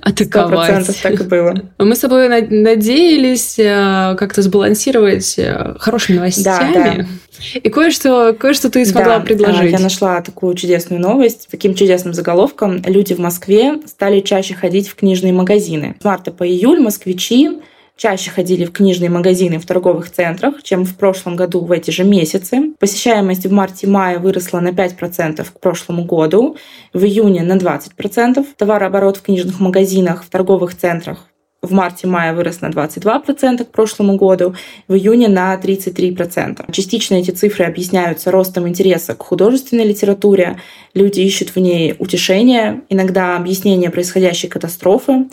атаковать. 0.00 1.02
так 1.02 1.20
и 1.20 1.24
было. 1.24 1.54
Мы 1.78 1.94
с 1.94 2.00
тобой 2.00 2.28
надеялись 2.28 3.58
э, 3.58 4.16
как-то 4.18 4.40
сбалансировать 4.40 5.34
э, 5.38 5.74
хорошими 5.78 6.16
новостями. 6.16 6.74
Да, 6.74 6.94
да. 6.94 7.06
И 7.54 7.68
кое-что, 7.68 8.32
кое-что 8.32 8.70
ты 8.70 8.86
смогла 8.86 9.18
да, 9.18 9.24
предложить. 9.24 9.72
Я 9.72 9.78
нашла 9.78 10.22
такую 10.22 10.54
чудесную 10.54 11.02
новость. 11.02 11.48
Таким 11.50 11.74
чудесным 11.74 12.14
заголовком 12.14 12.82
люди 12.86 13.12
в 13.12 13.18
Москве 13.18 13.74
стали 13.84 14.20
чаще 14.20 14.54
ходить 14.54 14.88
в 14.88 14.94
книжные 14.94 15.34
магазины. 15.34 15.96
С 16.00 16.04
марта 16.04 16.30
по 16.30 16.48
июль 16.48 16.80
москвичи 16.80 17.60
чаще 17.96 18.30
ходили 18.30 18.64
в 18.64 18.72
книжные 18.72 19.10
магазины 19.10 19.58
в 19.58 19.66
торговых 19.66 20.10
центрах, 20.10 20.62
чем 20.62 20.84
в 20.84 20.96
прошлом 20.96 21.34
году 21.34 21.60
в 21.60 21.72
эти 21.72 21.90
же 21.90 22.04
месяцы. 22.04 22.72
Посещаемость 22.78 23.46
в 23.46 23.52
марте-мае 23.52 24.18
выросла 24.18 24.60
на 24.60 24.68
5% 24.68 25.44
к 25.44 25.60
прошлому 25.60 26.04
году, 26.04 26.56
в 26.92 27.04
июне 27.04 27.42
на 27.42 27.56
20%. 27.56 28.46
Товарооборот 28.56 29.16
в 29.16 29.22
книжных 29.22 29.60
магазинах 29.60 30.24
в 30.24 30.28
торговых 30.28 30.76
центрах 30.76 31.26
в 31.62 31.72
марте-мае 31.72 32.32
вырос 32.32 32.60
на 32.60 32.66
22% 32.66 33.64
к 33.64 33.70
прошлому 33.70 34.16
году, 34.16 34.54
в 34.88 34.94
июне 34.94 35.28
на 35.28 35.54
33%. 35.56 36.70
Частично 36.72 37.16
эти 37.16 37.30
цифры 37.30 37.64
объясняются 37.64 38.30
ростом 38.30 38.68
интереса 38.68 39.14
к 39.14 39.22
художественной 39.22 39.84
литературе. 39.84 40.60
Люди 40.94 41.20
ищут 41.20 41.50
в 41.50 41.56
ней 41.56 41.96
утешение, 41.98 42.82
иногда 42.88 43.36
объяснение 43.36 43.90
происходящей 43.90 44.48
катастрофы, 44.48 45.26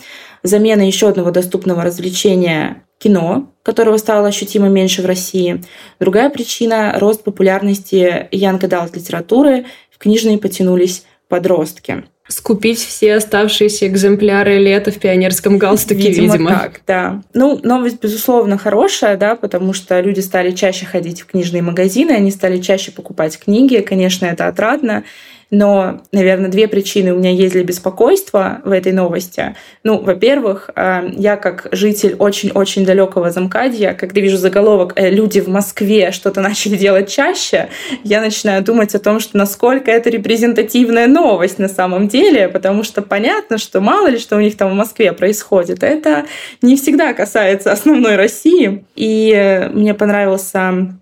замена 0.44 0.82
еще 0.82 1.08
одного 1.08 1.32
доступного 1.32 1.82
развлечения 1.82 2.84
кино, 2.98 3.50
которого 3.64 3.96
стало 3.96 4.28
ощутимо 4.28 4.68
меньше 4.68 5.02
в 5.02 5.06
России. 5.06 5.62
Другая 5.98 6.30
причина— 6.30 6.94
рост 6.98 7.24
популярности 7.24 8.28
young 8.30 8.60
adult 8.60 8.94
литературы. 8.94 9.66
В 9.90 9.98
книжные 9.98 10.38
потянулись 10.38 11.04
подростки 11.28 12.04
скупить 12.28 12.78
все 12.78 13.16
оставшиеся 13.16 13.86
экземпляры 13.86 14.56
лета 14.58 14.90
в 14.90 14.98
пионерском 14.98 15.58
галстуке, 15.58 16.08
видимо. 16.08 16.32
видимо. 16.32 16.50
так, 16.50 16.80
да. 16.86 17.22
Ну, 17.34 17.60
новость, 17.62 18.00
безусловно, 18.00 18.56
хорошая, 18.56 19.16
да, 19.16 19.36
потому 19.36 19.74
что 19.74 20.00
люди 20.00 20.20
стали 20.20 20.52
чаще 20.52 20.86
ходить 20.86 21.20
в 21.20 21.26
книжные 21.26 21.62
магазины, 21.62 22.12
они 22.12 22.30
стали 22.30 22.58
чаще 22.58 22.92
покупать 22.92 23.38
книги, 23.38 23.84
конечно, 23.86 24.24
это 24.24 24.48
отрадно. 24.48 25.04
Но, 25.50 26.02
наверное, 26.12 26.50
две 26.50 26.68
причины 26.68 27.12
у 27.12 27.18
меня 27.18 27.30
есть 27.30 27.52
для 27.52 27.64
беспокойства 27.64 28.60
в 28.64 28.70
этой 28.70 28.92
новости. 28.92 29.54
Ну, 29.82 30.00
во-первых, 30.00 30.70
э, 30.74 31.10
я 31.16 31.36
как 31.36 31.68
житель 31.72 32.16
очень-очень 32.18 32.84
далекого 32.84 33.30
замкадья, 33.30 33.94
когда 33.94 34.20
вижу 34.20 34.36
заголовок 34.36 34.94
э, 34.96 35.10
«Люди 35.10 35.40
в 35.40 35.48
Москве 35.48 36.12
что-то 36.12 36.40
начали 36.40 36.76
делать 36.76 37.08
чаще», 37.08 37.68
я 38.02 38.20
начинаю 38.20 38.62
думать 38.64 38.94
о 38.94 38.98
том, 38.98 39.20
что 39.20 39.36
насколько 39.36 39.90
это 39.90 40.10
репрезентативная 40.10 41.06
новость 41.06 41.58
на 41.58 41.68
самом 41.68 42.08
деле, 42.08 42.48
потому 42.48 42.82
что 42.82 43.02
понятно, 43.02 43.58
что 43.58 43.80
мало 43.80 44.08
ли 44.08 44.18
что 44.18 44.36
у 44.36 44.40
них 44.40 44.56
там 44.56 44.70
в 44.70 44.74
Москве 44.74 45.12
происходит. 45.12 45.82
Это 45.82 46.26
не 46.62 46.76
всегда 46.76 47.12
касается 47.12 47.72
основной 47.72 48.16
России. 48.16 48.84
И 48.96 49.68
мне 49.72 49.94
понравился 49.94 50.94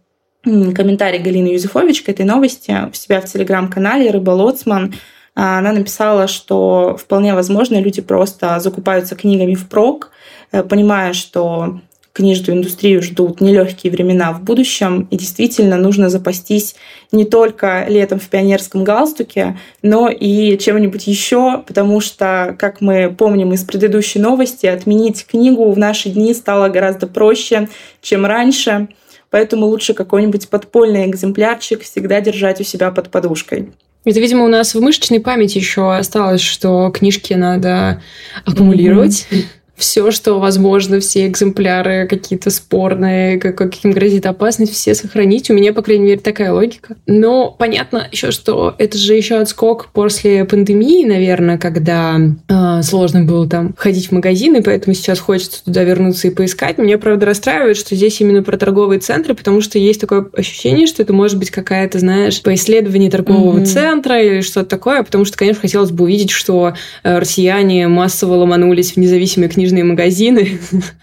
комментарий 0.43 1.21
Галины 1.21 1.49
Юзефович 1.49 2.03
к 2.03 2.09
этой 2.09 2.25
новости 2.25 2.77
у 2.91 2.95
себя 2.95 3.21
в 3.21 3.27
телеграм-канале 3.27 4.11
«Рыболоцман». 4.11 4.95
Она 5.35 5.73
написала, 5.73 6.27
что 6.27 6.99
вполне 7.01 7.35
возможно 7.35 7.81
люди 7.81 8.03
просто 8.03 8.61
закупаются 8.61 9.15
книгами 9.15 9.55
впрок, 9.55 10.11
э, 10.51 10.63
понимая, 10.63 11.15
что 11.15 11.81
книжную 12.13 12.59
индустрию 12.59 13.01
ждут 13.01 13.41
нелегкие 13.41 13.91
времена 13.91 14.33
в 14.35 14.43
будущем, 14.43 15.09
и 15.11 15.17
действительно 15.17 15.79
нужно 15.79 16.11
запастись 16.11 16.77
не 17.13 17.25
только 17.25 17.87
летом 17.89 18.21
в 18.21 18.29
пионерском 18.29 18.85
галстуке, 18.85 19.59
но 19.81 20.11
и 20.11 20.59
чем-нибудь 20.59 21.07
еще, 21.07 21.63
потому 21.67 22.01
что, 22.01 22.55
как 22.59 22.83
мы 22.83 23.15
помним 23.17 23.55
из 23.55 23.65
предыдущей 23.65 24.19
новости, 24.19 24.67
отменить 24.67 25.25
книгу 25.25 25.71
в 25.71 25.79
наши 25.79 26.11
дни 26.11 26.35
стало 26.35 26.69
гораздо 26.69 27.07
проще, 27.07 27.71
чем 28.03 28.27
раньше– 28.27 28.89
поэтому 29.33 29.67
лучше 29.67 29.95
какой-нибудь 29.95 30.49
подпольный 30.49 31.07
экземплярчик 31.07 31.83
всегда 31.83 32.21
держать 32.21 32.61
у 32.61 32.65
себя 32.65 32.93
под 32.93 33.11
подушкой. 33.11 33.73
Это, 34.05 34.21
видимо, 34.21 34.45
у 34.45 34.49
нас 34.49 34.75
в 34.75 34.81
мышечной 34.81 35.21
памяти 35.21 35.59
еще 35.59 35.95
осталось, 35.95 36.41
что 36.41 36.91
книжки 36.91 37.35
надо 37.35 38.01
аккумулировать. 38.45 39.27
Mm-hmm 39.31 39.62
все, 39.83 40.13
что 40.13 40.39
возможно, 40.39 41.01
все 41.01 41.27
экземпляры 41.27 42.07
какие-то 42.09 42.51
спорные, 42.51 43.39
каким 43.39 43.91
грозит 43.91 44.27
опасность, 44.27 44.73
все 44.73 44.95
сохранить. 44.95 45.51
У 45.51 45.55
меня, 45.55 45.73
по 45.73 45.83
крайней 45.83 46.05
мере, 46.05 46.21
такая 46.21 46.53
логика. 46.53 46.97
Но 47.09 47.51
понятно 47.51 48.07
еще, 48.11 48.31
что 48.31 48.77
это 48.79 48.97
же 48.97 49.15
еще 49.15 49.37
отскок 49.37 49.89
после 49.93 50.45
пандемии, 50.45 51.05
наверное, 51.05 51.59
когда 51.59 52.17
э, 52.49 52.83
сложно 52.83 53.25
было 53.25 53.49
там 53.49 53.75
ходить 53.77 54.09
в 54.09 54.13
магазины, 54.13 54.63
поэтому 54.63 54.95
сейчас 54.95 55.19
хочется 55.19 55.65
туда 55.65 55.83
вернуться 55.83 56.29
и 56.29 56.31
поискать. 56.31 56.79
Меня, 56.79 56.97
правда, 56.97 57.27
расстраивает, 57.27 57.77
что 57.77 57.97
здесь 57.97 58.21
именно 58.21 58.45
про 58.45 58.57
торговые 58.57 59.01
центры, 59.01 59.35
потому 59.35 59.61
что 59.61 59.81
есть 59.81 60.01
такое 60.01 60.27
ощущение, 60.33 60.87
что 60.87 61.03
это 61.03 61.13
может 61.13 61.39
быть 61.39 61.51
какая-то, 61.51 61.99
знаешь, 61.99 62.41
по 62.41 62.55
исследованию 62.55 63.11
торгового 63.11 63.59
mm-hmm. 63.59 63.65
центра 63.65 64.23
или 64.23 64.43
что-то 64.43 64.69
такое, 64.69 65.03
потому 65.03 65.25
что, 65.25 65.37
конечно, 65.37 65.61
хотелось 65.61 65.91
бы 65.91 66.05
увидеть, 66.05 66.31
что 66.31 66.75
э, 67.03 67.19
россияне 67.19 67.89
массово 67.89 68.37
ломанулись 68.37 68.93
в 68.93 68.97
независимые 68.99 69.49
книжные 69.49 69.72
книжные 69.73 69.85
магазины, 69.85 70.59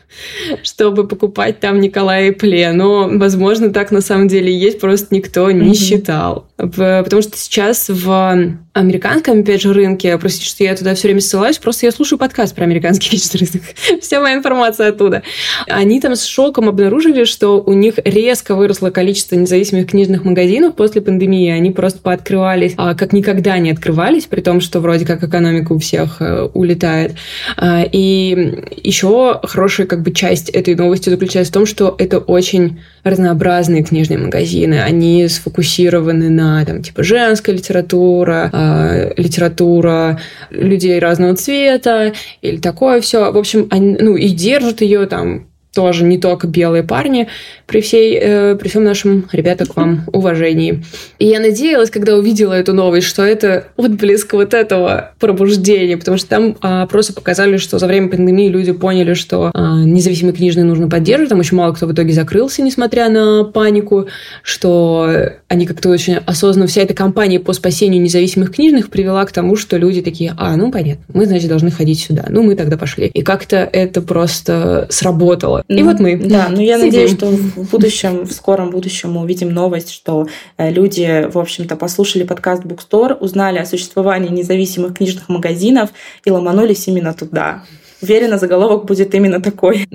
чтобы 0.63 1.07
покупать 1.07 1.59
там 1.59 1.79
Николая 1.79 2.31
Пле. 2.31 2.71
Но, 2.71 3.09
возможно, 3.11 3.71
так 3.71 3.91
на 3.91 4.01
самом 4.01 4.27
деле 4.27 4.55
есть, 4.55 4.79
просто 4.79 5.13
никто 5.15 5.49
не 5.51 5.73
считал. 5.73 6.47
Потому 6.57 7.21
что 7.21 7.35
сейчас 7.37 7.89
в 7.89 8.57
американском, 8.79 9.41
опять 9.41 9.61
же, 9.61 9.73
рынке, 9.73 10.17
простите, 10.17 10.49
что 10.49 10.63
я 10.63 10.75
туда 10.75 10.95
все 10.95 11.07
время 11.07 11.21
ссылаюсь, 11.21 11.57
просто 11.57 11.85
я 11.85 11.91
слушаю 11.91 12.17
подкаст 12.17 12.55
про 12.55 12.63
американский 12.63 13.09
книжный 13.09 13.39
рынок. 13.41 14.01
Вся 14.01 14.21
моя 14.21 14.35
информация 14.35 14.89
оттуда. 14.89 15.23
Они 15.67 15.99
там 15.99 16.15
с 16.15 16.25
шоком 16.25 16.69
обнаружили, 16.69 17.25
что 17.25 17.61
у 17.61 17.73
них 17.73 17.95
резко 18.03 18.55
выросло 18.55 18.89
количество 18.89 19.35
независимых 19.35 19.87
книжных 19.87 20.23
магазинов 20.23 20.75
после 20.75 21.01
пандемии. 21.01 21.49
Они 21.51 21.71
просто 21.71 21.99
пооткрывались, 21.99 22.73
а, 22.77 22.95
как 22.95 23.13
никогда 23.13 23.57
не 23.59 23.71
открывались, 23.71 24.25
при 24.25 24.41
том, 24.41 24.61
что 24.61 24.79
вроде 24.79 25.05
как 25.05 25.23
экономика 25.23 25.73
у 25.73 25.79
всех 25.79 26.21
э, 26.21 26.43
улетает. 26.53 27.15
А, 27.57 27.83
и 27.83 28.65
еще 28.81 29.39
хорошая 29.43 29.87
как 29.87 30.01
бы 30.01 30.11
часть 30.11 30.49
этой 30.49 30.75
новости 30.75 31.09
заключается 31.09 31.51
в 31.51 31.53
том, 31.53 31.65
что 31.65 31.95
это 31.97 32.19
очень 32.19 32.79
разнообразные 33.03 33.83
книжные 33.83 34.17
магазины. 34.17 34.75
Они 34.75 35.27
сфокусированы 35.27 36.29
на 36.29 36.63
там 36.65 36.81
типа 36.81 37.03
женская 37.03 37.53
литература, 37.53 38.49
э, 38.51 39.13
литература 39.17 40.19
людей 40.49 40.99
разного 40.99 41.35
цвета 41.35 42.13
или 42.41 42.57
такое 42.57 43.01
все. 43.01 43.31
В 43.31 43.37
общем, 43.37 43.67
они, 43.69 43.97
ну 43.99 44.15
и 44.15 44.29
держат 44.29 44.81
ее 44.81 45.05
там 45.05 45.48
тоже 45.73 46.03
не 46.03 46.17
только 46.17 46.47
белые 46.47 46.83
парни, 46.83 47.27
при, 47.67 47.81
всей, 47.81 48.17
э, 48.19 48.55
при 48.55 48.69
всем 48.69 48.83
нашем, 48.83 49.27
ребята, 49.31 49.65
к 49.65 49.75
вам 49.75 50.03
уважении. 50.11 50.83
И 51.19 51.27
я 51.27 51.39
надеялась, 51.39 51.91
когда 51.91 52.15
увидела 52.15 52.53
эту 52.53 52.73
новость, 52.73 53.07
что 53.07 53.23
это 53.23 53.67
отблеск 53.77 54.33
вот 54.33 54.53
этого 54.53 55.11
пробуждения, 55.19 55.97
потому 55.97 56.17
что 56.17 56.27
там 56.27 56.57
э, 56.61 56.87
просто 56.87 57.13
показали, 57.13 57.57
что 57.57 57.77
за 57.77 57.85
время 57.85 58.09
пандемии 58.09 58.49
люди 58.49 58.71
поняли, 58.71 59.13
что 59.13 59.51
э, 59.53 59.59
независимые 59.59 60.33
книжные 60.33 60.63
нужно 60.63 60.89
поддерживать. 60.89 61.29
Там 61.29 61.39
очень 61.39 61.57
мало 61.57 61.73
кто 61.73 61.85
в 61.85 61.93
итоге 61.93 62.13
закрылся, 62.13 62.61
несмотря 62.61 63.09
на 63.09 63.43
панику, 63.43 64.07
что 64.41 65.09
они 65.47 65.65
как-то 65.65 65.89
очень 65.89 66.15
осознанно, 66.15 66.67
вся 66.67 66.81
эта 66.81 66.93
кампания 66.93 67.39
по 67.39 67.53
спасению 67.53 68.01
независимых 68.01 68.53
книжных 68.55 68.89
привела 68.89 69.23
к 69.25 69.31
тому, 69.31 69.55
что 69.55 69.77
люди 69.77 70.01
такие, 70.01 70.33
а, 70.37 70.55
ну 70.55 70.71
понятно, 70.71 71.03
мы, 71.13 71.25
значит, 71.25 71.49
должны 71.49 71.71
ходить 71.71 71.99
сюда. 71.99 72.25
Ну, 72.29 72.43
мы 72.43 72.55
тогда 72.55 72.77
пошли. 72.77 73.07
И 73.07 73.21
как-то 73.21 73.57
это 73.57 74.01
просто 74.01 74.87
сработало. 74.89 75.58
И 75.67 75.81
ну, 75.81 75.91
вот 75.91 75.99
мы. 75.99 76.15
Да, 76.17 76.47
ну 76.49 76.61
я 76.61 76.77
сидим. 76.77 76.87
надеюсь, 76.87 77.11
что 77.11 77.27
в 77.27 77.69
будущем, 77.71 78.25
в 78.25 78.31
скором 78.31 78.69
будущем 78.69 79.11
мы 79.11 79.21
увидим 79.21 79.53
новость, 79.53 79.91
что 79.91 80.27
э, 80.57 80.71
люди, 80.71 81.27
в 81.31 81.37
общем-то, 81.37 81.75
послушали 81.75 82.23
подкаст 82.23 82.63
Bookstore, 82.63 83.13
узнали 83.13 83.59
о 83.59 83.65
существовании 83.65 84.29
независимых 84.29 84.95
книжных 84.95 85.29
магазинов 85.29 85.89
и 86.25 86.31
ломанулись 86.31 86.87
именно 86.87 87.13
туда. 87.13 87.63
Уверена, 88.01 88.37
заголовок 88.37 88.85
будет 88.85 89.13
именно 89.13 89.41
такой. 89.41 89.87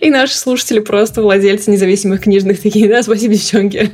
И 0.00 0.10
наши 0.10 0.34
слушатели 0.34 0.78
просто 0.78 1.22
владельцы 1.22 1.70
независимых 1.70 2.22
книжных 2.22 2.60
такие, 2.60 2.88
да, 2.88 3.02
спасибо, 3.02 3.34
девчонки. 3.34 3.90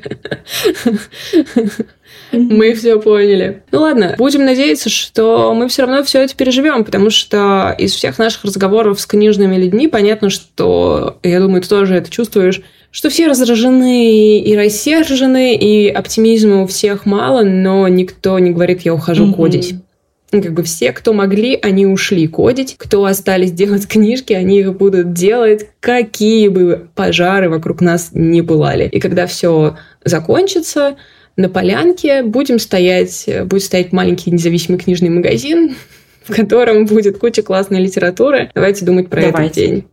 Мы 2.32 2.74
все 2.74 3.00
поняли. 3.00 3.62
Ну 3.72 3.80
ладно, 3.80 4.14
будем 4.18 4.44
надеяться, 4.44 4.90
что 4.90 5.54
мы 5.54 5.68
все 5.68 5.82
равно 5.82 6.02
все 6.02 6.22
это 6.22 6.36
переживем, 6.36 6.84
потому 6.84 7.10
что 7.10 7.74
из 7.78 7.92
всех 7.92 8.18
наших 8.18 8.44
разговоров 8.44 9.00
с 9.00 9.06
книжными 9.06 9.56
людьми 9.56 9.88
понятно, 9.88 10.28
что, 10.30 11.18
я 11.22 11.40
думаю, 11.40 11.62
ты 11.62 11.68
тоже 11.68 11.96
это 11.96 12.10
чувствуешь, 12.10 12.60
что 12.90 13.10
все 13.10 13.26
раздражены 13.26 14.40
и 14.40 14.56
рассержены, 14.56 15.56
и 15.56 15.88
оптимизма 15.88 16.62
у 16.62 16.66
всех 16.66 17.06
мало, 17.06 17.42
но 17.42 17.88
никто 17.88 18.38
не 18.38 18.50
говорит, 18.50 18.82
я 18.82 18.94
ухожу 18.94 19.26
mm-hmm. 19.26 19.34
кодить. 19.34 19.74
Как 20.31 20.53
бы 20.53 20.62
все, 20.62 20.93
кто 20.93 21.12
могли, 21.12 21.59
они 21.61 21.87
ушли 21.87 22.26
кодить. 22.26 22.76
Кто 22.79 23.05
остались 23.05 23.53
делать 23.53 23.87
книжки, 23.89 24.33
они 24.33 24.61
их 24.61 24.76
будут 24.76 25.12
делать, 25.12 25.68
какие 25.81 26.49
бы 26.49 26.89
пожары 26.95 27.49
вокруг 27.49 27.81
нас 27.81 28.11
не 28.12 28.43
пылали. 28.43 28.89
И 28.89 29.01
когда 29.01 29.26
все 29.26 29.76
закончится, 30.05 30.97
на 31.37 31.49
полянке 31.49 32.22
будем 32.22 32.59
стоять, 32.59 33.29
будет 33.45 33.62
стоять 33.62 33.93
маленький 33.93 34.31
независимый 34.31 34.79
книжный 34.79 35.09
магазин, 35.09 35.76
в 36.24 36.35
котором 36.35 36.85
будет 36.85 37.18
куча 37.18 37.43
классной 37.43 37.81
литературы. 37.81 38.51
Давайте 38.55 38.85
думать 38.85 39.09
про 39.09 39.22
Давайте. 39.22 39.41
этот 39.41 39.55
день. 39.55 39.85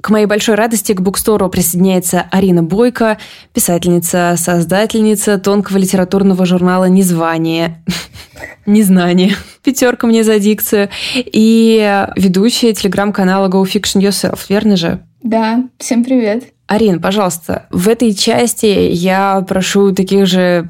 К 0.00 0.10
моей 0.10 0.26
большой 0.26 0.54
радости 0.54 0.92
к 0.92 1.00
букстору 1.00 1.48
присоединяется 1.48 2.24
Арина 2.30 2.62
Бойко, 2.62 3.18
писательница, 3.52 4.36
создательница 4.38 5.38
тонкого 5.38 5.76
литературного 5.78 6.46
журнала 6.46 6.84
«Незвание». 6.84 7.82
Незнание. 8.66 9.34
Пятерка 9.64 10.06
мне 10.06 10.22
за 10.22 10.38
дикцию. 10.38 10.88
И 11.16 12.06
ведущая 12.14 12.74
телеграм-канала 12.74 13.48
Go 13.48 13.64
Fiction 13.64 14.00
Yourself, 14.00 14.38
верно 14.48 14.76
же? 14.76 15.00
Да, 15.24 15.64
всем 15.78 16.04
привет. 16.04 16.44
Арин, 16.68 17.00
пожалуйста, 17.00 17.66
в 17.70 17.88
этой 17.88 18.14
части 18.14 18.66
я 18.92 19.42
прошу 19.48 19.92
таких 19.92 20.26
же 20.26 20.68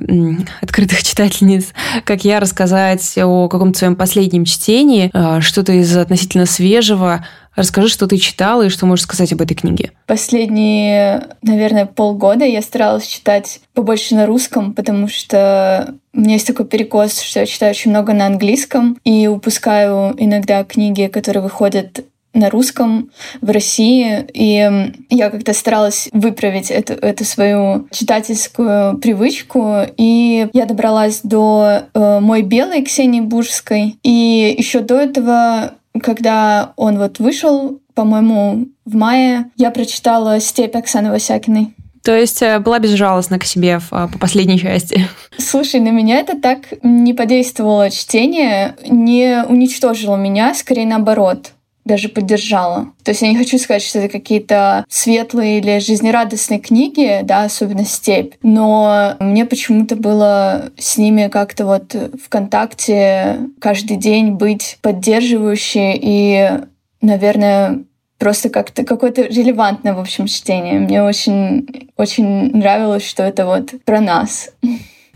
открытых 0.62 1.02
читательниц, 1.02 1.74
как 2.04 2.24
я, 2.24 2.38
рассказать 2.38 3.18
о 3.18 3.48
каком-то 3.48 3.76
своем 3.76 3.96
последнем 3.96 4.44
чтении, 4.44 5.10
а, 5.12 5.40
что-то 5.40 5.72
из 5.72 5.94
относительно 5.96 6.46
свежего. 6.46 7.26
Расскажи, 7.58 7.88
что 7.88 8.06
ты 8.06 8.18
читала 8.18 8.62
и 8.62 8.68
что 8.68 8.86
можешь 8.86 9.02
сказать 9.02 9.32
об 9.32 9.42
этой 9.42 9.56
книге. 9.56 9.90
Последние, 10.06 11.26
наверное, 11.42 11.86
полгода 11.86 12.44
я 12.44 12.62
старалась 12.62 13.04
читать 13.04 13.58
побольше 13.74 14.14
на 14.14 14.26
русском, 14.26 14.74
потому 14.74 15.08
что 15.08 15.96
у 16.14 16.20
меня 16.20 16.34
есть 16.34 16.46
такой 16.46 16.66
перекос, 16.66 17.20
что 17.20 17.40
я 17.40 17.46
читаю 17.46 17.70
очень 17.70 17.90
много 17.90 18.12
на 18.12 18.26
английском 18.26 18.96
и 19.02 19.26
упускаю 19.26 20.14
иногда 20.18 20.62
книги, 20.62 21.08
которые 21.08 21.42
выходят 21.42 22.04
на 22.32 22.50
русском 22.50 23.10
в 23.40 23.50
России, 23.50 24.24
и 24.32 24.92
я 25.10 25.30
как-то 25.30 25.52
старалась 25.52 26.08
выправить 26.12 26.70
эту, 26.70 26.92
эту 26.92 27.24
свою 27.24 27.88
читательскую 27.90 28.98
привычку, 28.98 29.78
и 29.96 30.48
я 30.52 30.66
добралась 30.66 31.20
до 31.22 31.82
э, 31.92 32.20
«Мой 32.20 32.42
белый» 32.42 32.84
Ксении 32.84 33.20
Бужской, 33.20 33.96
и 34.04 34.54
еще 34.56 34.80
до 34.80 35.00
этого, 35.00 35.72
когда 36.00 36.72
он 36.76 36.98
вот 36.98 37.18
вышел, 37.18 37.80
по-моему, 37.94 38.66
в 38.84 38.94
мае, 38.94 39.46
я 39.56 39.70
прочитала 39.70 40.40
«Степь» 40.40 40.76
Оксаны 40.76 41.10
Васякиной. 41.10 41.74
То 42.04 42.16
есть 42.16 42.40
э, 42.42 42.58
была 42.58 42.78
безжалостна 42.78 43.38
к 43.38 43.44
себе 43.44 43.80
а, 43.90 44.08
по 44.08 44.18
последней 44.18 44.58
части. 44.58 45.06
Слушай, 45.36 45.80
на 45.80 45.90
меня 45.90 46.18
это 46.20 46.40
так 46.40 46.60
не 46.82 47.12
подействовало 47.12 47.90
чтение, 47.90 48.76
не 48.88 49.44
уничтожило 49.46 50.16
меня, 50.16 50.54
скорее 50.54 50.86
наоборот 50.86 51.52
даже 51.88 52.08
поддержала. 52.08 52.92
То 53.02 53.10
есть 53.10 53.22
я 53.22 53.28
не 53.28 53.36
хочу 53.36 53.58
сказать, 53.58 53.82
что 53.82 53.98
это 53.98 54.08
какие-то 54.08 54.84
светлые 54.88 55.58
или 55.58 55.80
жизнерадостные 55.80 56.60
книги, 56.60 57.20
да, 57.24 57.42
особенно 57.42 57.84
«Степь», 57.84 58.34
но 58.42 59.16
мне 59.18 59.44
почему-то 59.44 59.96
было 59.96 60.70
с 60.78 60.96
ними 60.96 61.28
как-то 61.28 61.66
вот 61.66 61.94
в 61.94 62.28
контакте 62.28 63.40
каждый 63.60 63.96
день 63.96 64.32
быть 64.32 64.78
поддерживающей 64.82 65.98
и, 66.00 66.60
наверное, 67.00 67.80
просто 68.18 68.50
как-то 68.50 68.84
какое-то 68.84 69.22
релевантное, 69.22 69.94
в 69.94 70.00
общем, 70.00 70.26
чтение. 70.26 70.80
Мне 70.80 71.02
очень, 71.02 71.90
очень 71.96 72.56
нравилось, 72.56 73.06
что 73.06 73.22
это 73.22 73.46
вот 73.46 73.74
про 73.84 74.00
нас. 74.00 74.50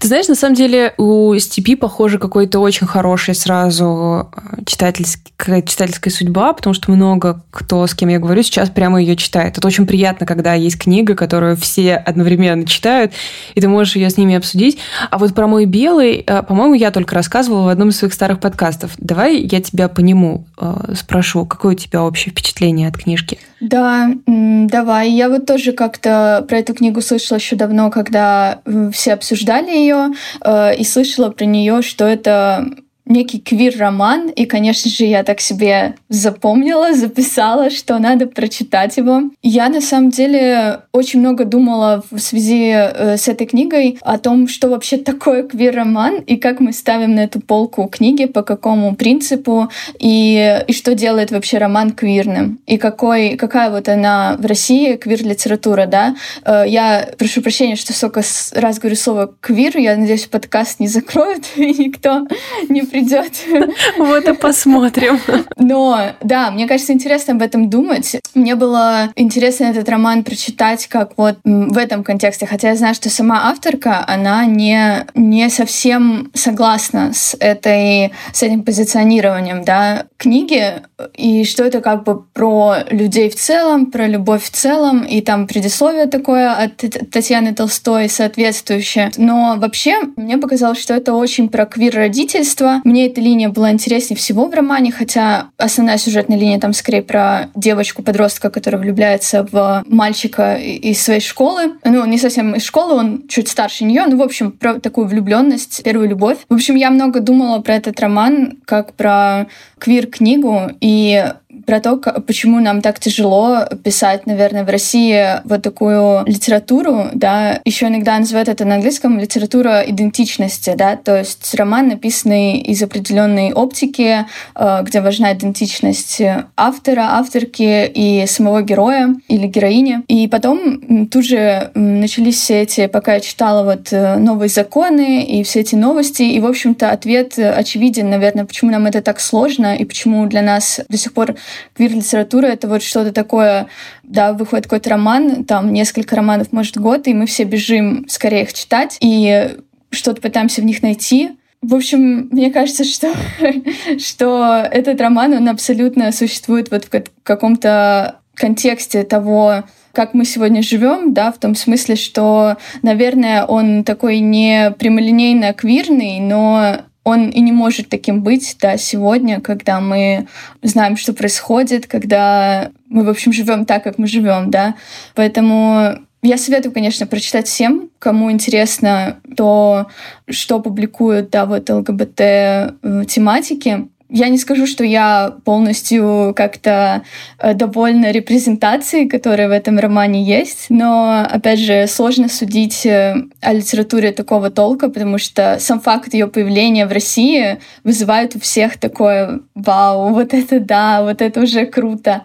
Ты 0.03 0.09
знаешь, 0.09 0.27
на 0.27 0.35
самом 0.35 0.57
деле 0.57 0.95
у 0.99 1.33
Степи, 1.39 1.77
похоже, 1.77 2.19
какой-то 2.19 2.59
очень 2.59 2.89
хороший 2.89 3.37
сразу 3.37 4.29
э, 4.35 4.65
читательская, 4.67 5.63
читательская 5.63 6.13
судьба, 6.13 6.53
потому 6.55 6.75
что 6.75 6.91
много 6.91 7.45
кто, 7.53 7.87
с 7.87 7.95
кем 7.95 8.09
я 8.09 8.19
говорю, 8.19 8.43
сейчас 8.43 8.69
прямо 8.69 9.01
ее 9.01 9.15
читает. 9.15 9.59
Это 9.59 9.65
очень 9.69 9.87
приятно, 9.87 10.27
когда 10.27 10.55
есть 10.55 10.77
книга, 10.77 11.15
которую 11.15 11.57
все 11.57 11.95
одновременно 11.95 12.67
читают, 12.67 13.13
и 13.55 13.61
ты 13.61 13.69
можешь 13.69 13.95
ее 13.95 14.11
с 14.11 14.17
ними 14.17 14.35
обсудить. 14.35 14.77
А 15.09 15.19
вот 15.19 15.37
про 15.37 15.47
мой 15.47 15.67
белый, 15.67 16.25
э, 16.27 16.43
по-моему, 16.43 16.75
я 16.75 16.91
только 16.91 17.15
рассказывала 17.15 17.67
в 17.67 17.69
одном 17.69 17.91
из 17.91 17.99
своих 17.99 18.13
старых 18.13 18.41
подкастов. 18.41 18.91
Давай 18.99 19.37
я 19.37 19.61
тебя 19.61 19.89
по 19.89 20.01
нему 20.01 20.49
э, 20.59 20.95
спрошу, 20.97 21.47
какое 21.47 21.77
у 21.77 21.79
тебя 21.79 22.03
общее 22.03 22.33
впечатление 22.33 22.89
от 22.89 22.99
книжки? 22.99 23.39
Да, 23.63 24.11
давай. 24.27 25.11
Я 25.11 25.29
вот 25.29 25.47
тоже 25.47 25.73
как-то 25.73 26.45
про 26.49 26.59
эту 26.59 26.75
книгу 26.75 27.01
слышала 27.01 27.39
еще 27.39 27.55
давно, 27.55 27.91
когда 27.91 28.61
все 28.93 29.13
обсуждали 29.13 29.71
ее, 29.71 30.09
э, 30.45 30.75
и 30.75 30.83
слышала 30.83 31.31
про 31.31 31.45
нее, 31.45 31.81
что 31.83 32.05
это 32.05 32.67
некий 33.05 33.41
квир-роман, 33.41 34.29
и, 34.29 34.47
конечно 34.47 34.91
же, 34.91 35.05
я 35.05 35.25
так 35.25 35.41
себе 35.41 35.97
запомнила, 36.09 36.95
записала, 36.95 37.71
что 37.71 37.99
надо 37.99 38.27
прочитать 38.27 38.97
его. 38.97 39.23
Я, 39.43 39.69
на 39.69 39.81
самом 39.81 40.11
деле, 40.11 40.83
очень 40.93 41.21
много 41.21 41.45
думала 41.45 42.05
в 42.11 42.19
связи 42.19 42.71
э, 42.73 43.17
с 43.17 43.29
этой 43.29 43.47
книгой 43.47 43.99
о 44.03 44.19
том, 44.19 44.47
что 44.47 44.69
вообще 44.69 44.99
такое 44.99 45.43
квир-роман, 45.43 46.21
и 46.21 46.37
как 46.37 46.61
мы 46.61 46.73
ставим 46.73 47.15
на 47.17 47.21
эту 47.21 47.41
полку 47.41 47.89
книги, 47.89 48.27
по 48.27 48.43
какому 48.43 48.95
принципу, 48.95 49.69
и, 49.99 50.63
и 50.67 50.73
что 50.73 50.95
делает 50.95 51.33
вообще 51.33 51.59
роман 51.59 51.91
квирным, 51.91 52.61
и 52.67 52.79
какой, 52.79 53.37
какая 53.37 53.71
вот 53.71 53.89
она 53.89 54.37
в 54.39 54.47
России, 54.47 54.95
квир-литература, 54.95 55.87
да. 55.87 56.15
Э, 56.45 56.65
я 56.67 57.09
прошу 57.19 57.43
прощения, 57.43 57.77
что 57.77 57.93
столько 57.93 58.23
раз 58.53 58.79
говорю 58.79 58.97
слово 58.97 59.35
квир, 59.41 59.77
я 59.77 59.97
надеюсь, 59.97 60.27
подкаст 60.27 60.79
не 60.79 60.87
закроют, 60.87 61.45
и 61.57 61.75
никто 61.75 62.29
не 62.69 62.83
придет. 62.93 63.33
Вот 63.99 64.29
и 64.29 64.35
посмотрим. 64.35 65.19
Но 65.57 66.13
да, 66.21 66.51
мне 66.51 66.67
кажется, 66.67 66.93
интересно 66.93 67.35
об 67.35 67.43
этом 67.43 67.71
думать. 67.71 68.17
Мне 68.35 68.55
было 68.55 69.13
интересно 69.17 69.65
этот 69.65 69.89
роман 69.89 70.25
прочитать 70.25 70.87
как 70.87 71.13
вот 71.17 71.39
в 71.45 71.79
этом 71.79 72.05
контексте, 72.05 72.47
хотя 72.47 72.71
я 72.71 72.77
знаю, 72.77 72.95
что 72.95 73.09
сама 73.11 73.51
авторка, 73.51 74.05
она 74.07 74.45
не, 74.45 75.07
не 75.15 75.49
совсем 75.49 76.31
согласна 76.35 77.13
с, 77.15 77.37
этой, 77.41 78.13
с 78.33 78.43
этим 78.43 78.63
позиционированием 78.63 79.65
да, 79.65 80.07
книги, 80.19 80.83
и 81.15 81.45
что 81.45 81.65
это 81.65 81.81
как 81.81 82.05
бы 82.05 82.23
про 82.23 82.79
людей 82.91 83.31
в 83.31 83.37
целом, 83.37 83.87
про 83.87 84.07
любовь 84.07 84.45
в 84.45 84.51
целом, 84.51 85.03
и 85.03 85.21
там 85.21 85.47
предисловие 85.47 86.07
такое 86.07 86.53
от 86.53 86.77
Татьяны 87.11 87.55
Толстой 87.55 88.09
соответствующее. 88.09 89.11
Но 89.17 89.57
вообще 89.59 90.01
мне 90.17 90.37
показалось, 90.39 90.81
что 90.81 90.95
это 90.95 91.15
очень 91.15 91.49
про 91.49 91.65
квир-родительство, 91.67 92.82
мне 92.85 93.07
эта 93.07 93.21
линия 93.21 93.49
была 93.49 93.71
интереснее 93.71 94.17
всего 94.17 94.49
в 94.49 94.55
романе, 94.55 94.93
хотя 94.93 95.49
основная 95.57 95.99
сюжетная 95.99 96.39
линия 96.39 96.59
там 96.59 96.73
скорее 96.73 97.03
про 97.03 97.49
девочку-подростка, 97.55 98.51
которая 98.51 98.81
влюбляется 98.81 99.47
в 99.51 99.85
мальчика 99.87 100.57
из 100.57 101.03
своей 101.03 101.21
школы. 101.21 101.75
Ну, 101.85 102.05
не 102.07 102.19
совсем 102.19 102.55
из 102.55 102.65
школы, 102.65 102.95
он 102.95 103.29
чуть 103.29 103.49
старше 103.49 103.85
нее, 103.85 104.05
ну, 104.07 104.17
в 104.17 104.23
общем, 104.23 104.53
про 104.53 104.81
такую 104.81 105.07
влюбленность, 105.07 105.83
первую 105.83 106.09
любовь. 106.09 106.39
В 106.49 106.55
общем, 106.55 106.75
я 106.77 106.91
много 106.91 107.21
думала 107.21 107.61
про 107.61 107.75
этот 107.75 107.99
роман 108.01 108.59
как 108.65 108.95
про 108.95 109.47
квир-книгу, 109.79 110.71
и 110.81 111.33
про 111.67 111.81
то, 111.81 111.97
почему 111.97 112.61
нам 112.61 112.81
так 112.81 112.99
тяжело 112.99 113.65
писать, 113.83 114.27
наверное, 114.27 114.65
в 114.65 114.69
России 114.69 115.41
вот 115.45 115.63
такую 115.63 116.25
литературу, 116.27 117.09
да, 117.15 117.61
еще 117.65 117.87
иногда 117.87 118.19
называют 118.19 118.49
это 118.49 118.65
на 118.65 118.77
английском 118.77 119.19
литература 119.19 119.83
идентичности, 119.87 120.75
да, 120.77 120.97
то 120.97 121.19
есть 121.19 121.55
роман, 121.55 121.89
написанный 121.89 122.59
из 122.59 122.83
определенной 122.83 123.53
оптики, 123.53 124.27
э, 124.55 124.83
где 124.83 125.01
важна 125.01 125.33
идентичность 125.33 126.23
автора, 126.57 127.19
авторки 127.19 127.87
и 127.87 128.27
самого 128.27 128.63
героя 128.63 129.15
или 129.29 129.47
героини. 129.47 130.03
И 130.09 130.29
потом 130.29 131.07
тут 131.09 131.25
же 131.25 131.71
начались 131.75 132.37
все 132.37 132.63
эти, 132.63 132.87
пока 132.87 133.15
я 133.15 133.21
читала 133.21 133.65
вот 133.65 133.93
э, 133.93 134.17
новые 134.17 134.49
законы 134.49 135.25
и 135.25 135.43
все 135.43 135.61
эти 135.61 135.75
новости, 135.75 136.23
и, 136.23 136.41
в 136.41 136.47
общем-то, 136.47 136.91
ответ 136.91 137.39
очевиден, 137.39 138.11
наверное, 138.11 138.45
почему 138.45 138.71
нам 138.71 138.87
это 138.87 139.03
так 139.03 139.21
сложно 139.21 139.77
и 139.77 139.85
почему 139.85 140.27
для 140.27 140.43
нас 140.43 140.81
до 140.89 140.97
сих 140.97 141.13
пор 141.13 141.35
квир-литература— 141.75 142.47
это 142.49 142.69
вот 142.69 142.83
что-то 142.83 143.13
такое, 143.13 143.69
да, 144.03 144.33
выходит 144.33 144.65
какой-то 144.65 144.91
роман, 144.91 145.45
там 145.45 145.73
несколько 145.73 146.17
романов, 146.17 146.53
может, 146.53 146.79
год, 146.79 147.07
и 147.07 147.15
мы 147.15 147.27
все 147.27 147.45
бежим 147.45 148.07
скорее 148.09 148.43
их 148.43 148.53
читать, 148.53 148.97
и 149.01 149.57
что-то 149.91 150.21
пытаемся 150.21 150.61
в 150.63 150.65
них 150.65 150.83
найти. 150.83 151.31
В 151.61 151.75
общем, 151.75 152.29
мне 152.33 152.51
кажется, 152.51 152.85
что, 152.85 153.13
что 153.99 154.67
этот 154.71 155.01
роман, 155.01 155.33
он 155.35 155.49
абсолютно 155.49 156.11
существует 156.13 156.71
вот 156.71 156.87
в 156.87 157.05
каком-то 157.23 158.17
контексте 158.35 159.05
того, 159.05 159.65
как 159.93 160.15
мы 160.15 160.25
сегодня 160.25 160.63
живем, 160.63 161.13
да, 161.13 161.31
в 161.31 161.39
том 161.39 161.55
смысле, 161.55 161.97
что, 161.97 162.57
наверное, 162.83 163.45
он 163.45 163.85
такой 163.85 164.19
не 164.21 164.75
прямолинейно 164.79 165.53
квирный, 165.53 166.19
но 166.19 166.79
он 167.05 167.31
и 167.31 167.41
не 167.41 167.53
может 167.53 167.89
таким 167.89 168.23
быть, 168.23 168.57
да, 168.61 168.77
сегодня, 168.77 169.41
когда 169.41 169.81
мы 169.81 170.27
знаем, 170.63 170.97
что 170.97 171.13
происходит, 171.13 171.87
когда 171.87 172.71
мы, 172.89 173.05
в 173.05 173.09
общем, 173.09 173.33
живем 173.33 173.65
так, 173.65 173.83
как 173.83 173.99
мы 173.99 174.07
живем, 174.07 174.51
да. 174.51 174.75
Поэтому 175.15 175.99
я 176.23 176.39
советую, 176.39 176.73
конечно, 176.73 177.07
прочитать 177.07 177.49
всем, 177.49 177.91
кому 177.99 178.31
интересно 178.31 179.19
то, 179.37 179.89
что 180.31 180.61
публикуют, 180.61 181.31
да, 181.31 181.47
вот 181.47 181.69
ЛГБТ-тематики. 181.69 183.89
Я 184.15 184.29
не 184.29 184.37
скажу, 184.37 184.67
что 184.67 184.85
я 184.85 185.37
полностью 185.47 186.35
как-то 186.37 187.03
э, 187.39 187.55
довольна 187.55 188.11
репрезентацией, 188.11 189.09
которая 189.09 189.49
в 189.49 189.53
этом 189.53 189.79
романе 189.79 190.23
есть, 190.23 190.67
но, 190.69 191.27
опять 191.27 191.59
же, 191.59 191.87
сложно 191.87 192.29
судить 192.29 192.85
э, 192.85 193.15
о 193.41 193.53
литературе 193.55 194.13
такого 194.13 194.51
толка, 194.51 194.91
потому 194.91 195.17
что 195.17 195.57
сам 195.61 195.81
факт 195.81 196.13
ее 196.13 196.27
появления 196.27 196.85
в 196.85 196.93
России 196.93 197.59
вызывает 197.85 198.37
у 198.37 198.41
всех 198.41 198.77
такое 198.77 199.41
«Вау, 199.55 200.13
вот 200.13 200.35
это 200.35 200.61
да, 200.61 201.03
вот 201.03 201.23
это 201.23 201.41
уже 201.41 201.65
круто». 201.65 202.25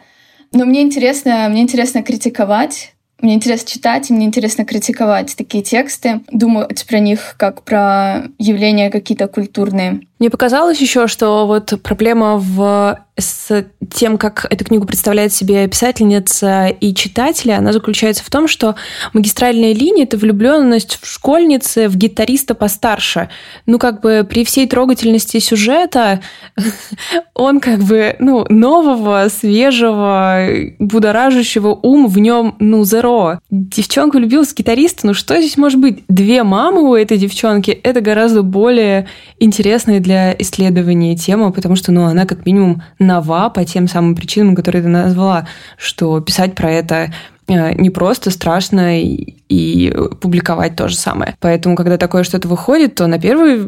Но 0.52 0.66
мне 0.66 0.82
интересно, 0.82 1.48
мне 1.50 1.62
интересно 1.62 2.04
критиковать 2.04 2.92
мне 3.20 3.34
интересно 3.34 3.68
читать, 3.68 4.10
и 4.10 4.14
мне 4.14 4.28
интересно 4.28 4.64
критиковать 4.64 5.36
такие 5.36 5.64
тексты, 5.64 6.22
думать 6.32 6.86
про 6.86 7.00
них 7.00 7.36
как 7.38 7.64
про 7.64 8.26
явления 8.38 8.92
какие-то 8.92 9.28
культурные. 9.28 10.02
Мне 10.20 10.30
показалось 10.30 10.80
еще, 10.80 11.08
что 11.08 11.46
вот 11.46 11.74
проблема 11.84 12.38
в 12.38 13.00
с 13.20 13.66
тем, 13.92 14.18
как 14.18 14.46
эту 14.50 14.64
книгу 14.64 14.86
представляет 14.86 15.34
себе 15.34 15.68
писательница 15.68 16.68
и 16.68 16.94
читатели, 16.94 17.52
она 17.52 17.74
заключается 17.74 18.24
в 18.24 18.30
том, 18.30 18.48
что 18.48 18.76
магистральная 19.14 19.74
линия— 19.74 20.04
это 20.06 20.18
влюбленность 20.18 21.00
в 21.02 21.12
школьнице, 21.12 21.88
в 21.88 21.98
гитариста 21.98 22.54
постарше. 22.54 23.30
Ну, 23.66 23.80
как 23.80 24.02
бы 24.02 24.26
при 24.30 24.46
всей 24.46 24.68
трогательности 24.68 25.40
сюжета 25.40 26.22
он 27.34 27.60
как 27.60 27.80
бы, 27.80 28.16
ну, 28.20 28.46
нового, 28.50 29.28
свежего, 29.30 30.48
будоражащего 30.78 31.70
ум 31.82 32.08
в 32.08 32.20
нем, 32.20 32.56
ну, 32.60 32.86
зеро. 32.86 33.40
Девчонка 33.50 34.18
влюбилась 34.18 34.50
в 34.50 34.56
гитариста, 34.56 35.08
ну, 35.08 35.14
что 35.14 35.38
здесь 35.40 35.58
может 35.58 35.80
быть? 35.80 36.04
Две 36.08 36.44
мамы 36.44 36.84
у 36.84 36.94
этой 36.94 37.18
девчонки— 37.18 37.72
это 37.84 38.02
гораздо 38.02 38.44
более 38.44 39.08
интересная 39.40 40.00
для 40.08 40.34
исследования 40.40 41.18
тема, 41.18 41.52
потому 41.52 41.76
что, 41.76 41.92
ну, 41.92 42.06
она 42.06 42.26
как 42.26 42.46
минимум 42.46 42.82
нова 42.98 43.50
по 43.50 43.66
тем 43.66 43.90
самым 43.90 44.16
причинам, 44.16 44.56
которые 44.56 44.82
ты 44.82 44.88
назвала, 44.88 45.48
что 45.78 46.22
писать 46.22 46.56
про 46.56 46.72
это 46.72 47.14
э, 47.50 47.74
не 47.74 47.90
просто 47.90 48.32
страшно 48.32 49.02
и, 49.02 49.36
и 49.50 49.94
публиковать 50.22 50.78
то 50.78 50.88
же 50.88 50.96
самое. 50.96 51.36
Поэтому, 51.42 51.76
когда 51.76 51.98
такое 51.98 52.24
что-то 52.24 52.48
выходит, 52.48 52.96
то 52.96 53.08
на 53.08 53.20
первый 53.20 53.68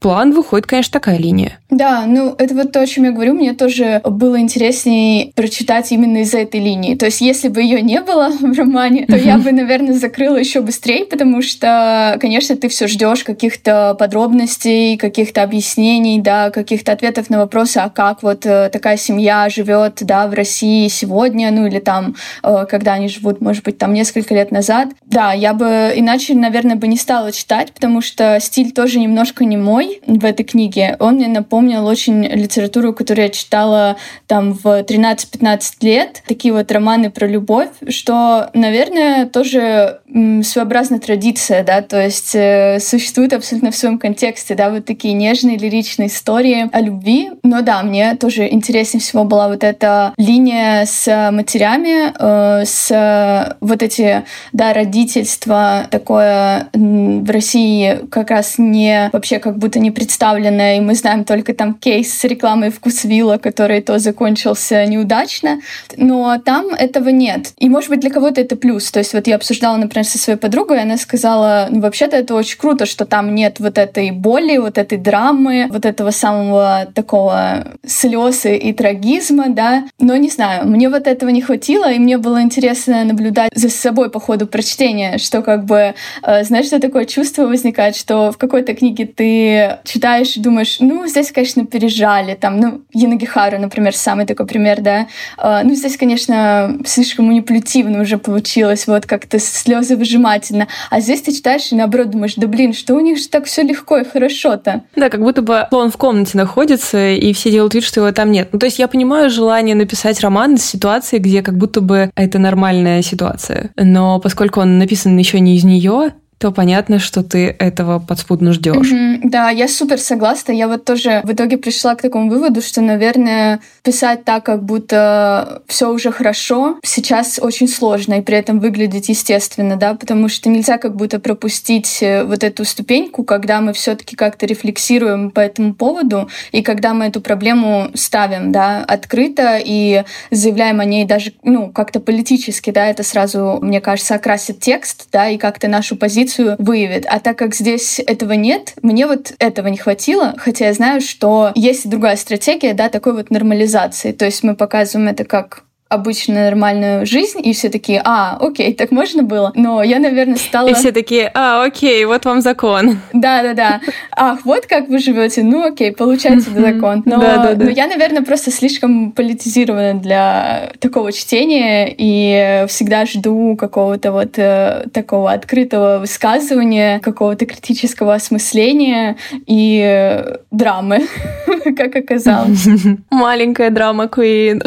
план 0.00 0.32
выходит, 0.32 0.66
конечно, 0.66 0.92
такая 0.92 1.18
линия. 1.18 1.58
Да, 1.68 2.04
ну 2.06 2.34
это 2.36 2.54
вот 2.54 2.72
то, 2.72 2.80
о 2.80 2.86
чем 2.86 3.04
я 3.04 3.12
говорю, 3.12 3.34
мне 3.34 3.52
тоже 3.52 4.00
было 4.04 4.40
интереснее 4.40 5.32
прочитать 5.34 5.92
именно 5.92 6.18
из 6.18 6.34
этой 6.34 6.58
линии. 6.58 6.96
То 6.96 7.06
есть, 7.06 7.20
если 7.20 7.48
бы 7.48 7.62
ее 7.62 7.80
не 7.82 8.00
было 8.00 8.30
в 8.40 8.58
романе, 8.58 9.06
то 9.06 9.16
я 9.16 9.38
бы, 9.38 9.52
наверное, 9.52 9.94
закрыла 9.94 10.36
еще 10.36 10.62
быстрее, 10.62 11.04
потому 11.04 11.42
что, 11.42 12.16
конечно, 12.20 12.56
ты 12.56 12.68
все 12.68 12.88
ждешь 12.88 13.24
каких-то 13.24 13.94
подробностей, 13.98 14.96
каких-то 14.96 15.42
объяснений, 15.42 16.20
да, 16.20 16.50
каких-то 16.50 16.92
ответов 16.92 17.30
на 17.30 17.38
вопросы, 17.38 17.78
а 17.78 17.90
как 17.90 18.22
вот 18.22 18.46
э, 18.46 18.70
такая 18.72 18.96
семья 18.96 19.48
живет, 19.48 19.98
да, 20.00 20.26
в 20.26 20.32
России 20.32 20.88
сегодня, 20.88 21.50
ну 21.50 21.66
или 21.66 21.78
там, 21.78 22.16
э, 22.42 22.66
когда 22.68 22.94
они 22.94 23.08
живут, 23.08 23.40
может 23.40 23.64
быть, 23.64 23.78
там 23.78 23.92
несколько 23.92 24.34
лет 24.34 24.50
назад. 24.50 24.88
Да, 25.04 25.32
я 25.32 25.52
бы 25.52 25.92
иначе, 25.94 26.34
наверное, 26.34 26.76
бы 26.76 26.88
не 26.88 26.96
стала 26.96 27.32
читать, 27.32 27.72
потому 27.72 28.00
что 28.00 28.38
стиль 28.40 28.72
тоже 28.72 28.98
немножко 28.98 29.44
не 29.44 29.56
мой, 29.56 29.89
в 30.06 30.24
этой 30.24 30.44
книге, 30.44 30.96
он 30.98 31.14
мне 31.14 31.28
напомнил 31.28 31.86
очень 31.86 32.24
литературу, 32.24 32.92
которую 32.92 33.26
я 33.26 33.30
читала 33.30 33.96
там 34.26 34.52
в 34.52 34.66
13-15 34.66 35.60
лет. 35.82 36.22
Такие 36.26 36.52
вот 36.52 36.70
романы 36.72 37.10
про 37.10 37.26
любовь, 37.26 37.70
что, 37.88 38.50
наверное, 38.54 39.26
тоже 39.26 40.00
своеобразная 40.42 41.00
традиция, 41.00 41.64
да, 41.64 41.82
то 41.82 42.02
есть 42.02 42.34
э, 42.34 42.78
существует 42.80 43.32
абсолютно 43.32 43.70
в 43.70 43.76
своем 43.76 43.98
контексте, 43.98 44.54
да, 44.54 44.70
вот 44.70 44.84
такие 44.84 45.14
нежные 45.14 45.56
лиричные 45.56 46.08
истории 46.08 46.68
о 46.72 46.80
любви. 46.80 47.30
Но 47.42 47.62
да, 47.62 47.82
мне 47.82 48.14
тоже 48.16 48.48
интереснее 48.50 49.00
всего 49.00 49.24
была 49.24 49.48
вот 49.48 49.64
эта 49.64 50.14
линия 50.16 50.84
с 50.84 51.30
матерями, 51.30 52.12
э, 52.18 52.64
с 52.64 53.56
вот 53.60 53.82
эти, 53.82 54.24
да, 54.52 54.72
родительство 54.72 55.86
такое 55.90 56.68
в 56.72 57.30
России 57.30 58.00
как 58.10 58.30
раз 58.30 58.56
не 58.58 59.10
вообще 59.12 59.38
как 59.38 59.58
будто 59.58 59.78
не 59.80 59.90
представленная, 59.90 60.76
и 60.76 60.80
мы 60.80 60.94
знаем 60.94 61.24
только 61.24 61.54
там 61.54 61.74
кейс 61.74 62.12
с 62.12 62.24
рекламой 62.24 62.70
вкусвилла, 62.70 63.38
который 63.38 63.80
то 63.80 63.98
закончился 63.98 64.84
неудачно, 64.86 65.60
но 65.96 66.38
там 66.38 66.68
этого 66.68 67.08
нет. 67.08 67.52
И, 67.58 67.68
может 67.68 67.90
быть, 67.90 68.00
для 68.00 68.10
кого-то 68.10 68.40
это 68.40 68.56
плюс. 68.56 68.90
То 68.90 69.00
есть 69.00 69.14
вот 69.14 69.26
я 69.26 69.36
обсуждала, 69.36 69.76
например, 69.76 70.04
со 70.04 70.18
своей 70.18 70.38
подругой, 70.38 70.78
и 70.78 70.82
она 70.82 70.96
сказала, 70.96 71.68
ну, 71.70 71.80
вообще-то 71.80 72.16
это 72.16 72.34
очень 72.34 72.58
круто, 72.58 72.86
что 72.86 73.04
там 73.04 73.34
нет 73.34 73.60
вот 73.60 73.78
этой 73.78 74.10
боли, 74.10 74.58
вот 74.58 74.78
этой 74.78 74.98
драмы, 74.98 75.66
вот 75.70 75.84
этого 75.84 76.10
самого 76.10 76.86
такого 76.94 77.66
слез 77.86 78.46
и 78.46 78.72
трагизма, 78.72 79.48
да. 79.48 79.84
Но 79.98 80.16
не 80.16 80.28
знаю, 80.28 80.66
мне 80.66 80.88
вот 80.88 81.06
этого 81.06 81.30
не 81.30 81.42
хватило, 81.42 81.90
и 81.90 81.98
мне 81.98 82.18
было 82.18 82.42
интересно 82.42 83.04
наблюдать 83.04 83.52
за 83.54 83.70
собой 83.70 84.10
по 84.10 84.20
ходу 84.20 84.46
прочтения, 84.46 85.18
что 85.18 85.42
как 85.42 85.64
бы, 85.64 85.94
э, 86.22 86.44
знаешь, 86.44 86.66
что 86.66 86.80
такое 86.80 87.04
чувство 87.04 87.46
возникает, 87.46 87.96
что 87.96 88.32
в 88.32 88.38
какой-то 88.38 88.74
книге 88.74 89.06
ты 89.06 89.69
читаешь 89.84 90.36
и 90.36 90.40
думаешь, 90.40 90.78
ну, 90.80 91.06
здесь, 91.06 91.32
конечно, 91.32 91.66
пережали, 91.66 92.34
там, 92.34 92.60
ну, 92.60 92.82
Янагихару, 92.92 93.58
например, 93.58 93.94
самый 93.94 94.26
такой 94.26 94.46
пример, 94.46 94.80
да, 94.80 95.06
uh, 95.38 95.62
ну, 95.64 95.74
здесь, 95.74 95.96
конечно, 95.96 96.78
слишком 96.84 97.26
манипулятивно 97.26 98.00
уже 98.00 98.18
получилось, 98.18 98.86
вот 98.86 99.06
как-то 99.06 99.38
слезы 99.38 99.96
выжимательно, 99.96 100.68
а 100.90 101.00
здесь 101.00 101.22
ты 101.22 101.32
читаешь 101.32 101.72
и 101.72 101.76
наоборот 101.76 102.10
думаешь, 102.10 102.34
да 102.36 102.46
блин, 102.46 102.72
что 102.72 102.94
у 102.94 103.00
них 103.00 103.18
же 103.18 103.28
так 103.28 103.44
все 103.44 103.62
легко 103.62 103.98
и 103.98 104.04
хорошо-то. 104.04 104.82
Да, 104.96 105.08
как 105.08 105.20
будто 105.20 105.42
бы 105.42 105.66
он 105.70 105.90
в 105.90 105.96
комнате 105.96 106.36
находится, 106.36 107.10
и 107.10 107.32
все 107.32 107.50
делают 107.50 107.74
вид, 107.74 107.84
что 107.84 108.00
его 108.00 108.12
там 108.12 108.30
нет. 108.30 108.48
Ну, 108.52 108.58
то 108.58 108.66
есть 108.66 108.78
я 108.78 108.88
понимаю 108.88 109.30
желание 109.30 109.74
написать 109.74 110.20
роман 110.20 110.54
из 110.54 110.64
ситуации, 110.64 111.18
где 111.18 111.42
как 111.42 111.56
будто 111.56 111.80
бы 111.80 112.10
это 112.14 112.38
нормальная 112.38 113.02
ситуация, 113.02 113.70
но 113.76 114.18
поскольку 114.20 114.60
он 114.60 114.78
написан 114.78 115.16
еще 115.16 115.40
не 115.40 115.56
из 115.56 115.64
нее, 115.64 116.12
то 116.40 116.52
понятно, 116.52 116.98
что 116.98 117.22
ты 117.22 117.54
этого 117.58 117.98
подспудно 117.98 118.54
ждешь. 118.54 118.90
Mm-hmm, 118.90 119.20
да, 119.24 119.50
я 119.50 119.68
супер 119.68 119.98
согласна. 119.98 120.52
Я 120.52 120.68
вот 120.68 120.86
тоже 120.86 121.20
в 121.22 121.32
итоге 121.32 121.58
пришла 121.58 121.94
к 121.94 122.00
такому 122.00 122.30
выводу, 122.30 122.62
что, 122.62 122.80
наверное, 122.80 123.60
писать 123.82 124.24
так, 124.24 124.44
как 124.44 124.62
будто 124.64 125.60
все 125.66 125.90
уже 125.90 126.10
хорошо, 126.10 126.78
сейчас 126.82 127.38
очень 127.42 127.68
сложно 127.68 128.14
и 128.14 128.22
при 128.22 128.38
этом 128.38 128.58
выглядеть 128.58 129.10
естественно, 129.10 129.76
да, 129.76 129.92
потому 129.92 130.30
что 130.30 130.48
нельзя 130.48 130.78
как 130.78 130.96
будто 130.96 131.20
пропустить 131.20 131.98
э, 132.00 132.24
вот 132.24 132.42
эту 132.42 132.64
ступеньку, 132.64 133.22
когда 133.22 133.60
мы 133.60 133.74
все-таки 133.74 134.16
как-то 134.16 134.46
рефлексируем 134.46 135.30
по 135.30 135.40
этому 135.40 135.74
поводу 135.74 136.30
и 136.52 136.62
когда 136.62 136.94
мы 136.94 137.06
эту 137.06 137.20
проблему 137.20 137.90
ставим, 137.94 138.50
да, 138.50 138.82
открыто 138.88 139.60
и 139.62 140.04
заявляем 140.30 140.80
о 140.80 140.86
ней 140.86 141.04
даже, 141.04 141.34
ну, 141.42 141.70
как-то 141.70 142.00
политически, 142.00 142.70
да, 142.70 142.86
это 142.86 143.02
сразу, 143.02 143.58
мне 143.60 143.82
кажется, 143.82 144.14
окрасит 144.14 144.60
текст, 144.60 145.08
да, 145.12 145.28
и 145.28 145.36
как-то 145.36 145.68
нашу 145.68 145.96
позицию 145.96 146.29
выявит. 146.38 147.06
А 147.08 147.20
так 147.20 147.38
как 147.38 147.54
здесь 147.54 148.00
этого 148.00 148.32
нет, 148.32 148.74
мне 148.82 149.06
вот 149.06 149.32
этого 149.38 149.68
не 149.68 149.76
хватило, 149.76 150.34
хотя 150.38 150.66
я 150.66 150.72
знаю, 150.72 151.00
что 151.00 151.52
есть 151.54 151.86
и 151.86 151.88
другая 151.88 152.16
стратегия, 152.16 152.74
да, 152.74 152.88
такой 152.88 153.14
вот 153.14 153.30
нормализации. 153.30 154.12
То 154.12 154.24
есть 154.24 154.42
мы 154.42 154.54
показываем 154.54 155.08
это 155.08 155.24
как 155.24 155.64
обычную 155.90 156.44
нормальную 156.44 157.04
жизнь, 157.04 157.40
и 157.42 157.52
все 157.52 157.68
такие, 157.68 158.00
а, 158.04 158.38
окей, 158.40 158.72
так 158.74 158.92
можно 158.92 159.24
было. 159.24 159.52
Но 159.56 159.82
я, 159.82 159.98
наверное, 159.98 160.36
стала... 160.36 160.68
И 160.68 160.74
все 160.74 160.92
такие, 160.92 161.28
а, 161.34 161.64
окей, 161.64 162.04
вот 162.04 162.24
вам 162.24 162.40
закон. 162.40 163.00
Да-да-да. 163.12 163.80
Ах, 164.12 164.38
вот 164.44 164.66
как 164.66 164.88
вы 164.88 165.00
живете, 165.00 165.42
ну 165.42 165.66
окей, 165.66 165.92
получается 165.92 166.50
закон. 166.52 167.02
Но, 167.04 167.20
да, 167.20 167.36
да, 167.38 167.54
да. 167.54 167.64
но 167.64 167.70
я, 167.70 167.88
наверное, 167.88 168.22
просто 168.22 168.52
слишком 168.52 169.10
политизирована 169.10 169.94
для 169.94 170.70
такого 170.78 171.10
чтения, 171.10 171.92
и 171.98 172.66
всегда 172.68 173.04
жду 173.04 173.56
какого-то 173.56 174.12
вот 174.12 174.38
э, 174.38 174.86
такого 174.92 175.32
открытого 175.32 175.98
высказывания, 175.98 177.00
какого-то 177.00 177.46
критического 177.46 178.14
осмысления 178.14 179.16
и 179.48 180.24
драмы, 180.52 181.08
как 181.76 181.96
оказалось. 181.96 182.64
Маленькая 183.10 183.70
драма 183.70 184.04
Queen. 184.04 184.62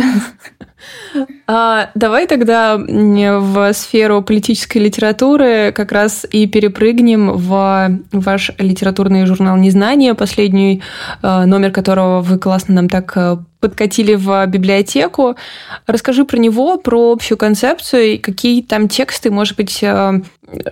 А, 1.47 1.89
давай 1.95 2.27
тогда 2.27 2.77
в 2.77 3.73
сферу 3.73 4.21
политической 4.21 4.77
литературы 4.79 5.71
как 5.75 5.91
раз 5.91 6.25
и 6.29 6.47
перепрыгнем 6.47 7.31
в 7.34 7.99
ваш 8.11 8.51
литературный 8.57 9.25
журнал 9.25 9.57
«Незнание», 9.57 10.13
последний 10.13 10.81
э, 11.21 11.45
номер 11.45 11.71
которого 11.71 12.21
вы 12.21 12.38
классно 12.39 12.75
нам 12.75 12.89
так 12.89 13.11
э, 13.15 13.38
подкатили 13.59 14.15
в 14.15 14.45
библиотеку. 14.47 15.36
Расскажи 15.86 16.25
про 16.25 16.38
него, 16.38 16.77
про 16.77 17.11
общую 17.11 17.38
концепцию, 17.38 18.19
какие 18.21 18.61
там 18.61 18.88
тексты, 18.88 19.29
может 19.31 19.57
быть, 19.57 19.79
э, 19.84 20.21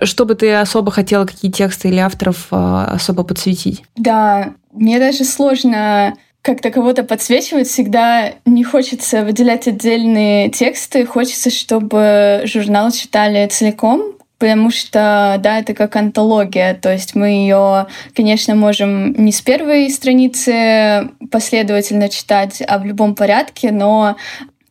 что 0.02 0.24
бы 0.24 0.34
ты 0.34 0.54
особо 0.54 0.90
хотела, 0.90 1.26
какие 1.26 1.50
тексты 1.50 1.88
или 1.88 1.98
авторов 1.98 2.46
особо 2.50 3.24
подсветить? 3.24 3.82
Да, 3.96 4.54
мне 4.72 4.98
даже 4.98 5.24
сложно 5.24 6.14
как-то 6.42 6.70
кого-то 6.70 7.04
подсвечивать, 7.04 7.68
всегда 7.68 8.32
не 8.44 8.64
хочется 8.64 9.24
выделять 9.24 9.68
отдельные 9.68 10.50
тексты, 10.50 11.06
хочется, 11.06 11.50
чтобы 11.50 12.42
журнал 12.44 12.90
читали 12.90 13.46
целиком, 13.46 14.16
потому 14.38 14.70
что, 14.72 15.36
да, 15.38 15.60
это 15.60 15.72
как 15.72 15.94
антология, 15.94 16.74
то 16.74 16.92
есть 16.92 17.14
мы 17.14 17.28
ее, 17.28 17.86
конечно, 18.16 18.56
можем 18.56 19.12
не 19.12 19.30
с 19.30 19.40
первой 19.40 19.88
страницы 19.88 21.10
последовательно 21.30 22.08
читать, 22.08 22.60
а 22.66 22.78
в 22.78 22.84
любом 22.84 23.14
порядке, 23.14 23.70
но 23.70 24.16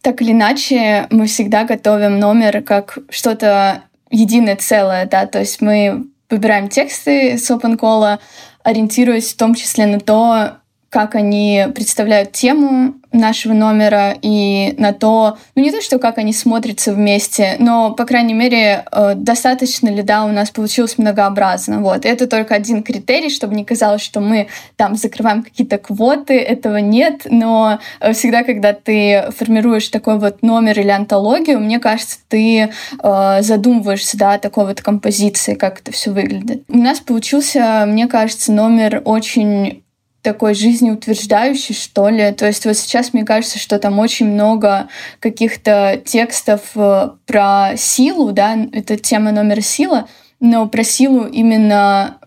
так 0.01 0.21
или 0.21 0.33
иначе 0.33 1.07
мы 1.09 1.27
всегда 1.27 1.63
готовим 1.63 2.19
номер 2.19 2.63
как 2.63 2.97
что-то 3.09 3.83
единое 4.09 4.57
целое, 4.57 5.05
да, 5.05 5.25
то 5.25 5.39
есть 5.39 5.61
мы 5.61 6.03
выбираем 6.29 6.67
тексты 6.67 7.37
с 7.37 7.49
OpenCall, 7.49 8.19
ориентируясь 8.63 9.33
в 9.33 9.37
том 9.37 9.55
числе 9.55 9.85
на 9.85 10.01
то, 10.01 10.57
как 10.91 11.15
они 11.15 11.67
представляют 11.73 12.33
тему 12.33 12.95
нашего 13.13 13.53
номера 13.53 14.15
и 14.21 14.73
на 14.77 14.91
то, 14.91 15.37
ну 15.55 15.63
не 15.63 15.71
то, 15.71 15.81
что 15.81 15.99
как 15.99 16.17
они 16.17 16.33
смотрятся 16.33 16.93
вместе, 16.93 17.55
но, 17.59 17.91
по 17.93 18.05
крайней 18.05 18.33
мере, 18.33 18.85
э, 18.91 19.13
достаточно 19.15 19.87
ли, 19.87 20.01
да, 20.01 20.25
у 20.25 20.29
нас 20.29 20.51
получилось 20.51 20.97
многообразно. 20.97 21.81
Вот. 21.81 22.05
Это 22.05 22.27
только 22.27 22.55
один 22.55 22.83
критерий, 22.83 23.29
чтобы 23.29 23.55
не 23.55 23.63
казалось, 23.63 24.01
что 24.01 24.19
мы 24.19 24.47
там 24.75 24.95
закрываем 24.95 25.43
какие-то 25.43 25.77
квоты, 25.77 26.37
этого 26.37 26.77
нет, 26.77 27.21
но 27.25 27.79
э, 28.01 28.11
всегда, 28.11 28.43
когда 28.43 28.73
ты 28.73 29.29
формируешь 29.37 29.87
такой 29.87 30.19
вот 30.19 30.41
номер 30.41 30.77
или 30.77 30.89
антологию, 30.89 31.59
мне 31.61 31.79
кажется, 31.79 32.17
ты 32.27 32.69
э, 33.01 33.37
задумываешься, 33.41 34.17
да, 34.17 34.33
о 34.33 34.39
такой 34.39 34.65
вот 34.65 34.81
композиции, 34.81 35.55
как 35.55 35.79
это 35.79 35.93
все 35.93 36.11
выглядит. 36.11 36.63
У 36.67 36.77
нас 36.77 36.99
получился, 36.99 37.85
мне 37.87 38.07
кажется, 38.07 38.51
номер 38.51 39.01
очень 39.05 39.80
такой 40.21 40.53
жизнеутверждающий, 40.53 41.75
что 41.75 42.09
ли. 42.09 42.31
То 42.31 42.45
есть 42.45 42.65
вот 42.65 42.77
сейчас 42.77 43.13
мне 43.13 43.23
кажется, 43.23 43.59
что 43.59 43.79
там 43.79 43.99
очень 43.99 44.27
много 44.27 44.87
каких-то 45.19 46.01
текстов 46.05 46.61
э, 46.75 47.09
про 47.25 47.71
силу, 47.75 48.31
да, 48.31 48.57
это 48.71 48.97
тема 48.97 49.31
номер 49.31 49.61
сила, 49.61 50.07
но 50.39 50.67
про 50.67 50.83
силу 50.83 51.25
именно 51.25 52.17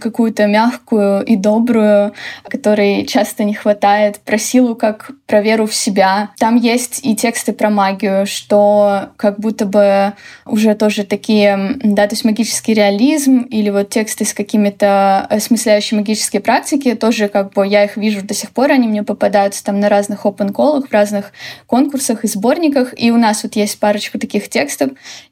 какую-то 0.00 0.46
мягкую 0.46 1.24
и 1.24 1.34
добрую, 1.34 2.12
которой 2.44 3.04
часто 3.04 3.42
не 3.42 3.54
хватает, 3.54 4.20
про 4.20 4.38
силу 4.38 4.76
как 4.76 5.10
про 5.26 5.42
веру 5.42 5.66
в 5.66 5.74
себя. 5.74 6.30
Там 6.38 6.56
есть 6.56 7.00
и 7.04 7.16
тексты 7.16 7.52
про 7.52 7.68
магию, 7.68 8.26
что 8.26 9.10
как 9.16 9.40
будто 9.40 9.66
бы 9.66 10.12
уже 10.46 10.74
тоже 10.74 11.04
такие, 11.04 11.76
да, 11.82 12.06
то 12.06 12.12
есть 12.12 12.24
магический 12.24 12.74
реализм 12.74 13.40
или 13.40 13.70
вот 13.70 13.88
тексты 13.88 14.24
с 14.24 14.34
какими-то 14.34 15.26
осмысляющими 15.28 15.98
магические 15.98 16.42
практики, 16.42 16.94
тоже 16.94 17.28
как 17.28 17.52
бы 17.52 17.66
я 17.66 17.84
их 17.84 17.96
вижу 17.96 18.24
до 18.24 18.34
сих 18.34 18.50
пор, 18.50 18.70
они 18.70 18.86
мне 18.86 19.02
попадаются 19.02 19.64
там 19.64 19.80
на 19.80 19.88
разных 19.88 20.26
open 20.26 20.52
колах, 20.52 20.88
в 20.88 20.92
разных 20.92 21.32
конкурсах 21.66 22.24
и 22.24 22.28
сборниках, 22.28 22.94
и 22.96 23.10
у 23.10 23.16
нас 23.16 23.42
вот 23.42 23.56
есть 23.56 23.80
парочку 23.80 24.18
таких 24.18 24.48
текстов, 24.48 24.90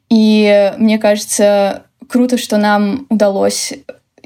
и 0.09 0.73
мне 0.77 0.97
кажется, 0.97 1.83
круто, 2.07 2.37
что 2.37 2.57
нам 2.57 3.05
удалось 3.09 3.73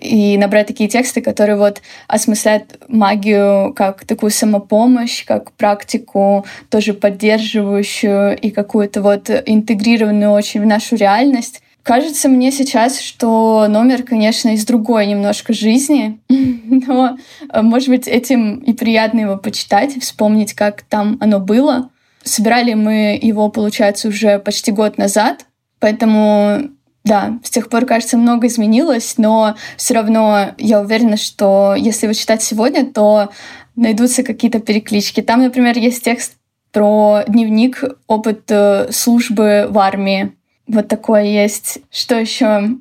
и 0.05 0.37
набрать 0.37 0.67
такие 0.67 0.89
тексты, 0.89 1.21
которые 1.21 1.57
вот 1.57 1.81
осмысляют 2.07 2.77
магию 2.87 3.73
как 3.73 4.05
такую 4.05 4.31
самопомощь, 4.31 5.25
как 5.25 5.51
практику 5.53 6.45
тоже 6.69 6.93
поддерживающую 6.93 8.37
и 8.37 8.51
какую-то 8.51 9.01
вот 9.01 9.29
интегрированную 9.29 10.31
очень 10.31 10.61
в 10.61 10.65
нашу 10.65 10.95
реальность. 10.95 11.61
Кажется 11.83 12.29
мне 12.29 12.51
сейчас, 12.51 12.99
что 12.99 13.67
номер, 13.69 14.01
конечно, 14.01 14.49
из 14.49 14.65
другой 14.65 15.05
немножко 15.05 15.53
жизни, 15.53 16.19
но, 16.29 17.17
может 17.53 17.89
быть, 17.89 18.07
этим 18.07 18.55
и 18.57 18.73
приятно 18.73 19.19
его 19.19 19.37
почитать, 19.37 20.01
вспомнить, 20.01 20.53
как 20.53 20.81
там 20.81 21.17
оно 21.21 21.39
было. 21.39 21.91
Собирали 22.23 22.73
мы 22.73 23.19
его, 23.21 23.49
получается, 23.49 24.07
уже 24.07 24.39
почти 24.39 24.71
год 24.71 24.97
назад, 24.97 25.45
поэтому 25.79 26.71
да, 27.05 27.39
с 27.43 27.51
тех 27.51 27.69
пор, 27.69 27.85
кажется, 27.85 28.17
много 28.17 28.47
изменилось, 28.47 29.13
но 29.17 29.55
все 29.77 29.93
равно 29.93 30.55
я 30.57 30.81
уверена, 30.81 31.17
что 31.17 31.75
если 31.77 32.07
вы 32.07 32.15
читать 32.15 32.41
сегодня, 32.41 32.83
то 32.83 33.29
найдутся 33.75 34.23
какие-то 34.23 34.59
переклички. 34.59 35.21
Там, 35.21 35.43
например, 35.43 35.77
есть 35.77 36.03
текст 36.03 36.33
про 36.71 37.23
дневник, 37.27 37.83
опыт 38.07 38.43
э, 38.49 38.91
службы 38.91 39.67
в 39.69 39.77
армии. 39.77 40.33
Вот 40.67 40.87
такое 40.87 41.23
есть. 41.23 41.77
Что 41.91 42.15
еще? 42.15 42.71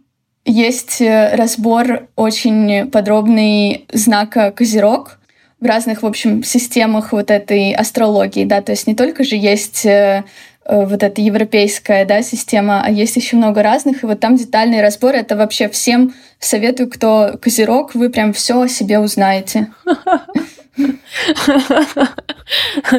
Есть 0.47 1.03
э, 1.03 1.37
разбор 1.37 2.09
очень 2.17 2.91
подробный 2.91 3.85
знака 3.93 4.53
Козерог 4.53 5.19
в 5.61 5.67
разных, 5.67 6.03
в 6.03 6.07
общем, 6.07 6.43
системах 6.43 7.13
вот 7.13 7.31
этой 7.31 7.73
астрологии, 7.73 8.45
да, 8.45 8.61
то 8.61 8.73
есть 8.73 8.87
не 8.87 8.95
только 8.95 9.25
же 9.25 9.37
есть 9.37 9.87
Э, 9.87 10.25
вот 10.69 11.03
эта 11.03 11.21
европейская 11.21 12.05
да, 12.05 12.23
система, 12.23 12.83
а 12.85 12.91
есть 12.91 13.17
еще 13.17 13.37
много 13.37 13.63
разных, 13.63 14.03
и 14.03 14.07
вот 14.07 14.21
там 14.21 14.37
детальный 14.37 14.81
разбор. 14.81 15.15
Это 15.15 15.37
вообще 15.37 15.69
всем 15.69 16.15
советую, 16.39 16.91
кто 16.91 17.39
козерог, 17.41 17.95
вы 17.95 18.11
прям 18.11 18.33
все 18.33 18.63
о 18.63 18.69
себе 18.69 18.99
узнаете. 18.99 19.73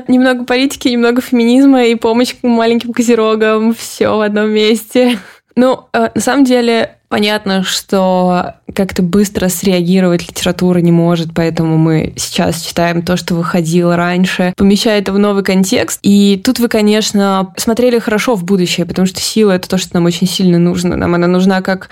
Немного 0.07 0.45
политики, 0.45 0.87
немного 0.87 1.21
феминизма 1.21 1.85
и 1.85 1.95
помощь 1.95 2.35
маленьким 2.41 2.93
козерогам. 2.93 3.73
Все 3.73 4.15
в 4.15 4.21
одном 4.21 4.49
месте. 4.49 5.19
Ну, 5.55 5.85
э, 5.93 6.09
на 6.13 6.21
самом 6.21 6.45
деле, 6.45 6.94
понятно, 7.09 7.63
что 7.63 8.55
как-то 8.73 9.01
быстро 9.01 9.47
среагировать 9.49 10.27
литература 10.27 10.79
не 10.79 10.91
может, 10.91 11.29
поэтому 11.33 11.77
мы 11.77 12.13
сейчас 12.17 12.61
читаем 12.61 13.01
то, 13.01 13.17
что 13.17 13.35
выходило 13.35 13.95
раньше, 13.95 14.53
помещая 14.57 14.99
это 14.99 15.13
в 15.13 15.19
новый 15.19 15.43
контекст. 15.43 15.99
И 16.03 16.41
тут 16.43 16.59
вы, 16.59 16.67
конечно, 16.67 17.53
смотрели 17.57 17.99
хорошо 17.99 18.35
в 18.35 18.43
будущее, 18.43 18.85
потому 18.85 19.05
что 19.05 19.19
сила— 19.19 19.51
это 19.53 19.69
то, 19.69 19.77
что 19.77 19.95
нам 19.95 20.05
очень 20.05 20.27
сильно 20.27 20.59
нужно. 20.59 20.95
Нам 20.95 21.15
она 21.15 21.27
нужна 21.27 21.61
как 21.61 21.89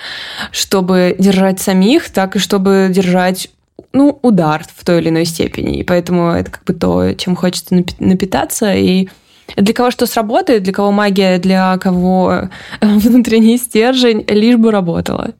чтобы 0.51 1.15
держать 1.17 1.59
самих, 1.59 2.09
так 2.09 2.35
и 2.35 2.39
чтобы 2.39 2.87
держать 2.89 3.49
ну, 3.91 4.19
удар 4.21 4.65
в 4.75 4.83
той 4.83 4.99
или 4.99 5.09
иной 5.09 5.25
степени. 5.25 5.77
И 5.79 5.83
поэтому 5.83 6.31
это 6.31 6.51
как 6.51 6.63
бы 6.63 6.73
то, 6.73 7.13
чем 7.13 7.35
хочется 7.35 7.75
напитаться. 7.99 8.73
И 8.73 9.07
для 9.55 9.73
кого 9.73 9.91
что 9.91 10.05
сработает, 10.05 10.63
для 10.63 10.73
кого 10.73 10.91
магия, 10.91 11.37
для 11.39 11.77
кого 11.77 12.49
внутренний 12.81 13.57
стержень, 13.57 14.25
лишь 14.27 14.57
бы 14.57 14.71
работала. 14.71 15.33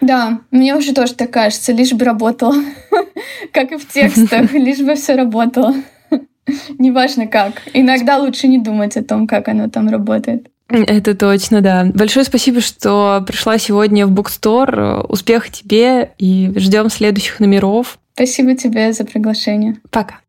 Да, 0.00 0.40
мне 0.50 0.76
уже 0.76 0.92
тоже 0.94 1.14
так 1.14 1.30
кажется, 1.30 1.72
лишь 1.72 1.92
бы 1.92 2.04
работало. 2.04 2.54
Как 3.52 3.72
и 3.72 3.76
в 3.76 3.88
текстах, 3.88 4.52
лишь 4.52 4.80
бы 4.80 4.94
все 4.94 5.14
работало. 5.14 5.74
Неважно 6.78 7.26
как. 7.26 7.60
Иногда 7.74 8.16
лучше 8.16 8.48
не 8.48 8.56
думать 8.58 8.96
о 8.96 9.04
том, 9.04 9.26
как 9.26 9.48
оно 9.48 9.68
там 9.68 9.90
работает. 9.90 10.48
Это 10.68 11.14
точно, 11.14 11.60
да. 11.60 11.86
Большое 11.94 12.24
спасибо, 12.24 12.62
что 12.62 13.22
пришла 13.26 13.58
сегодня 13.58 14.06
в 14.06 14.12
Bookstore. 14.12 15.06
Успеха 15.08 15.50
тебе 15.50 16.12
и 16.16 16.50
ждем 16.56 16.88
следующих 16.88 17.40
номеров. 17.40 17.98
Спасибо 18.14 18.54
тебе 18.54 18.92
за 18.94 19.04
приглашение. 19.04 19.76
Пока. 19.90 20.20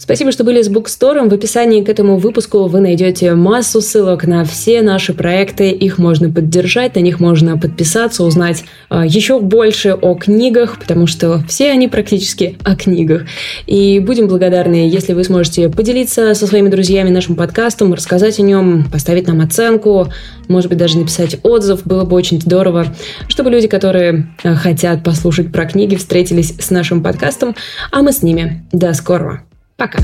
Спасибо, 0.00 0.30
что 0.30 0.44
были 0.44 0.62
с 0.62 0.68
Букстором. 0.68 1.28
В 1.28 1.34
описании 1.34 1.82
к 1.82 1.88
этому 1.88 2.18
выпуску 2.18 2.68
вы 2.68 2.78
найдете 2.78 3.34
массу 3.34 3.80
ссылок 3.80 4.28
на 4.28 4.44
все 4.44 4.80
наши 4.80 5.12
проекты. 5.12 5.72
Их 5.72 5.98
можно 5.98 6.30
поддержать, 6.30 6.94
на 6.94 7.00
них 7.00 7.18
можно 7.18 7.58
подписаться, 7.58 8.22
узнать 8.22 8.62
э, 8.90 9.02
еще 9.04 9.40
больше 9.40 9.94
о 10.00 10.14
книгах, 10.14 10.78
потому 10.78 11.08
что 11.08 11.42
все 11.48 11.72
они 11.72 11.88
практически 11.88 12.56
о 12.62 12.76
книгах. 12.76 13.24
И 13.66 13.98
будем 13.98 14.28
благодарны, 14.28 14.88
если 14.88 15.14
вы 15.14 15.24
сможете 15.24 15.68
поделиться 15.68 16.32
со 16.34 16.46
своими 16.46 16.68
друзьями 16.68 17.10
нашим 17.10 17.34
подкастом, 17.34 17.92
рассказать 17.92 18.38
о 18.38 18.42
нем, 18.42 18.84
поставить 18.92 19.26
нам 19.26 19.40
оценку, 19.40 20.12
может 20.46 20.68
быть, 20.68 20.78
даже 20.78 20.96
написать 20.96 21.40
отзыв. 21.42 21.82
Было 21.84 22.04
бы 22.04 22.14
очень 22.14 22.40
здорово, 22.40 22.86
чтобы 23.26 23.50
люди, 23.50 23.66
которые 23.66 24.28
э, 24.44 24.54
хотят 24.54 25.02
послушать 25.02 25.50
про 25.50 25.66
книги, 25.66 25.96
встретились 25.96 26.54
с 26.56 26.70
нашим 26.70 27.02
подкастом, 27.02 27.56
а 27.90 28.02
мы 28.02 28.12
с 28.12 28.22
ними. 28.22 28.64
До 28.70 28.94
скорого! 28.94 29.47
Пока. 29.78 30.00